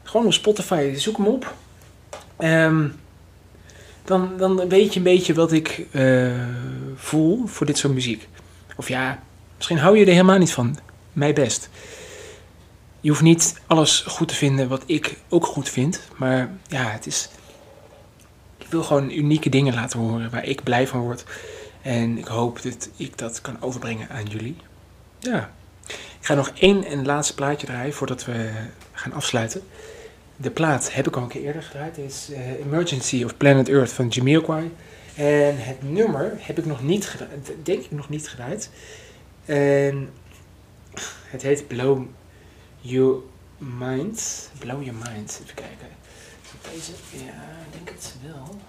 Gewoon 0.03 0.25
op 0.25 0.33
Spotify, 0.33 0.93
zoek 0.95 1.17
hem 1.17 1.27
op. 1.27 1.53
Um, 2.39 2.95
dan, 4.05 4.37
dan 4.37 4.69
weet 4.69 4.93
je 4.93 4.99
een 4.99 5.03
beetje 5.05 5.33
wat 5.33 5.51
ik 5.51 5.85
uh, 5.91 6.31
voel 6.95 7.45
voor 7.45 7.65
dit 7.65 7.77
soort 7.77 7.93
muziek. 7.93 8.27
Of 8.75 8.87
ja, 8.87 9.19
misschien 9.55 9.77
hou 9.77 9.97
je 9.97 10.05
er 10.05 10.11
helemaal 10.11 10.37
niet 10.37 10.51
van. 10.51 10.79
Mij 11.13 11.33
best. 11.33 11.69
Je 13.01 13.09
hoeft 13.09 13.21
niet 13.21 13.59
alles 13.67 14.01
goed 14.01 14.27
te 14.27 14.35
vinden 14.35 14.67
wat 14.67 14.83
ik 14.85 15.17
ook 15.29 15.45
goed 15.45 15.69
vind. 15.69 16.01
Maar 16.17 16.49
ja, 16.67 16.89
het 16.89 17.07
is. 17.07 17.29
Ik 18.57 18.67
wil 18.69 18.83
gewoon 18.83 19.11
unieke 19.11 19.49
dingen 19.49 19.73
laten 19.73 19.99
horen 19.99 20.29
waar 20.29 20.45
ik 20.45 20.63
blij 20.63 20.87
van 20.87 20.99
word. 20.99 21.23
En 21.81 22.17
ik 22.17 22.25
hoop 22.25 22.61
dat 22.61 22.89
ik 22.95 23.17
dat 23.17 23.41
kan 23.41 23.61
overbrengen 23.61 24.09
aan 24.09 24.25
jullie. 24.25 24.55
Ja. 25.19 25.51
Ik 25.87 26.25
ga 26.25 26.33
nog 26.33 26.51
één 26.55 26.83
en 26.83 27.05
laatste 27.05 27.33
plaatje 27.33 27.67
draaien 27.67 27.93
voordat 27.93 28.25
we 28.25 28.49
gaan 28.91 29.13
afsluiten. 29.13 29.61
De 30.35 30.51
plaat 30.51 30.93
heb 30.93 31.07
ik 31.07 31.15
al 31.15 31.21
een 31.21 31.27
keer 31.27 31.43
eerder 31.43 31.63
gedraaid. 31.63 31.95
Het 31.95 32.05
is 32.05 32.27
uh, 32.29 32.59
Emergency 32.59 33.23
of 33.23 33.37
Planet 33.37 33.69
Earth 33.69 33.91
van 33.91 34.07
Jamiroquai. 34.07 34.71
En 35.15 35.55
het 35.57 35.91
nummer 35.91 36.33
heb 36.37 36.57
ik 36.57 36.65
nog 36.65 36.83
niet 36.83 37.07
gedraaid. 37.07 37.51
Denk 37.63 37.83
ik 37.83 37.91
nog 37.91 38.09
niet 38.09 38.29
gedraaid. 38.29 38.69
En 39.45 40.09
het 41.25 41.41
heet 41.41 41.67
Blow 41.67 42.05
Your 42.81 43.21
Mind. 43.57 44.49
Blow 44.59 44.83
Your 44.83 44.99
Mind. 45.09 45.39
Even 45.43 45.55
kijken. 45.55 45.87
Deze, 46.73 46.91
ja, 47.11 47.41
ik 47.65 47.73
denk 47.73 47.89
het 47.89 48.15
wel. 48.25 48.59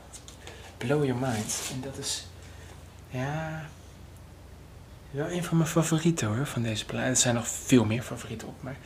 Blow 0.77 1.05
Your 1.05 1.21
Mind. 1.21 1.71
En 1.73 1.81
dat 1.81 1.99
is, 1.99 2.27
ja, 3.11 3.69
wel 5.11 5.31
een 5.31 5.45
van 5.45 5.57
mijn 5.57 5.69
favorieten 5.69 6.29
hoor, 6.29 6.47
van 6.47 6.63
deze 6.63 6.85
plaat. 6.85 7.07
Er 7.07 7.17
zijn 7.17 7.35
nog 7.35 7.49
veel 7.49 7.85
meer 7.85 8.03
favorieten 8.03 8.49
op, 8.49 8.63
maar 8.63 8.77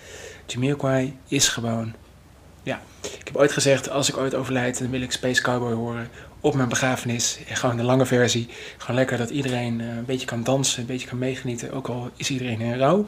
Jamiroquai 0.47 1.19
is 1.29 1.49
gewoon, 1.49 1.95
ja. 2.63 2.83
Ik 3.03 3.27
heb 3.27 3.37
ooit 3.37 3.53
gezegd, 3.53 3.91
als 3.91 4.09
ik 4.09 4.17
ooit 4.17 4.35
overlijd, 4.35 4.79
dan 4.79 4.91
wil 4.91 5.01
ik 5.01 5.13
Space 5.13 5.43
Cowboy 5.43 5.73
horen 5.73 6.09
op 6.45 6.55
mijn 6.55 6.69
begrafenis. 6.69 7.39
Gewoon 7.47 7.77
de 7.77 7.83
lange 7.83 8.07
versie. 8.07 8.49
Gewoon 8.77 8.97
lekker 8.97 9.19
dat 9.19 9.31
iedereen 9.31 9.81
uh, 9.81 9.97
een 9.97 10.05
beetje 10.05 10.27
kan 10.27 10.43
dansen, 10.43 10.81
een 10.81 10.87
beetje 10.87 11.09
kan 11.09 11.19
meegenieten, 11.19 11.73
ook 11.73 11.89
al 11.89 12.11
is 12.17 12.31
iedereen 12.31 12.61
in 12.61 12.79
rouw. 12.79 13.07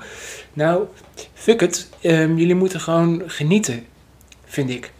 Nou, 0.52 0.86
fuck 1.34 1.62
it. 1.62 1.88
Um, 2.02 2.38
jullie 2.38 2.54
moeten 2.54 2.80
gewoon 2.80 3.22
genieten, 3.26 3.86
vind 4.44 4.70
ik. 4.70 4.92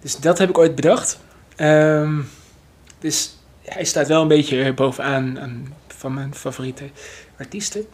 Dus 0.00 0.16
dat 0.16 0.38
heb 0.38 0.48
ik 0.48 0.58
ooit 0.58 0.74
bedacht. 0.74 1.18
Um, 1.56 2.28
dus 2.98 3.36
hij 3.62 3.84
staat 3.84 4.08
wel 4.08 4.22
een 4.22 4.28
beetje 4.28 4.72
bovenaan 4.72 5.40
aan, 5.40 5.74
van 5.86 6.14
mijn 6.14 6.34
favoriete 6.34 6.90
artiesten. 7.38 7.86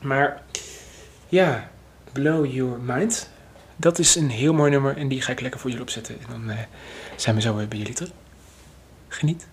Maar 0.00 0.42
ja, 1.28 1.70
Blow 2.12 2.52
Your 2.52 2.78
Mind. 2.80 3.30
Dat 3.76 3.98
is 3.98 4.14
een 4.14 4.30
heel 4.30 4.52
mooi 4.52 4.70
nummer 4.70 4.96
en 4.96 5.08
die 5.08 5.22
ga 5.22 5.32
ik 5.32 5.40
lekker 5.40 5.60
voor 5.60 5.70
jullie 5.70 5.84
opzetten. 5.84 6.14
En 6.14 6.26
dan 6.30 6.50
uh, 6.50 6.58
zijn 7.16 7.34
we 7.34 7.40
zo 7.40 7.54
weer 7.54 7.68
bij 7.68 7.78
jullie 7.78 7.94
terug. 7.94 8.10
Geniet. 9.08 9.48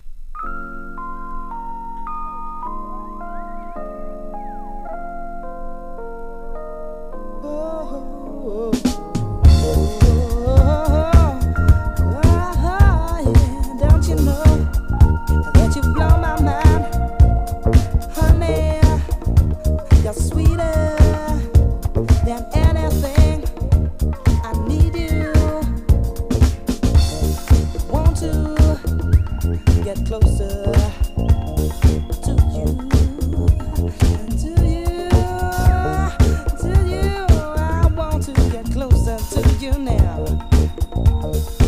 you 39.62 39.72
now. 39.78 41.65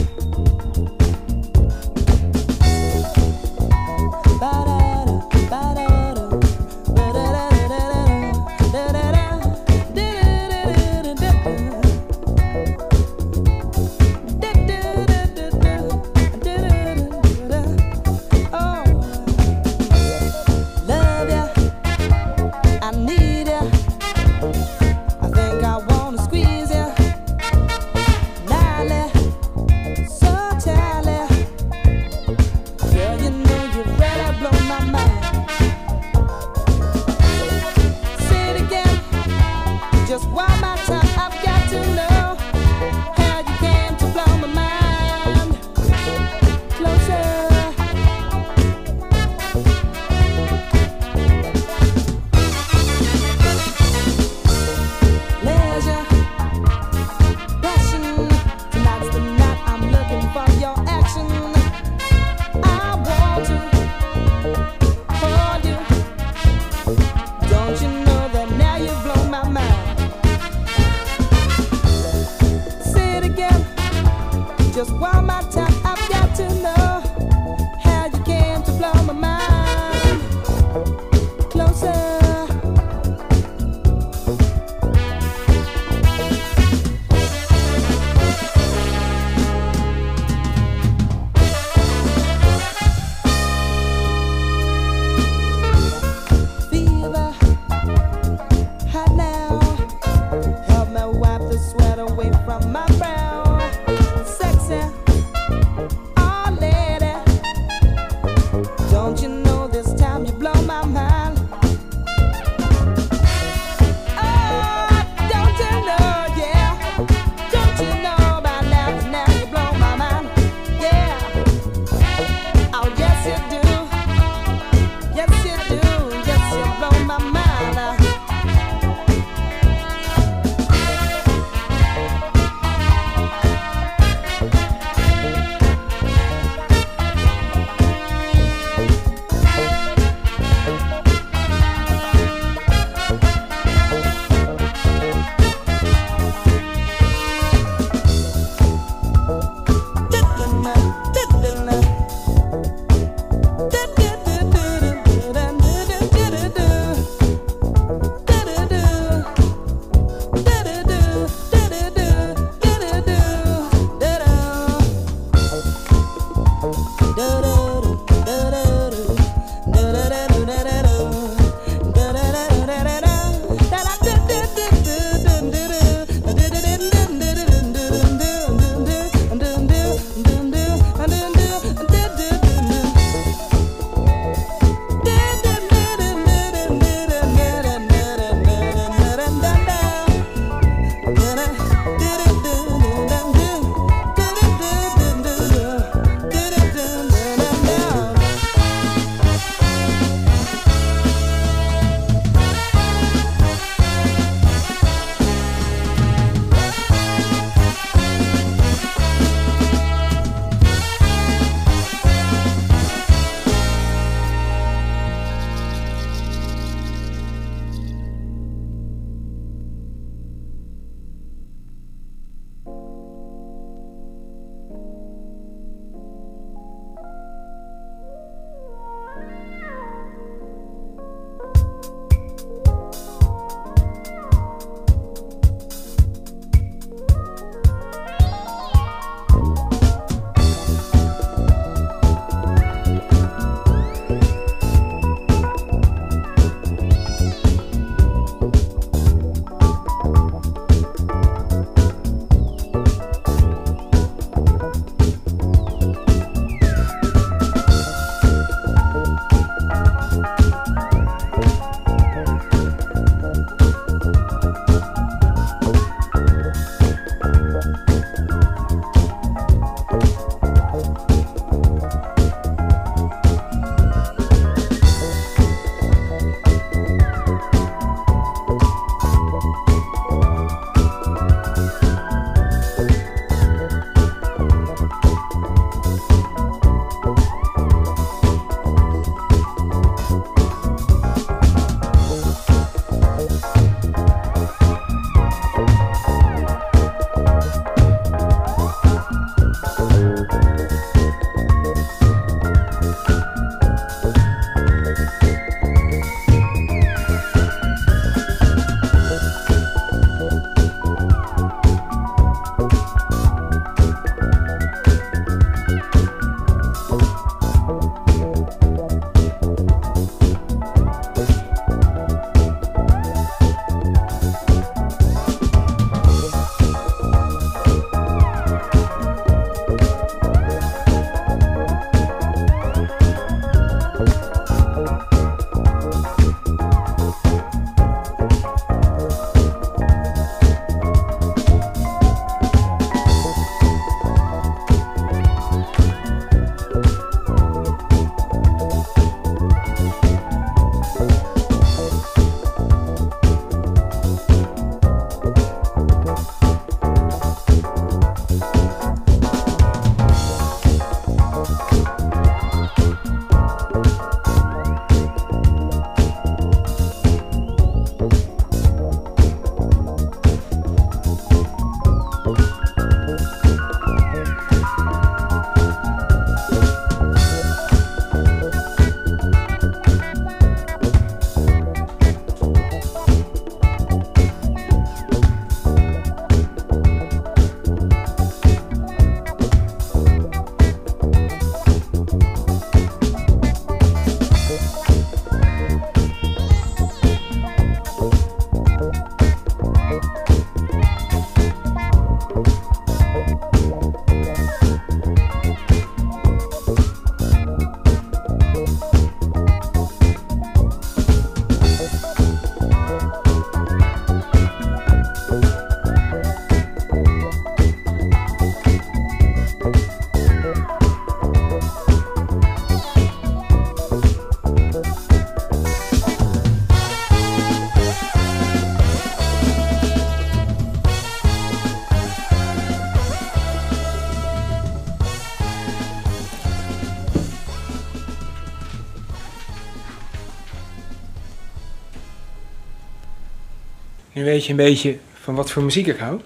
Nu 444.39 444.45
weet 444.45 444.57
je 444.57 444.63
een 444.63 444.71
beetje 444.73 444.99
van 445.23 445.35
wat 445.35 445.51
voor 445.51 445.63
muziek 445.63 445.87
ik 445.87 445.99
hou. 445.99 446.21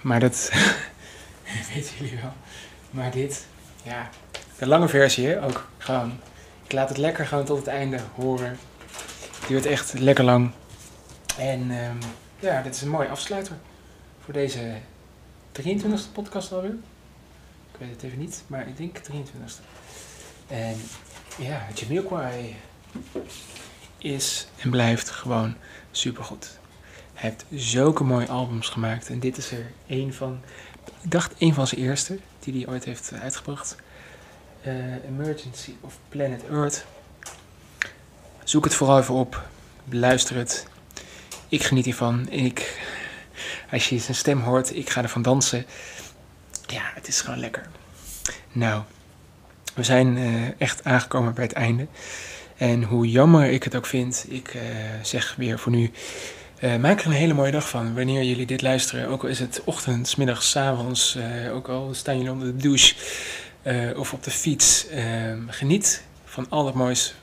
Maar 0.00 0.20
dat 0.20 0.50
weten 1.74 1.92
jullie 1.98 2.18
wel. 2.22 2.32
Maar 2.90 3.10
dit, 3.10 3.46
ja, 3.82 4.10
de 4.58 4.66
lange 4.66 4.88
versie 4.88 5.40
ook 5.40 5.68
gewoon. 5.78 6.18
Ik 6.64 6.72
laat 6.72 6.88
het 6.88 6.98
lekker 6.98 7.26
gewoon 7.26 7.44
tot 7.44 7.58
het 7.58 7.66
einde 7.66 7.98
horen. 8.14 8.58
Het 9.38 9.48
duurt 9.48 9.66
echt 9.66 9.98
lekker 9.98 10.24
lang. 10.24 10.50
En 11.38 11.70
ehm, 11.70 11.96
ja, 12.40 12.62
dit 12.62 12.74
is 12.74 12.82
een 12.82 12.88
mooie 12.88 13.08
afsluiter 13.08 13.56
voor 14.24 14.32
deze 14.34 14.74
23e 15.60 16.12
podcast 16.12 16.52
alweer. 16.52 16.76
Ik 17.72 17.78
weet 17.78 17.90
het 17.90 18.02
even 18.02 18.18
niet, 18.18 18.42
maar 18.46 18.68
ik 18.68 18.76
denk 18.76 18.98
23e. 18.98 19.64
En 20.46 20.76
ja, 21.38 21.66
Jamiroquai 21.74 22.56
is 23.98 24.48
en 24.58 24.70
blijft 24.70 25.10
gewoon 25.10 25.56
supergoed. 25.90 26.59
Hij 27.20 27.30
heeft 27.30 27.44
zulke 27.62 28.04
mooie 28.04 28.28
albums 28.28 28.68
gemaakt 28.68 29.08
en 29.08 29.20
dit 29.20 29.36
is 29.36 29.50
er 29.50 29.72
een 29.86 30.14
van, 30.14 30.40
ik 31.02 31.10
dacht 31.10 31.34
een 31.38 31.54
van 31.54 31.66
zijn 31.66 31.80
eerste 31.80 32.18
die 32.38 32.54
hij 32.54 32.72
ooit 32.72 32.84
heeft 32.84 33.12
uitgebracht. 33.12 33.76
Eh, 34.62 35.04
Emergency 35.04 35.74
of 35.80 35.98
Planet 36.08 36.42
Earth. 36.50 36.84
Zoek 38.44 38.64
het 38.64 38.74
vooral 38.74 38.98
even 38.98 39.14
op, 39.14 39.48
beluister 39.84 40.36
het. 40.36 40.66
Ik 41.48 41.62
geniet 41.62 41.84
hiervan. 41.84 42.28
Ik, 42.30 42.80
als 43.70 43.88
je 43.88 43.98
zijn 43.98 44.16
stem 44.16 44.40
hoort, 44.40 44.76
ik 44.76 44.90
ga 44.90 45.02
ervan 45.02 45.22
dansen. 45.22 45.66
Ja, 46.66 46.90
het 46.94 47.08
is 47.08 47.20
gewoon 47.20 47.40
lekker. 47.40 47.68
Nou, 48.52 48.82
we 49.74 49.82
zijn 49.82 50.16
uh, 50.16 50.60
echt 50.60 50.84
aangekomen 50.84 51.34
bij 51.34 51.44
het 51.44 51.52
einde. 51.52 51.86
En 52.56 52.82
hoe 52.82 53.10
jammer 53.10 53.50
ik 53.50 53.62
het 53.62 53.74
ook 53.74 53.86
vind, 53.86 54.26
ik 54.28 54.56
zeg 55.02 55.34
weer 55.36 55.58
voor 55.58 55.72
nu. 55.72 55.90
Uh, 56.60 56.76
maak 56.76 57.00
er 57.00 57.06
een 57.06 57.12
hele 57.12 57.34
mooie 57.34 57.50
dag 57.50 57.68
van 57.68 57.94
wanneer 57.94 58.22
jullie 58.22 58.46
dit 58.46 58.62
luisteren. 58.62 59.08
Ook 59.08 59.22
al 59.22 59.28
is 59.28 59.38
het 59.38 59.62
ochtend, 59.64 60.16
middags, 60.16 60.56
avonds. 60.56 61.18
ook 61.52 61.68
al 61.68 61.94
staan 61.94 62.16
jullie 62.16 62.32
onder 62.32 62.46
de 62.46 62.56
douche 62.56 62.94
of 63.96 64.12
op 64.12 64.22
de 64.22 64.30
fiets. 64.30 64.88
Ehm, 64.88 65.48
geniet 65.48 66.02
van 66.24 66.46
al 66.48 66.72
moois. 66.72 67.14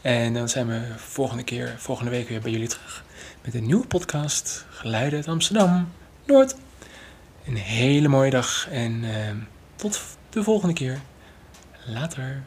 En 0.00 0.34
dan 0.34 0.48
zijn 0.48 0.66
we 0.66 0.80
volgende 0.96 1.42
keer, 1.42 1.74
volgende 1.78 2.10
week 2.10 2.28
weer 2.28 2.40
bij 2.40 2.50
jullie 2.50 2.68
terug. 2.68 3.04
Met 3.44 3.54
een 3.54 3.66
nieuwe 3.66 3.86
podcast. 3.86 4.64
Geluiden 4.70 5.18
uit 5.18 5.28
Amsterdam. 5.28 5.92
Noord. 6.26 6.54
Een 7.46 7.56
hele 7.56 8.08
mooie 8.08 8.30
dag. 8.30 8.68
En 8.70 9.04
ehm, 9.04 9.36
tot 9.76 10.00
de 10.30 10.42
volgende 10.42 10.74
keer. 10.74 11.00
Later. 11.86 12.42